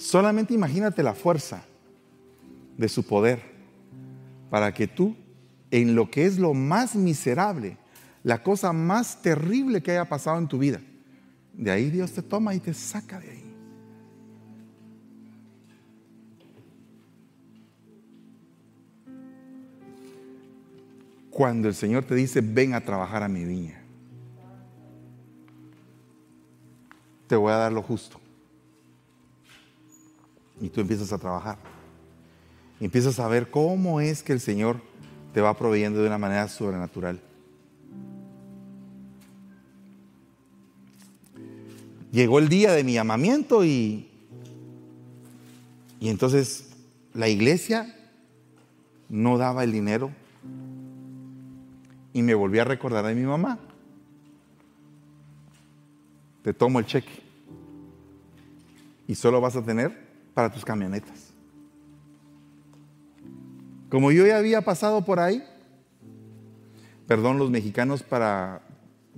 Solamente 0.00 0.54
imagínate 0.54 1.02
la 1.02 1.12
fuerza 1.12 1.62
de 2.78 2.88
su 2.88 3.02
poder 3.02 3.42
para 4.48 4.72
que 4.72 4.86
tú, 4.86 5.14
en 5.70 5.94
lo 5.94 6.10
que 6.10 6.24
es 6.24 6.38
lo 6.38 6.54
más 6.54 6.96
miserable, 6.96 7.76
la 8.22 8.42
cosa 8.42 8.72
más 8.72 9.20
terrible 9.20 9.82
que 9.82 9.90
haya 9.90 10.08
pasado 10.08 10.38
en 10.38 10.48
tu 10.48 10.58
vida, 10.58 10.80
de 11.52 11.70
ahí 11.70 11.90
Dios 11.90 12.12
te 12.12 12.22
toma 12.22 12.54
y 12.54 12.60
te 12.60 12.72
saca 12.72 13.20
de 13.20 13.30
ahí. 13.30 13.50
cuando 21.40 21.68
el 21.68 21.74
Señor 21.74 22.04
te 22.04 22.14
dice, 22.14 22.42
ven 22.42 22.74
a 22.74 22.82
trabajar 22.82 23.22
a 23.22 23.28
mi 23.28 23.46
viña. 23.46 23.80
Te 27.26 27.34
voy 27.34 27.50
a 27.50 27.56
dar 27.56 27.72
lo 27.72 27.82
justo. 27.82 28.20
Y 30.60 30.68
tú 30.68 30.80
empiezas 30.80 31.12
a 31.12 31.18
trabajar. 31.18 31.58
Empiezas 32.80 33.18
a 33.20 33.28
ver 33.28 33.50
cómo 33.50 34.00
es 34.00 34.22
que 34.22 34.32
el 34.32 34.40
Señor 34.40 34.80
te 35.34 35.40
va 35.40 35.56
proveyendo 35.56 36.00
de 36.00 36.06
una 36.06 36.18
manera 36.18 36.48
sobrenatural. 36.48 37.20
Llegó 42.12 42.38
el 42.38 42.48
día 42.48 42.72
de 42.72 42.82
mi 42.82 42.94
llamamiento 42.94 43.64
y, 43.64 44.08
y 46.00 46.08
entonces 46.08 46.70
la 47.14 47.28
iglesia 47.28 47.94
no 49.08 49.38
daba 49.38 49.62
el 49.62 49.72
dinero 49.72 50.10
y 52.12 52.22
me 52.22 52.34
volví 52.34 52.58
a 52.58 52.64
recordar 52.64 53.04
de 53.06 53.14
mi 53.14 53.22
mamá. 53.22 53.58
Te 56.42 56.52
tomo 56.52 56.78
el 56.78 56.86
cheque 56.86 57.22
y 59.06 59.14
solo 59.14 59.40
vas 59.40 59.54
a 59.54 59.62
tener 59.62 60.09
para 60.40 60.50
tus 60.50 60.64
camionetas. 60.64 61.34
Como 63.90 64.10
yo 64.10 64.26
ya 64.26 64.38
había 64.38 64.62
pasado 64.62 65.04
por 65.04 65.20
ahí, 65.20 65.44
perdón, 67.06 67.36
los 67.36 67.50
mexicanos 67.50 68.02
para, 68.02 68.62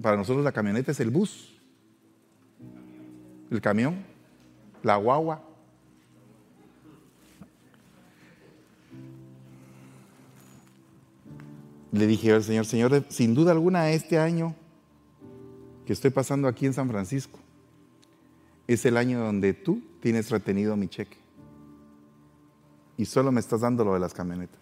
para 0.02 0.16
nosotros 0.16 0.44
la 0.44 0.50
camioneta 0.50 0.90
es 0.90 0.98
el 0.98 1.10
bus, 1.10 1.56
el 3.52 3.60
camión, 3.60 4.04
la 4.82 4.96
guagua. 4.96 5.44
Le 11.92 12.04
dije 12.08 12.32
al 12.32 12.42
Señor, 12.42 12.64
Señor, 12.66 13.04
sin 13.10 13.32
duda 13.32 13.52
alguna 13.52 13.92
este 13.92 14.18
año 14.18 14.56
que 15.86 15.92
estoy 15.92 16.10
pasando 16.10 16.48
aquí 16.48 16.66
en 16.66 16.74
San 16.74 16.88
Francisco 16.88 17.38
es 18.66 18.84
el 18.86 18.96
año 18.96 19.20
donde 19.20 19.54
tú 19.54 19.91
tienes 20.02 20.30
retenido 20.30 20.76
mi 20.76 20.88
cheque 20.88 21.16
y 22.96 23.06
solo 23.06 23.30
me 23.30 23.40
estás 23.40 23.60
dando 23.60 23.84
lo 23.84 23.94
de 23.94 24.00
las 24.00 24.12
camionetas. 24.12 24.60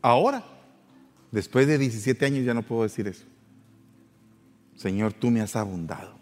Ahora, 0.00 0.42
después 1.30 1.66
de 1.66 1.78
17 1.78 2.24
años 2.24 2.44
ya 2.44 2.54
no 2.54 2.62
puedo 2.62 2.82
decir 2.82 3.06
eso. 3.06 3.24
Señor, 4.76 5.12
tú 5.12 5.30
me 5.30 5.42
has 5.42 5.56
abundado. 5.56 6.18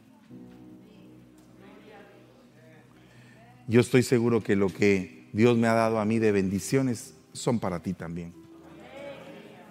Yo 3.69 3.81
estoy 3.81 4.03
seguro 4.03 4.43
que 4.43 4.57
lo 4.57 4.69
que 4.69 5.29
Dios 5.33 5.57
me 5.57 5.69
ha 5.69 5.75
dado 5.75 6.01
a 6.01 6.05
mí 6.05 6.19
de 6.19 6.33
bendiciones 6.33 7.15
son 7.33 7.61
para 7.61 7.83
ti 7.83 7.95
también. 7.95 8.35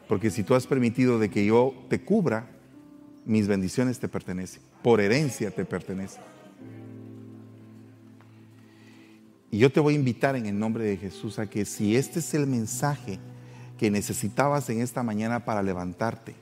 Porque 0.07 0.29
si 0.29 0.43
tú 0.43 0.55
has 0.55 0.67
permitido 0.67 1.19
de 1.19 1.29
que 1.29 1.45
yo 1.45 1.73
te 1.89 2.01
cubra, 2.01 2.49
mis 3.25 3.47
bendiciones 3.47 3.99
te 3.99 4.07
pertenecen. 4.07 4.61
Por 4.81 5.01
herencia 5.01 5.51
te 5.51 5.65
pertenecen. 5.65 6.21
Y 9.51 9.57
yo 9.57 9.71
te 9.71 9.79
voy 9.79 9.93
a 9.93 9.97
invitar 9.97 10.35
en 10.35 10.45
el 10.45 10.57
nombre 10.57 10.85
de 10.85 10.97
Jesús 10.97 11.37
a 11.39 11.49
que 11.49 11.65
si 11.65 11.95
este 11.95 12.19
es 12.19 12.33
el 12.33 12.47
mensaje 12.47 13.19
que 13.77 13.91
necesitabas 13.91 14.69
en 14.69 14.81
esta 14.81 15.03
mañana 15.03 15.43
para 15.43 15.61
levantarte 15.61 16.35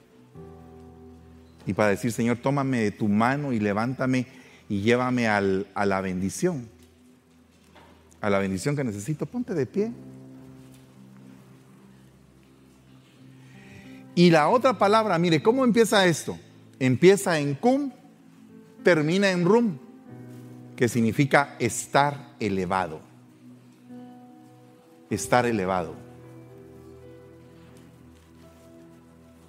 y 1.66 1.74
para 1.74 1.90
decir, 1.90 2.12
Señor, 2.12 2.38
tómame 2.38 2.82
de 2.82 2.92
tu 2.92 3.08
mano 3.08 3.52
y 3.52 3.60
levántame 3.60 4.28
y 4.68 4.82
llévame 4.82 5.28
a 5.28 5.42
la 5.42 6.02
bendición 6.02 6.68
a 8.22 8.30
la 8.30 8.40
bendición 8.40 8.76
que 8.76 8.84
necesito, 8.84 9.26
ponte 9.26 9.54
de 9.54 9.66
pie. 9.66 9.92
Y 14.16 14.30
la 14.30 14.50
otra 14.50 14.78
palabra, 14.78 15.18
mire, 15.18 15.42
¿cómo 15.42 15.64
empieza 15.64 16.06
esto? 16.06 16.38
Empieza 16.80 17.40
en 17.40 17.56
cum, 17.56 17.92
termina 18.84 19.32
en 19.32 19.46
rum, 19.46 19.78
que 20.76 20.88
significa 20.88 21.56
estar 21.60 22.36
elevado. 22.40 23.02
Estar 25.10 25.46
elevado. 25.46 25.96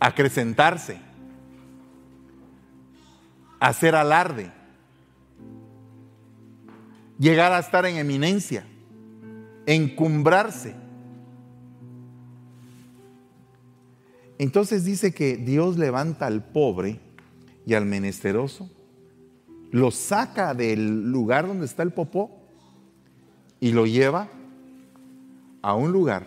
Acrecentarse. 0.01 0.99
Hacer 3.61 3.95
alarde 3.95 4.51
llegar 7.21 7.53
a 7.53 7.59
estar 7.59 7.85
en 7.85 7.99
eminencia, 7.99 8.65
encumbrarse. 9.67 10.75
Entonces 14.39 14.87
dice 14.87 15.13
que 15.13 15.37
Dios 15.37 15.77
levanta 15.77 16.27
al 16.27 16.43
pobre 16.43 16.99
y 17.67 17.75
al 17.75 17.87
menesteroso, 17.87 18.71
lo 19.71 19.91
saca 19.91 20.55
del 20.55 21.11
lugar 21.11 21.47
donde 21.47 21.67
está 21.67 21.83
el 21.83 21.93
popó 21.93 22.31
y 23.61 23.73
lo 23.73 23.87
lleva 23.87 24.29
a 25.63 25.75
un 25.75 25.93
lugar 25.93 26.27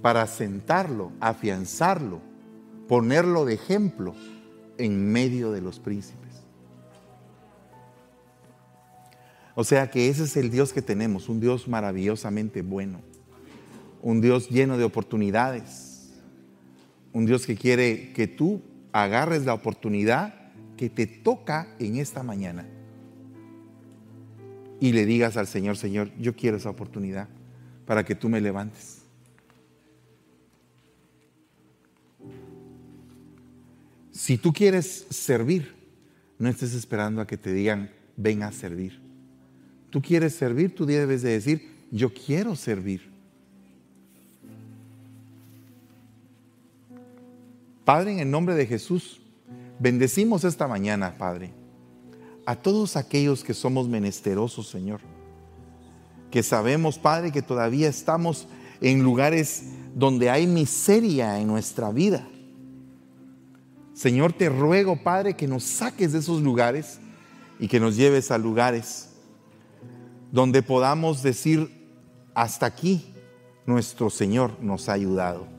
para 0.00 0.26
sentarlo, 0.26 1.12
afianzarlo, 1.20 2.20
ponerlo 2.88 3.44
de 3.44 3.54
ejemplo 3.54 4.14
en 4.78 5.12
medio 5.12 5.52
de 5.52 5.60
los 5.60 5.78
príncipes. 5.78 6.22
O 9.54 9.64
sea 9.64 9.90
que 9.90 10.08
ese 10.08 10.24
es 10.24 10.36
el 10.36 10.50
Dios 10.50 10.72
que 10.72 10.82
tenemos, 10.82 11.28
un 11.28 11.40
Dios 11.40 11.68
maravillosamente 11.68 12.62
bueno, 12.62 13.00
un 14.00 14.20
Dios 14.20 14.48
lleno 14.48 14.78
de 14.78 14.84
oportunidades, 14.84 16.10
un 17.12 17.26
Dios 17.26 17.46
que 17.46 17.56
quiere 17.56 18.12
que 18.14 18.26
tú 18.26 18.62
agarres 18.92 19.44
la 19.44 19.54
oportunidad 19.54 20.52
que 20.76 20.88
te 20.88 21.06
toca 21.06 21.74
en 21.78 21.96
esta 21.96 22.22
mañana 22.22 22.66
y 24.80 24.92
le 24.92 25.06
digas 25.06 25.36
al 25.36 25.46
Señor, 25.46 25.76
Señor, 25.76 26.10
yo 26.18 26.34
quiero 26.34 26.56
esa 26.56 26.70
oportunidad 26.70 27.28
para 27.86 28.04
que 28.04 28.14
tú 28.14 28.28
me 28.28 28.40
levantes. 28.40 29.02
Si 34.10 34.38
tú 34.38 34.52
quieres 34.52 35.06
servir, 35.10 35.74
no 36.38 36.48
estés 36.48 36.74
esperando 36.74 37.20
a 37.20 37.26
que 37.26 37.36
te 37.36 37.52
digan, 37.52 37.90
ven 38.16 38.42
a 38.42 38.52
servir 38.52 39.02
tú 39.92 40.00
quieres 40.00 40.34
servir, 40.34 40.74
tú 40.74 40.86
debes 40.86 41.20
de 41.20 41.32
decir, 41.32 41.68
yo 41.90 42.12
quiero 42.12 42.56
servir. 42.56 43.11
Padre, 47.84 48.12
en 48.12 48.18
el 48.20 48.30
nombre 48.30 48.54
de 48.54 48.66
Jesús, 48.66 49.20
bendecimos 49.78 50.44
esta 50.44 50.68
mañana, 50.68 51.16
Padre, 51.18 51.52
a 52.46 52.56
todos 52.56 52.96
aquellos 52.96 53.42
que 53.42 53.54
somos 53.54 53.88
menesterosos, 53.88 54.68
Señor, 54.68 55.00
que 56.30 56.42
sabemos, 56.42 56.98
Padre, 56.98 57.32
que 57.32 57.42
todavía 57.42 57.88
estamos 57.88 58.46
en 58.80 59.02
lugares 59.02 59.64
donde 59.94 60.30
hay 60.30 60.46
miseria 60.46 61.38
en 61.40 61.48
nuestra 61.48 61.90
vida. 61.90 62.26
Señor, 63.94 64.32
te 64.32 64.48
ruego, 64.48 65.02
Padre, 65.02 65.34
que 65.34 65.46
nos 65.46 65.64
saques 65.64 66.12
de 66.12 66.20
esos 66.20 66.40
lugares 66.40 66.98
y 67.58 67.68
que 67.68 67.78
nos 67.78 67.96
lleves 67.96 68.30
a 68.30 68.38
lugares 68.38 69.10
donde 70.32 70.62
podamos 70.62 71.22
decir, 71.22 71.70
hasta 72.34 72.64
aquí 72.64 73.14
nuestro 73.66 74.08
Señor 74.08 74.58
nos 74.62 74.88
ha 74.88 74.94
ayudado. 74.94 75.51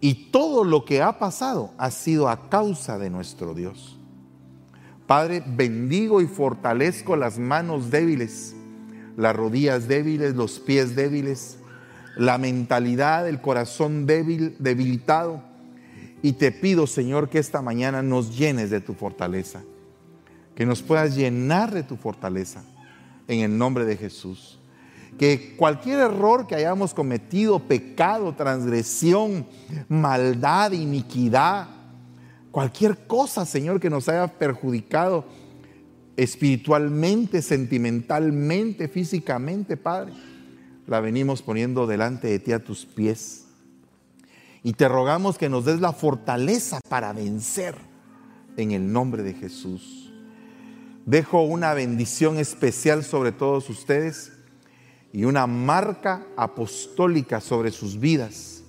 Y 0.00 0.30
todo 0.30 0.64
lo 0.64 0.84
que 0.84 1.02
ha 1.02 1.18
pasado 1.18 1.72
ha 1.78 1.90
sido 1.90 2.28
a 2.28 2.48
causa 2.48 2.98
de 2.98 3.10
nuestro 3.10 3.54
Dios. 3.54 3.98
Padre, 5.06 5.42
bendigo 5.46 6.20
y 6.20 6.26
fortalezco 6.26 7.16
las 7.16 7.38
manos 7.38 7.90
débiles, 7.90 8.54
las 9.16 9.34
rodillas 9.34 9.88
débiles, 9.88 10.34
los 10.34 10.58
pies 10.58 10.96
débiles, 10.96 11.58
la 12.16 12.38
mentalidad, 12.38 13.28
el 13.28 13.40
corazón 13.40 14.06
débil, 14.06 14.56
debilitado. 14.58 15.42
Y 16.22 16.32
te 16.32 16.50
pido, 16.50 16.86
Señor, 16.86 17.28
que 17.28 17.38
esta 17.38 17.62
mañana 17.62 18.02
nos 18.02 18.36
llenes 18.36 18.70
de 18.70 18.80
tu 18.80 18.94
fortaleza, 18.94 19.62
que 20.56 20.66
nos 20.66 20.82
puedas 20.82 21.14
llenar 21.14 21.72
de 21.72 21.84
tu 21.84 21.96
fortaleza 21.96 22.64
en 23.28 23.40
el 23.40 23.56
nombre 23.56 23.84
de 23.84 23.96
Jesús. 23.96 24.58
Que 25.18 25.54
cualquier 25.56 26.00
error 26.00 26.46
que 26.46 26.54
hayamos 26.54 26.92
cometido, 26.92 27.60
pecado, 27.60 28.34
transgresión, 28.34 29.46
maldad, 29.88 30.72
iniquidad, 30.72 31.68
cualquier 32.50 33.06
cosa, 33.06 33.46
Señor, 33.46 33.80
que 33.80 33.90
nos 33.90 34.08
haya 34.08 34.26
perjudicado 34.28 35.24
espiritualmente, 36.16 37.42
sentimentalmente, 37.42 38.88
físicamente, 38.88 39.76
Padre, 39.76 40.12
la 40.86 41.00
venimos 41.00 41.42
poniendo 41.42 41.86
delante 41.86 42.28
de 42.28 42.38
ti 42.38 42.52
a 42.52 42.62
tus 42.62 42.86
pies. 42.86 43.44
Y 44.62 44.72
te 44.72 44.88
rogamos 44.88 45.38
que 45.38 45.48
nos 45.48 45.64
des 45.64 45.80
la 45.80 45.92
fortaleza 45.92 46.80
para 46.88 47.12
vencer 47.12 47.76
en 48.56 48.72
el 48.72 48.92
nombre 48.92 49.22
de 49.22 49.34
Jesús. 49.34 50.12
Dejo 51.04 51.42
una 51.42 51.72
bendición 51.72 52.38
especial 52.38 53.04
sobre 53.04 53.30
todos 53.30 53.70
ustedes 53.70 54.32
y 55.16 55.24
una 55.24 55.46
marca 55.46 56.26
apostólica 56.36 57.40
sobre 57.40 57.70
sus 57.70 57.98
vidas. 57.98 58.62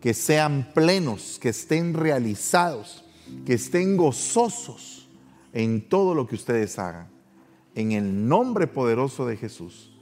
Que 0.00 0.12
sean 0.12 0.72
plenos, 0.74 1.38
que 1.40 1.50
estén 1.50 1.94
realizados, 1.94 3.04
que 3.46 3.54
estén 3.54 3.96
gozosos 3.96 5.08
en 5.52 5.88
todo 5.88 6.16
lo 6.16 6.26
que 6.26 6.34
ustedes 6.34 6.80
hagan. 6.80 7.06
En 7.76 7.92
el 7.92 8.26
nombre 8.26 8.66
poderoso 8.66 9.24
de 9.24 9.36
Jesús. 9.36 9.92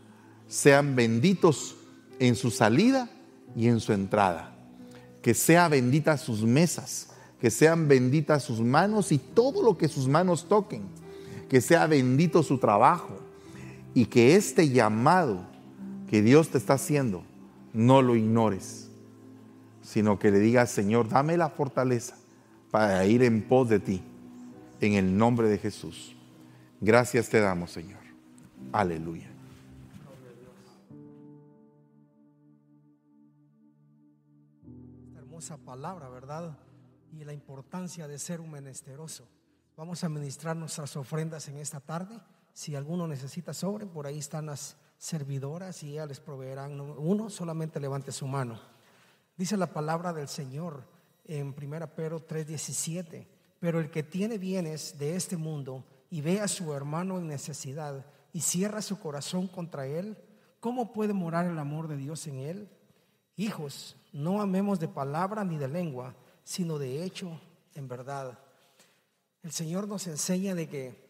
Sean 0.49 0.97
benditos 0.97 1.77
en 2.19 2.37
su 2.37 2.51
salida 2.51 3.11
y 3.55 3.67
en 3.67 3.81
su 3.81 3.93
entrada. 3.93 4.57
Que 5.21 5.35
sea 5.35 5.69
bendita 5.69 6.17
sus 6.17 6.43
mesas, 6.43 7.11
que 7.39 7.51
sean 7.51 7.87
benditas 7.87 8.45
sus 8.45 8.61
manos 8.61 9.13
y 9.13 9.19
todo 9.19 9.63
lo 9.63 9.77
que 9.77 9.89
sus 9.89 10.09
manos 10.09 10.49
toquen 10.49 10.89
que 11.49 11.61
sea 11.61 11.87
bendito 11.87 12.43
su 12.43 12.59
trabajo 12.59 13.21
y 13.95 14.07
que 14.07 14.37
este 14.37 14.69
llamado 14.69 15.56
que 16.09 16.23
Dios 16.23 16.51
te 16.51 16.59
está 16.59 16.75
haciendo 16.75 17.25
no 17.73 18.01
lo 18.01 18.17
ignores, 18.17 18.91
sino 19.83 20.19
que 20.19 20.31
le 20.31 20.39
digas, 20.39 20.71
Señor, 20.71 21.09
dame 21.09 21.37
la 21.37 21.51
fortaleza 21.51 22.17
para 22.71 23.05
ir 23.05 23.23
en 23.23 23.47
pos 23.47 23.69
de 23.69 23.81
ti, 23.81 24.03
en 24.81 24.95
el 24.95 25.17
nombre 25.17 25.49
de 25.49 25.59
Jesús. 25.59 26.17
Gracias 26.81 27.29
te 27.29 27.41
damos, 27.41 27.71
Señor. 27.71 28.01
Aleluya. 28.73 29.29
Esta 35.09 35.19
hermosa 35.19 35.59
palabra, 35.59 36.09
¿verdad? 36.09 36.57
Y 37.13 37.25
la 37.25 37.35
importancia 37.35 38.09
de 38.09 38.19
ser 38.19 38.41
un 38.41 38.51
menesteroso. 38.51 39.29
Vamos 39.77 40.03
a 40.03 40.09
ministrar 40.09 40.57
nuestras 40.57 40.97
ofrendas 40.97 41.49
en 41.49 41.59
esta 41.59 41.81
tarde. 41.81 42.19
Si 42.55 42.75
alguno 42.75 43.07
necesita 43.07 43.53
sobre, 43.53 43.87
por 43.87 44.07
ahí 44.07 44.19
están 44.19 44.47
las 44.47 44.79
servidoras 44.99 45.83
y 45.83 45.93
ellas 45.93 46.09
les 46.09 46.21
proveerán 46.21 46.81
uno, 46.81 47.31
solamente 47.31 47.81
levante 47.81 48.13
su 48.13 48.27
mano. 48.27 48.59
Dice 49.37 49.57
la 49.57 49.73
palabra 49.73 50.13
del 50.13 50.29
Señor 50.29 50.83
en 51.25 51.55
1 51.55 51.87
Pedro 51.95 52.27
3:17, 52.27 53.27
pero 53.61 53.81
el 53.81 53.91
que 53.91 54.03
tiene 54.03 54.39
bienes 54.39 54.99
de 54.99 55.17
este 55.17 55.37
mundo 55.37 55.85
y 56.11 56.21
ve 56.21 56.41
a 56.41 56.49
su 56.49 56.73
hermano 56.73 57.19
en 57.19 57.27
necesidad 57.27 58.07
y 58.33 58.41
cierra 58.41 58.81
su 58.83 58.99
corazón 58.99 59.49
contra 59.49 59.87
él, 59.87 60.17
¿cómo 60.61 60.93
puede 60.93 61.13
morar 61.13 61.47
el 61.47 61.59
amor 61.59 61.89
de 61.89 61.97
Dios 61.97 62.27
en 62.27 62.39
él? 62.39 62.69
Hijos, 63.37 63.97
no 64.13 64.41
amemos 64.41 64.81
de 64.81 64.89
palabra 64.89 65.45
ni 65.45 65.59
de 65.59 65.69
lengua, 65.69 66.15
sino 66.43 66.79
de 66.79 67.05
hecho 67.05 67.41
en 67.75 67.89
verdad. 67.89 68.39
El 69.43 69.53
Señor 69.53 69.87
nos 69.87 70.07
enseña 70.07 70.55
de 70.55 70.69
que 70.69 71.07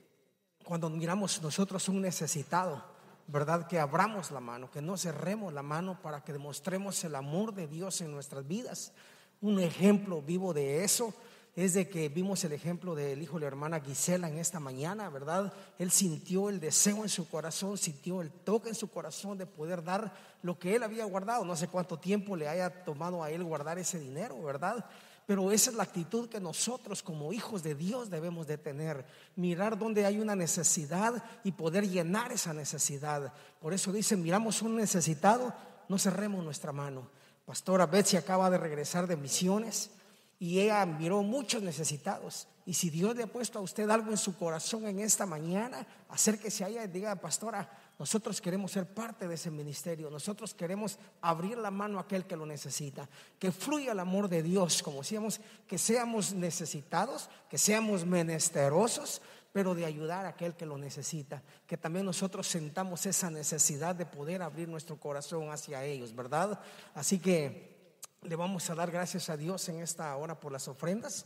cuando 0.64 0.90
miramos 0.90 1.40
nosotros 1.40 1.88
un 1.88 2.00
necesitado, 2.00 2.95
¿verdad? 3.28 3.66
Que 3.66 3.78
abramos 3.78 4.30
la 4.30 4.40
mano, 4.40 4.70
que 4.70 4.82
no 4.82 4.96
cerremos 4.96 5.52
la 5.52 5.62
mano 5.62 6.00
para 6.00 6.22
que 6.22 6.32
demostremos 6.32 7.02
el 7.04 7.14
amor 7.14 7.54
de 7.54 7.66
Dios 7.66 8.00
en 8.00 8.12
nuestras 8.12 8.46
vidas. 8.46 8.92
Un 9.40 9.60
ejemplo 9.60 10.22
vivo 10.22 10.54
de 10.54 10.84
eso 10.84 11.12
es 11.56 11.72
de 11.72 11.88
que 11.88 12.10
vimos 12.10 12.44
el 12.44 12.52
ejemplo 12.52 12.94
del 12.94 13.22
hijo 13.22 13.36
de 13.36 13.40
la 13.40 13.46
hermana 13.46 13.80
Gisela 13.80 14.28
en 14.28 14.36
esta 14.36 14.60
mañana, 14.60 15.08
¿verdad? 15.08 15.52
Él 15.78 15.90
sintió 15.90 16.50
el 16.50 16.60
deseo 16.60 17.02
en 17.02 17.08
su 17.08 17.28
corazón, 17.28 17.78
sintió 17.78 18.20
el 18.20 18.30
toque 18.30 18.68
en 18.68 18.74
su 18.74 18.90
corazón 18.90 19.38
de 19.38 19.46
poder 19.46 19.82
dar 19.82 20.12
lo 20.42 20.58
que 20.58 20.76
él 20.76 20.82
había 20.82 21.06
guardado. 21.06 21.46
No 21.46 21.56
sé 21.56 21.68
cuánto 21.68 21.98
tiempo 21.98 22.36
le 22.36 22.46
haya 22.46 22.84
tomado 22.84 23.22
a 23.22 23.30
él 23.30 23.42
guardar 23.42 23.78
ese 23.78 23.98
dinero, 23.98 24.42
¿verdad? 24.42 24.84
Pero 25.26 25.50
esa 25.50 25.70
es 25.70 25.76
la 25.76 25.82
actitud 25.82 26.28
que 26.28 26.40
nosotros 26.40 27.02
como 27.02 27.32
hijos 27.32 27.64
de 27.64 27.74
Dios 27.74 28.10
debemos 28.10 28.46
de 28.46 28.58
tener. 28.58 29.04
Mirar 29.34 29.76
donde 29.76 30.06
hay 30.06 30.20
una 30.20 30.36
necesidad 30.36 31.22
y 31.42 31.50
poder 31.50 31.88
llenar 31.88 32.30
esa 32.30 32.54
necesidad. 32.54 33.32
Por 33.60 33.74
eso 33.74 33.92
dice, 33.92 34.16
miramos 34.16 34.62
un 34.62 34.76
necesitado, 34.76 35.52
no 35.88 35.98
cerremos 35.98 36.44
nuestra 36.44 36.70
mano. 36.70 37.10
Pastora 37.44 37.86
Betsy 37.86 38.16
acaba 38.16 38.48
de 38.50 38.58
regresar 38.58 39.08
de 39.08 39.16
misiones 39.16 39.90
y 40.38 40.60
ella 40.60 40.86
miró 40.86 41.22
muchos 41.24 41.60
necesitados. 41.60 42.46
Y 42.64 42.74
si 42.74 42.90
Dios 42.90 43.16
le 43.16 43.24
ha 43.24 43.28
puesto 43.28 43.58
a 43.58 43.62
usted 43.62 43.88
algo 43.90 44.10
en 44.10 44.16
su 44.16 44.36
corazón 44.36 44.86
en 44.86 45.00
esta 45.00 45.26
mañana, 45.26 45.86
acérquese 46.08 46.64
a 46.64 46.68
ella 46.68 46.84
y 46.84 46.88
diga, 46.88 47.16
pastora, 47.16 47.68
nosotros 47.98 48.42
queremos 48.42 48.72
ser 48.72 48.86
parte 48.86 49.26
de 49.26 49.36
ese 49.36 49.50
ministerio. 49.50 50.10
Nosotros 50.10 50.52
queremos 50.52 50.98
abrir 51.22 51.56
la 51.56 51.70
mano 51.70 51.96
a 51.98 52.02
aquel 52.02 52.26
que 52.26 52.36
lo 52.36 52.44
necesita. 52.44 53.08
Que 53.38 53.50
fluya 53.52 53.92
el 53.92 54.00
amor 54.00 54.28
de 54.28 54.42
Dios, 54.42 54.82
como 54.82 54.98
decíamos, 54.98 55.40
que 55.66 55.78
seamos 55.78 56.34
necesitados, 56.34 57.30
que 57.48 57.56
seamos 57.56 58.04
menesterosos, 58.04 59.22
pero 59.50 59.74
de 59.74 59.86
ayudar 59.86 60.26
a 60.26 60.30
aquel 60.30 60.54
que 60.54 60.66
lo 60.66 60.76
necesita. 60.76 61.42
Que 61.66 61.78
también 61.78 62.04
nosotros 62.04 62.46
sentamos 62.46 63.06
esa 63.06 63.30
necesidad 63.30 63.94
de 63.94 64.04
poder 64.04 64.42
abrir 64.42 64.68
nuestro 64.68 65.00
corazón 65.00 65.50
hacia 65.50 65.82
ellos, 65.82 66.14
¿verdad? 66.14 66.60
Así 66.94 67.18
que 67.18 67.76
le 68.20 68.36
vamos 68.36 68.68
a 68.68 68.74
dar 68.74 68.90
gracias 68.90 69.30
a 69.30 69.38
Dios 69.38 69.68
en 69.70 69.80
esta 69.80 70.14
hora 70.16 70.38
por 70.38 70.52
las 70.52 70.68
ofrendas. 70.68 71.24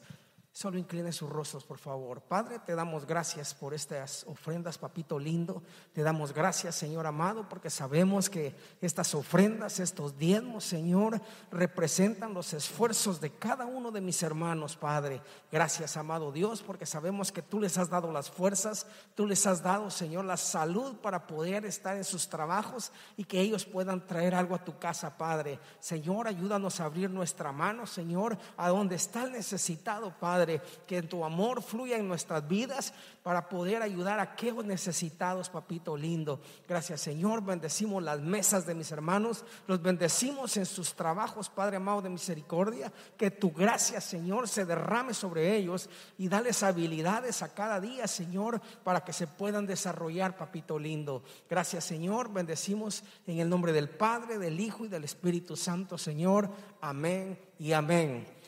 Solo 0.61 0.77
incline 0.77 1.11
sus 1.11 1.31
rostros, 1.31 1.65
por 1.65 1.79
favor. 1.79 2.21
Padre, 2.21 2.59
te 2.59 2.75
damos 2.75 3.07
gracias 3.07 3.55
por 3.55 3.73
estas 3.73 4.27
ofrendas, 4.29 4.77
papito 4.77 5.19
lindo. 5.19 5.63
Te 5.95 6.03
damos 6.03 6.35
gracias, 6.35 6.75
Señor 6.75 7.07
amado, 7.07 7.49
porque 7.49 7.71
sabemos 7.71 8.29
que 8.29 8.55
estas 8.83 9.15
ofrendas, 9.15 9.81
estos 9.81 10.19
diezmos, 10.19 10.65
Señor, 10.65 11.19
representan 11.51 12.35
los 12.35 12.53
esfuerzos 12.53 13.23
de 13.23 13.31
cada 13.31 13.65
uno 13.65 13.91
de 13.91 14.03
mis 14.03 14.23
hermanos, 14.23 14.77
Padre. 14.77 15.23
Gracias, 15.51 15.97
amado 15.97 16.31
Dios, 16.31 16.61
porque 16.61 16.85
sabemos 16.85 17.33
que 17.33 17.41
tú 17.41 17.59
les 17.59 17.79
has 17.79 17.89
dado 17.89 18.13
las 18.13 18.31
fuerzas, 18.31 18.87
tú 19.15 19.27
les 19.27 19.47
has 19.47 19.63
dado, 19.63 19.91
Señor, 19.91 20.27
la 20.27 20.37
salud 20.37 20.97
para 20.97 21.27
poder 21.27 21.65
estar 21.65 21.97
en 21.97 22.05
sus 22.05 22.29
trabajos 22.29 22.93
y 23.17 23.25
que 23.25 23.41
ellos 23.41 23.65
puedan 23.65 24.07
traer 24.07 24.35
algo 24.35 24.55
a 24.55 24.63
tu 24.63 24.79
casa, 24.79 25.17
Padre. 25.17 25.59
Señor, 25.79 26.29
ayúdanos 26.29 26.81
a 26.81 26.85
abrir 26.85 27.09
nuestra 27.09 27.51
mano, 27.51 27.87
Señor, 27.87 28.37
a 28.59 28.69
donde 28.69 28.97
está 28.97 29.23
el 29.23 29.33
necesitado, 29.33 30.13
Padre 30.21 30.50
que 30.87 30.99
en 30.99 31.09
tu 31.09 31.25
amor 31.25 31.63
fluya 31.63 31.97
en 31.97 32.09
nuestras 32.09 32.49
vidas 32.49 32.93
para 33.23 33.49
poder 33.49 33.83
ayudar 33.83 34.19
a 34.19 34.23
aquellos 34.23 34.65
necesitados, 34.65 35.51
papito 35.51 35.97
lindo. 35.97 36.41
Gracias, 36.67 37.03
Señor. 37.03 37.45
Bendecimos 37.45 38.03
las 38.03 38.21
mesas 38.21 38.67
de 38.67 38.75
mis 38.75 38.91
hermanos, 38.91 39.45
los 39.67 39.83
bendecimos 39.83 40.57
en 40.57 40.67
sus 40.67 40.95
trabajos, 40.95 41.49
Padre 41.49 41.77
amado 41.77 42.03
de 42.03 42.11
misericordia. 42.11 42.93
Que 43.17 43.31
tu 43.31 43.53
gracia, 43.53 44.01
Señor, 44.01 44.49
se 44.49 44.65
derrame 44.65 45.15
sobre 45.15 45.57
ellos 45.57 45.89
y 46.19 46.29
dales 46.29 46.63
habilidades 46.63 47.43
a 47.43 47.53
cada 47.55 47.81
día, 47.81 48.07
Señor, 48.07 48.61
para 48.83 49.05
que 49.05 49.13
se 49.13 49.27
puedan 49.27 49.67
desarrollar, 49.67 50.37
papito 50.37 50.79
lindo. 50.79 51.23
Gracias, 51.49 51.85
Señor. 51.85 52.33
Bendecimos 52.33 53.05
en 53.27 53.39
el 53.39 53.49
nombre 53.49 53.73
del 53.73 53.91
Padre, 53.91 54.39
del 54.39 54.59
Hijo 54.61 54.85
y 54.85 54.89
del 54.89 55.05
Espíritu 55.05 55.57
Santo, 55.57 55.99
Señor. 55.99 56.51
Amén 56.81 57.39
y 57.59 57.73
amén. 57.73 58.40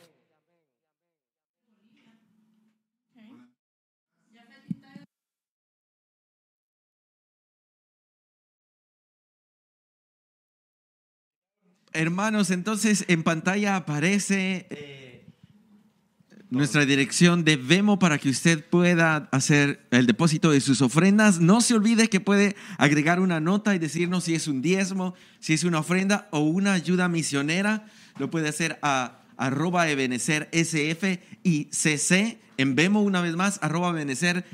Hermanos, 11.93 12.49
entonces 12.49 13.05
en 13.07 13.23
pantalla 13.23 13.75
aparece 13.75 14.67
eh, 14.69 15.25
nuestra 16.49 16.85
dirección 16.85 17.43
de 17.43 17.55
Vemo 17.55 17.99
para 17.99 18.17
que 18.17 18.29
usted 18.29 18.63
pueda 18.63 19.29
hacer 19.31 19.85
el 19.91 20.05
depósito 20.05 20.51
de 20.51 20.61
sus 20.61 20.81
ofrendas. 20.81 21.39
No 21.39 21.61
se 21.61 21.73
olvide 21.73 22.09
que 22.09 22.19
puede 22.19 22.55
agregar 22.77 23.19
una 23.19 23.39
nota 23.39 23.75
y 23.75 23.79
decirnos 23.79 24.23
si 24.25 24.35
es 24.35 24.47
un 24.47 24.61
diezmo, 24.61 25.15
si 25.39 25.53
es 25.53 25.63
una 25.63 25.79
ofrenda 25.79 26.27
o 26.31 26.39
una 26.39 26.73
ayuda 26.73 27.09
misionera. 27.09 27.85
Lo 28.17 28.29
puede 28.29 28.49
hacer 28.49 28.79
a 28.81 29.19
arroba 29.37 29.89
Ebenecer 29.89 30.49
SF 30.51 31.19
y 31.43 31.65
CC. 31.71 32.39
En 32.57 32.75
Vemo 32.75 33.01
una 33.01 33.21
vez 33.21 33.35
más, 33.35 33.59
arroba 33.61 33.89
Ebenecer 33.89 34.45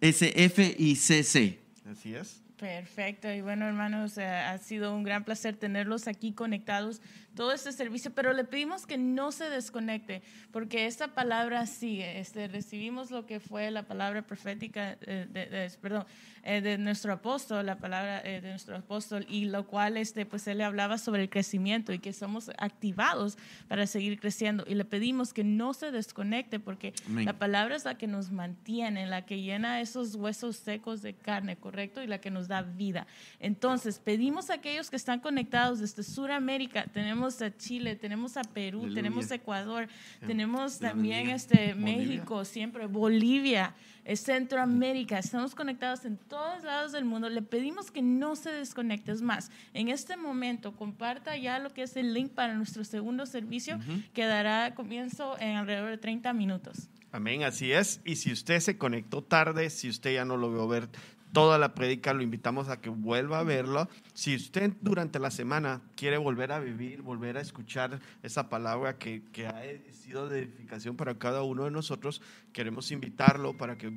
SF 0.00 0.76
y 0.78 0.96
CC. 0.96 1.58
Así 1.90 2.14
es. 2.14 2.45
Perfecto. 2.58 3.30
Y 3.30 3.42
bueno, 3.42 3.66
hermanos, 3.66 4.16
eh, 4.16 4.24
ha 4.24 4.56
sido 4.56 4.94
un 4.94 5.02
gran 5.02 5.24
placer 5.24 5.56
tenerlos 5.56 6.08
aquí 6.08 6.32
conectados 6.32 7.02
todo 7.34 7.52
este 7.52 7.70
servicio, 7.70 8.10
pero 8.14 8.32
le 8.32 8.44
pedimos 8.44 8.86
que 8.86 8.96
no 8.96 9.30
se 9.30 9.50
desconecte, 9.50 10.22
porque 10.52 10.86
esta 10.86 11.08
palabra 11.08 11.66
sigue. 11.66 12.18
Este, 12.18 12.48
recibimos 12.48 13.10
lo 13.10 13.26
que 13.26 13.40
fue 13.40 13.70
la 13.70 13.82
palabra 13.82 14.22
profética, 14.22 14.96
eh, 15.02 15.26
de, 15.30 15.70
perdón, 15.78 16.06
eh, 16.42 16.62
de 16.62 16.78
nuestro 16.78 17.12
apóstol, 17.12 17.66
la 17.66 17.76
palabra 17.76 18.22
de 18.22 18.40
nuestro 18.40 18.76
apóstol, 18.76 19.26
y 19.28 19.44
lo 19.44 19.66
cual, 19.66 19.98
este, 19.98 20.24
pues 20.24 20.46
él 20.48 20.58
le 20.58 20.64
hablaba 20.64 20.96
sobre 20.96 21.22
el 21.22 21.28
crecimiento 21.28 21.92
y 21.92 21.98
que 21.98 22.14
somos 22.14 22.50
activados 22.56 23.36
para 23.68 23.86
seguir 23.86 24.18
creciendo. 24.18 24.64
Y 24.66 24.74
le 24.74 24.86
pedimos 24.86 25.34
que 25.34 25.44
no 25.44 25.74
se 25.74 25.90
desconecte, 25.90 26.58
porque 26.58 26.94
la 27.10 27.34
palabra 27.34 27.76
es 27.76 27.84
la 27.84 27.98
que 27.98 28.06
nos 28.06 28.32
mantiene, 28.32 29.06
la 29.06 29.26
que 29.26 29.42
llena 29.42 29.82
esos 29.82 30.14
huesos 30.14 30.56
secos 30.56 31.02
de 31.02 31.12
carne, 31.12 31.56
¿correcto? 31.56 32.02
Y 32.02 32.06
la 32.06 32.18
que 32.18 32.30
nos 32.30 32.45
da 32.48 32.62
vida. 32.62 33.06
Entonces, 33.40 33.98
pedimos 33.98 34.50
a 34.50 34.54
aquellos 34.54 34.90
que 34.90 34.96
están 34.96 35.20
conectados 35.20 35.80
desde 35.80 36.02
Sudamérica, 36.02 36.86
tenemos 36.92 37.40
a 37.42 37.56
Chile, 37.56 37.96
tenemos 37.96 38.36
a 38.36 38.42
Perú, 38.42 38.92
tenemos 38.92 39.30
a 39.30 39.36
Ecuador, 39.36 39.88
tenemos 40.26 40.78
también 40.78 41.30
este, 41.30 41.74
México, 41.74 42.44
siempre 42.44 42.86
Bolivia, 42.86 43.74
Centroamérica, 44.14 45.18
estamos 45.18 45.54
conectados 45.54 46.04
en 46.04 46.16
todos 46.16 46.62
lados 46.62 46.92
del 46.92 47.04
mundo. 47.04 47.28
Le 47.28 47.42
pedimos 47.42 47.90
que 47.90 48.02
no 48.02 48.36
se 48.36 48.52
desconecte. 48.52 49.10
Es 49.10 49.22
más, 49.22 49.50
en 49.74 49.88
este 49.88 50.16
momento 50.16 50.76
comparta 50.76 51.36
ya 51.36 51.58
lo 51.58 51.72
que 51.72 51.82
es 51.82 51.96
el 51.96 52.14
link 52.14 52.30
para 52.30 52.54
nuestro 52.54 52.84
segundo 52.84 53.26
servicio, 53.26 53.80
que 54.14 54.24
dará 54.24 54.74
comienzo 54.74 55.36
en 55.40 55.56
alrededor 55.56 55.90
de 55.90 55.98
30 55.98 56.32
minutos. 56.34 56.88
Amén, 57.10 57.44
así 57.44 57.72
es. 57.72 58.00
Y 58.04 58.16
si 58.16 58.30
usted 58.30 58.60
se 58.60 58.76
conectó 58.76 59.22
tarde, 59.22 59.70
si 59.70 59.88
usted 59.88 60.14
ya 60.14 60.24
no 60.24 60.36
lo 60.36 60.52
vio 60.52 60.68
ver 60.68 60.88
toda 61.36 61.58
la 61.58 61.74
prédica, 61.74 62.14
lo 62.14 62.22
invitamos 62.22 62.70
a 62.70 62.80
que 62.80 62.88
vuelva 62.88 63.40
a 63.40 63.42
verlo. 63.42 63.90
Si 64.14 64.34
usted 64.34 64.72
durante 64.80 65.18
la 65.18 65.30
semana 65.30 65.82
quiere 65.94 66.16
volver 66.16 66.50
a 66.50 66.60
vivir, 66.60 67.02
volver 67.02 67.36
a 67.36 67.42
escuchar 67.42 68.00
esa 68.22 68.48
palabra 68.48 68.96
que, 68.96 69.22
que 69.34 69.46
ha 69.46 69.62
sido 69.92 70.30
de 70.30 70.44
edificación 70.44 70.96
para 70.96 71.18
cada 71.18 71.42
uno 71.42 71.64
de 71.64 71.70
nosotros, 71.70 72.22
queremos 72.54 72.90
invitarlo 72.90 73.54
para 73.54 73.76
que 73.76 73.92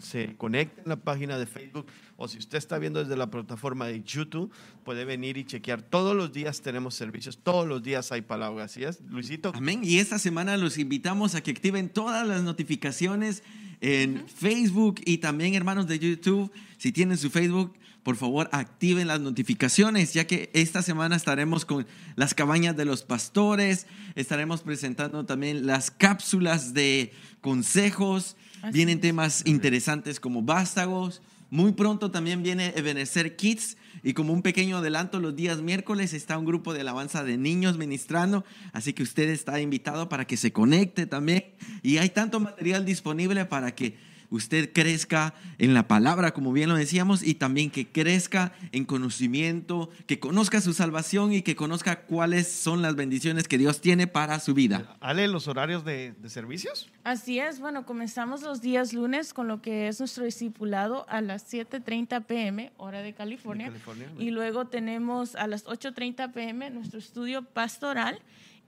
se 0.00 0.34
conecte 0.38 0.80
en 0.80 0.88
la 0.88 0.96
página 0.96 1.36
de 1.36 1.44
Facebook 1.44 1.84
o 2.16 2.28
si 2.28 2.38
usted 2.38 2.56
está 2.56 2.78
viendo 2.78 3.00
desde 3.00 3.14
la 3.14 3.30
plataforma 3.30 3.86
de 3.86 4.02
YouTube, 4.02 4.50
puede 4.82 5.04
venir 5.04 5.36
y 5.36 5.44
chequear. 5.44 5.82
Todos 5.82 6.16
los 6.16 6.32
días 6.32 6.62
tenemos 6.62 6.94
servicios, 6.94 7.36
todos 7.42 7.68
los 7.68 7.82
días 7.82 8.10
hay 8.10 8.22
palabra. 8.22 8.64
¿Así 8.64 8.84
es, 8.84 9.02
Luisito? 9.02 9.52
Amén. 9.54 9.82
Y 9.84 9.98
esta 9.98 10.18
semana 10.18 10.56
los 10.56 10.78
invitamos 10.78 11.34
a 11.34 11.42
que 11.42 11.50
activen 11.50 11.90
todas 11.90 12.26
las 12.26 12.42
notificaciones 12.42 13.42
en 13.80 14.26
Facebook 14.28 15.00
y 15.04 15.18
también, 15.18 15.54
hermanos 15.54 15.86
de 15.86 15.98
YouTube, 15.98 16.50
si 16.78 16.92
tienen 16.92 17.16
su 17.16 17.30
Facebook, 17.30 17.74
por 18.02 18.16
favor 18.16 18.48
activen 18.52 19.06
las 19.06 19.20
notificaciones, 19.20 20.14
ya 20.14 20.26
que 20.26 20.50
esta 20.54 20.82
semana 20.82 21.16
estaremos 21.16 21.64
con 21.64 21.86
las 22.16 22.34
cabañas 22.34 22.76
de 22.76 22.84
los 22.84 23.02
pastores, 23.02 23.86
estaremos 24.14 24.62
presentando 24.62 25.24
también 25.26 25.66
las 25.66 25.90
cápsulas 25.90 26.72
de 26.72 27.12
consejos, 27.40 28.36
Así 28.62 28.72
vienen 28.72 29.00
temas 29.00 29.42
interesantes 29.46 30.20
como 30.20 30.42
vástagos. 30.42 31.22
Muy 31.50 31.72
pronto 31.72 32.12
también 32.12 32.44
viene 32.44 32.72
Ebenezer 32.76 33.34
Kids 33.34 33.76
y 34.04 34.12
como 34.14 34.32
un 34.32 34.40
pequeño 34.42 34.76
adelanto 34.76 35.18
los 35.18 35.34
días 35.34 35.60
miércoles 35.60 36.12
está 36.12 36.38
un 36.38 36.44
grupo 36.44 36.72
de 36.72 36.82
alabanza 36.82 37.24
de 37.24 37.36
niños 37.36 37.76
ministrando, 37.76 38.44
así 38.72 38.92
que 38.92 39.02
usted 39.02 39.28
está 39.28 39.60
invitado 39.60 40.08
para 40.08 40.28
que 40.28 40.36
se 40.36 40.52
conecte 40.52 41.06
también. 41.06 41.46
Y 41.82 41.98
hay 41.98 42.10
tanto 42.10 42.38
material 42.38 42.84
disponible 42.84 43.46
para 43.46 43.74
que 43.74 43.98
usted 44.30 44.72
crezca 44.72 45.34
en 45.58 45.74
la 45.74 45.88
palabra, 45.88 46.32
como 46.32 46.52
bien 46.52 46.68
lo 46.68 46.76
decíamos, 46.76 47.22
y 47.22 47.34
también 47.34 47.70
que 47.70 47.86
crezca 47.86 48.52
en 48.72 48.84
conocimiento, 48.84 49.90
que 50.06 50.18
conozca 50.18 50.60
su 50.60 50.72
salvación 50.72 51.32
y 51.32 51.42
que 51.42 51.56
conozca 51.56 52.02
cuáles 52.02 52.50
son 52.50 52.82
las 52.82 52.96
bendiciones 52.96 53.48
que 53.48 53.58
Dios 53.58 53.80
tiene 53.80 54.06
para 54.06 54.40
su 54.40 54.54
vida. 54.54 54.96
Ale, 55.00 55.28
los 55.28 55.48
horarios 55.48 55.84
de, 55.84 56.12
de 56.12 56.28
servicios. 56.30 56.88
Así 57.04 57.38
es, 57.38 57.60
bueno, 57.60 57.84
comenzamos 57.86 58.42
los 58.42 58.60
días 58.60 58.92
lunes 58.92 59.34
con 59.34 59.48
lo 59.48 59.60
que 59.60 59.88
es 59.88 59.98
nuestro 59.98 60.24
discipulado 60.24 61.06
a 61.08 61.20
las 61.20 61.52
7.30 61.52 62.24
pm, 62.24 62.72
hora 62.76 63.02
de 63.02 63.12
California. 63.12 63.66
De 63.66 63.72
California. 63.72 64.08
Y 64.18 64.30
luego 64.30 64.66
tenemos 64.66 65.34
a 65.34 65.46
las 65.46 65.64
8.30 65.66 66.32
pm 66.32 66.70
nuestro 66.70 66.98
estudio 66.98 67.42
pastoral. 67.42 68.20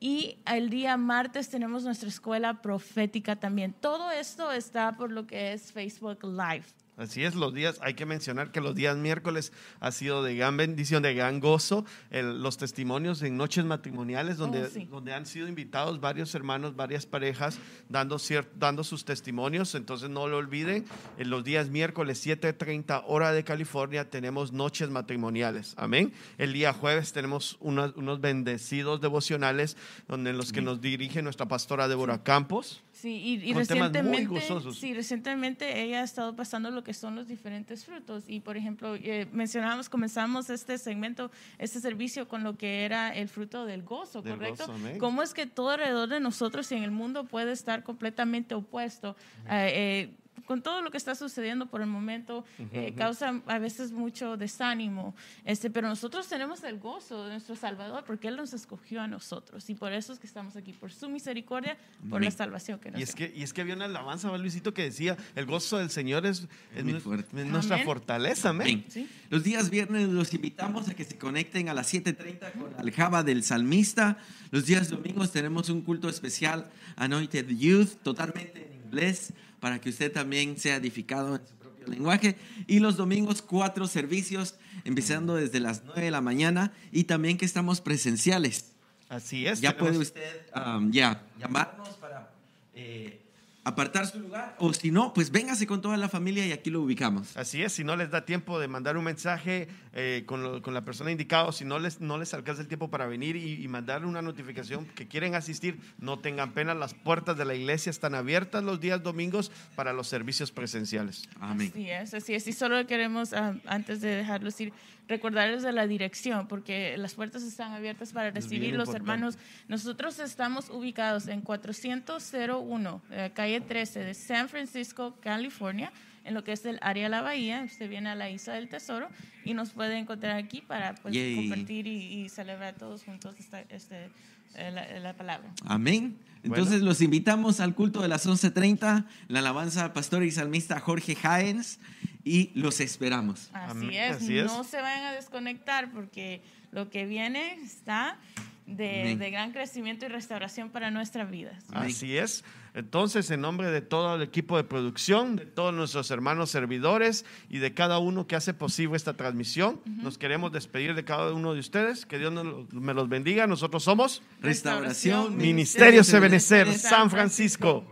Y 0.05 0.36
el 0.46 0.68
día 0.68 0.96
martes 0.96 1.48
tenemos 1.48 1.84
nuestra 1.84 2.09
escuela 2.09 2.61
profética 2.61 3.36
también. 3.36 3.72
Todo 3.72 4.11
esto 4.11 4.50
está 4.50 4.96
por 4.96 5.12
lo 5.12 5.28
que 5.28 5.53
es 5.53 5.70
Facebook 5.70 6.24
Live. 6.24 6.64
Así 6.99 7.24
es, 7.24 7.34
los 7.34 7.55
días, 7.55 7.78
hay 7.80 7.95
que 7.95 8.05
mencionar 8.05 8.53
que 8.53 8.61
los 8.61 8.74
días 8.74 8.97
miércoles 8.99 9.51
ha 9.80 9.90
sido 9.93 10.22
de 10.22 10.36
gran 10.36 10.59
bendición, 10.59 11.03
de 11.03 11.14
gran 11.14 11.40
gozo, 11.40 11.86
el- 12.11 12.43
los 12.43 12.59
testimonios 12.59 13.22
en 13.22 13.38
noches 13.38 13.64
matrimoniales 13.64 14.36
donde, 14.36 14.64
Oh, 14.64 14.68
sí. 14.68 14.84
donde 14.90 15.14
han 15.14 15.24
sido 15.24 15.49
invitados 15.49 16.01
varios 16.01 16.34
hermanos, 16.34 16.76
varias 16.76 17.07
parejas 17.07 17.59
dando, 17.88 18.18
dando 18.59 18.84
sus 18.84 19.07
testimonios, 19.07 19.74
entonces 19.74 20.11
no 20.11 20.28
lo 20.28 20.36
olviden, 20.36 20.84
en 21.16 21.30
los 21.30 21.43
días 21.45 21.70
miércoles 21.70 22.18
7.30 22.24 23.03
hora 23.07 23.32
de 23.32 23.43
California 23.43 24.11
tenemos 24.11 24.53
noches 24.53 24.90
matrimoniales, 24.90 25.72
amén. 25.78 26.12
El 26.36 26.53
día 26.53 26.74
jueves 26.74 27.14
tenemos 27.14 27.57
unos, 27.61 27.97
unos 27.97 28.20
bendecidos 28.20 29.01
devocionales 29.01 29.78
donde 30.09 30.30
en 30.30 30.36
los 30.36 30.53
que 30.53 30.61
nos 30.61 30.82
dirige 30.82 31.22
nuestra 31.22 31.47
pastora 31.47 31.88
Débora 31.88 32.22
Campos. 32.22 32.82
Sí, 33.03 33.40
y, 33.42 33.53
recientemente, 33.53 34.40
sí, 34.74 34.94
recientemente 34.94 35.82
ella 35.82 36.03
ha 36.03 36.05
estado 36.05 36.36
pasando 36.36 36.70
lo 36.70 36.84
que 36.84 36.94
son 36.94 37.16
los 37.16 37.26
diferentes 37.26 37.84
frutos. 37.84 38.22
Y 38.28 38.38
por 38.38 38.57
ejemplo, 38.57 38.94
eh, 38.94 39.26
mencionábamos, 39.32 39.88
comenzamos 39.88 40.48
este 40.50 40.78
segmento, 40.78 41.32
este 41.59 41.80
servicio 41.80 42.28
con 42.28 42.44
lo 42.44 42.57
que 42.57 42.84
era 42.84 43.09
el 43.12 43.28
fruto 43.28 43.66
del 43.66 43.82
gozo, 43.82 44.22
Del 44.22 44.34
¿correcto? 44.34 44.68
gozo. 44.68 44.78
¿Cómo 45.00 45.24
es 45.24 45.34
que 45.34 45.46
todo 45.46 45.70
alrededor 45.70 46.11
de 46.11 46.20
nosotros 46.20 46.70
y 46.70 46.76
en 46.76 46.84
el 46.84 46.92
mundo 46.92 47.24
puede 47.24 47.50
estar 47.50 47.82
completamente 47.82 48.55
opuesto? 48.55 49.16
Eh, 49.50 50.14
con 50.47 50.62
todo 50.62 50.83
lo 50.83 50.91
que 50.91 50.97
está 50.97 51.14
sucediendo 51.14 51.66
por 51.66 51.83
el 51.83 51.87
momento, 51.87 52.45
eh, 52.72 52.95
causa 52.97 53.41
a 53.47 53.59
veces 53.59 53.93
mucho 53.93 54.37
desánimo, 54.37 55.14
este, 55.45 55.70
pero 55.70 55.89
nosotros 55.89 56.26
tenemos 56.28 56.64
el 56.64 56.78
gozo 56.78 57.24
de 57.24 57.33
nuestro 57.33 57.55
Salvador 57.55 58.05
porque 58.07 58.28
Él 58.28 58.37
nos 58.37 58.53
escogió 58.53 59.01
a 59.03 59.07
nosotros 59.07 59.68
y 59.70 59.74
por 59.74 59.93
eso 59.93 60.12
es 60.12 60.18
que 60.18 60.26
estamos 60.26 60.57
aquí, 60.57 60.72
por 60.72 60.93
su 60.93 61.09
misericordia, 61.09 61.76
por 62.11 62.20
la 62.20 62.26
Amén. 62.28 62.33
salvación 62.33 62.78
que 62.80 62.91
nos 62.91 62.99
Y 63.01 63.03
es, 63.05 63.14
dio. 63.14 63.28
que, 63.30 63.39
y 63.39 63.43
es 63.43 63.53
que 63.53 63.61
había 63.61 63.74
una 63.74 63.85
alabanza, 63.85 64.30
¿va, 64.30 64.39
Luisito, 64.39 64.74
que 64.74 64.83
decía, 64.83 65.16
el 65.37 65.47
gozo 65.47 65.78
del 65.78 65.91
Señor 65.91 66.26
es, 66.26 66.49
es 66.74 66.85
es 66.85 67.47
nuestra 67.47 67.76
Amén. 67.76 67.87
fortaleza, 67.87 68.49
amén. 68.51 68.85
Sí. 68.89 69.09
Los 69.30 69.45
días 69.45 69.70
viernes 69.70 70.09
los 70.09 70.35
invitamos 70.35 70.89
a 70.89 70.95
que 70.95 71.05
se 71.05 71.16
conecten 71.18 71.68
a 71.68 71.74
las 71.74 71.93
7.30 71.95 72.53
con 72.53 72.74
Aljaba 72.80 73.22
del 73.22 73.45
Salmista. 73.45 74.18
Los 74.51 74.66
días 74.66 74.89
domingos 74.91 75.30
tenemos 75.30 75.68
un 75.70 75.83
culto 75.83 76.09
especial, 76.09 76.70
Anointed 76.97 77.49
Youth, 77.49 77.97
totalmente 78.03 78.66
en 78.66 78.85
inglés, 78.87 79.33
para 79.62 79.80
que 79.80 79.90
usted 79.90 80.10
también 80.10 80.58
sea 80.58 80.74
edificado 80.74 81.36
en 81.36 81.46
su 81.46 81.54
propio 81.54 81.86
lenguaje. 81.86 82.34
Y 82.66 82.80
los 82.80 82.96
domingos, 82.96 83.42
cuatro 83.42 83.86
servicios, 83.86 84.56
empezando 84.84 85.36
desde 85.36 85.60
las 85.60 85.84
9 85.84 86.00
de 86.00 86.10
la 86.10 86.20
mañana 86.20 86.72
y 86.90 87.04
también 87.04 87.38
que 87.38 87.44
estamos 87.44 87.80
presenciales. 87.80 88.72
Así 89.08 89.46
es. 89.46 89.60
Ya 89.60 89.76
puede 89.76 89.98
usted 89.98 90.46
um, 90.56 90.90
ya 90.90 91.24
llamarnos 91.38 91.90
para 91.90 92.32
eh, 92.74 93.21
apartar 93.64 94.06
su 94.06 94.18
lugar 94.18 94.56
o 94.58 94.72
si 94.72 94.90
no, 94.90 95.12
pues 95.14 95.30
véngase 95.30 95.66
con 95.68 95.80
toda 95.80 95.96
la 95.96 96.08
familia 96.08 96.44
y 96.46 96.52
aquí 96.52 96.68
lo 96.70 96.80
ubicamos. 96.82 97.36
Así 97.36 97.62
es, 97.62 97.72
si 97.72 97.84
no 97.84 97.94
les 97.96 98.10
da 98.10 98.24
tiempo 98.24 98.58
de 98.58 98.66
mandar 98.66 98.96
un 98.96 99.04
mensaje 99.04 99.68
eh, 99.92 100.24
con, 100.26 100.42
lo- 100.42 100.62
con 100.62 100.74
la 100.74 100.84
persona 100.84 101.10
indicada, 101.12 101.44
o 101.44 101.52
si 101.52 101.64
no 101.64 101.78
les, 101.78 102.00
no 102.00 102.18
les 102.18 102.34
alcanza 102.34 102.62
el 102.62 102.68
tiempo 102.68 102.90
para 102.90 103.06
venir 103.06 103.36
y, 103.36 103.62
y 103.62 103.68
mandar 103.68 104.04
una 104.04 104.20
notificación 104.22 104.86
que 104.86 105.06
quieren 105.06 105.34
asistir, 105.36 105.78
no 105.98 106.18
tengan 106.18 106.52
pena, 106.54 106.74
las 106.74 106.94
puertas 106.94 107.36
de 107.38 107.44
la 107.44 107.54
iglesia 107.54 107.90
están 107.90 108.14
abiertas 108.16 108.64
los 108.64 108.80
días 108.80 109.02
domingos 109.02 109.52
para 109.76 109.92
los 109.92 110.08
servicios 110.08 110.50
presenciales. 110.50 111.28
Amén. 111.40 111.70
Así 111.72 111.88
es, 111.90 112.14
así 112.14 112.34
es. 112.34 112.46
Y 112.48 112.52
solo 112.52 112.84
queremos, 112.86 113.32
ah, 113.32 113.54
antes 113.66 114.00
de 114.00 114.08
dejarlos 114.16 114.60
ir, 114.60 114.72
recordarles 115.09 115.62
de 115.62 115.72
la 115.72 115.86
dirección, 115.86 116.48
porque 116.48 116.96
las 116.96 117.14
puertas 117.14 117.42
están 117.42 117.72
abiertas 117.72 118.12
para 118.12 118.30
recibir 118.30 118.74
los 118.74 118.94
hermanos. 118.94 119.38
Nosotros 119.68 120.18
estamos 120.18 120.70
ubicados 120.70 121.28
en 121.28 121.42
400-01, 121.42 123.00
eh, 123.11 123.30
calle 123.34 123.61
13 123.61 124.00
de 124.00 124.14
San 124.14 124.48
Francisco, 124.48 125.16
California, 125.20 125.92
en 126.24 126.34
lo 126.34 126.44
que 126.44 126.53
es 126.53 126.64
el 126.64 126.78
área 126.82 127.05
de 127.05 127.09
la 127.11 127.22
bahía. 127.22 127.62
Usted 127.64 127.88
viene 127.88 128.11
a 128.11 128.14
la 128.14 128.30
Isla 128.30 128.55
del 128.55 128.68
Tesoro 128.68 129.09
y 129.44 129.55
nos 129.55 129.70
puede 129.70 129.98
encontrar 129.98 130.36
aquí 130.36 130.61
para 130.61 130.94
pues, 130.94 131.14
compartir 131.36 131.86
y, 131.86 132.22
y 132.22 132.28
celebrar 132.28 132.74
todos 132.74 133.05
juntos 133.05 133.34
este, 133.68 134.11
la, 134.55 134.98
la 134.98 135.16
palabra. 135.16 135.53
Amén. 135.64 136.16
Entonces 136.42 136.82
los 136.82 137.00
invitamos 137.00 137.61
al 137.61 137.74
culto 137.74 138.03
de 138.03 138.09
las 138.09 138.26
11.30, 138.26 139.05
la 139.28 139.38
alabanza 139.38 139.84
al 139.84 139.92
pastor 139.92 140.24
y 140.24 140.30
salmista 140.32 140.80
Jorge 140.80 141.14
Jaens 141.14 141.78
y 142.24 142.50
los 142.55 142.80
esperamos. 142.80 143.48
Así 143.53 143.70
Amén, 143.70 143.92
es, 143.92 144.16
así 144.16 144.38
es. 144.38 144.46
no 144.46 144.64
se 144.64 144.80
vayan 144.80 145.05
a 145.05 145.12
desconectar 145.12 145.92
porque 145.92 146.42
lo 146.72 146.90
que 146.90 147.07
viene 147.07 147.55
está 147.62 148.18
de, 148.66 149.30
gran 149.30 149.52
crecimiento 149.52 150.06
y 150.06 150.08
restauración 150.08 150.70
para 150.70 150.90
nuestras 150.90 151.30
vidas. 151.30 151.64
Así 151.72 152.16
es. 152.16 152.44
Entonces, 152.74 153.30
en 153.30 153.42
nombre 153.42 153.70
de 153.70 153.82
todo 153.82 154.16
el 154.16 154.22
equipo 154.22 154.56
de 154.56 154.64
producción, 154.64 155.36
de 155.36 155.44
todos 155.44 155.74
nuestros 155.74 156.10
hermanos 156.10 156.50
servidores 156.50 157.26
y 157.50 157.58
de 157.58 157.74
cada 157.74 157.98
uno 157.98 158.26
que 158.26 158.34
hace 158.34 158.54
posible 158.54 158.96
esta 158.96 159.14
transmisión, 159.14 159.80
nos 159.84 160.16
queremos 160.16 160.52
despedir 160.52 160.94
de 160.94 161.04
cada 161.04 161.32
uno 161.32 161.52
de 161.52 161.60
ustedes. 161.60 162.06
Que 162.06 162.18
Dios 162.18 162.32
nos- 162.32 162.72
me 162.72 162.94
los 162.94 163.08
bendiga. 163.08 163.46
Nosotros 163.46 163.84
somos 163.84 164.22
Restauración, 164.40 165.36
Ministerio 165.36 166.02
Sebenecer 166.02 166.72
San 166.78 167.10
Francisco. 167.10 167.84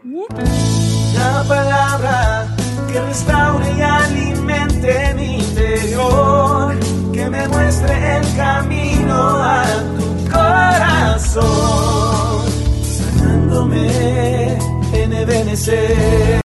La 1.15 1.45
palabra 1.47 2.57
que 2.91 3.01
restaure 3.01 3.71
y 3.77 3.81
alimente 3.83 5.15
mi 5.15 5.39
interior, 5.41 6.75
que 7.13 7.29
me 7.29 7.47
muestre 7.49 8.17
el 8.17 8.37
camino 8.37 9.13
a 9.43 9.65
tu 9.99 10.00
corazón, 11.21 12.47
sanándome 12.83 14.59
en 14.95 15.13
Ebenecer. 15.13 16.31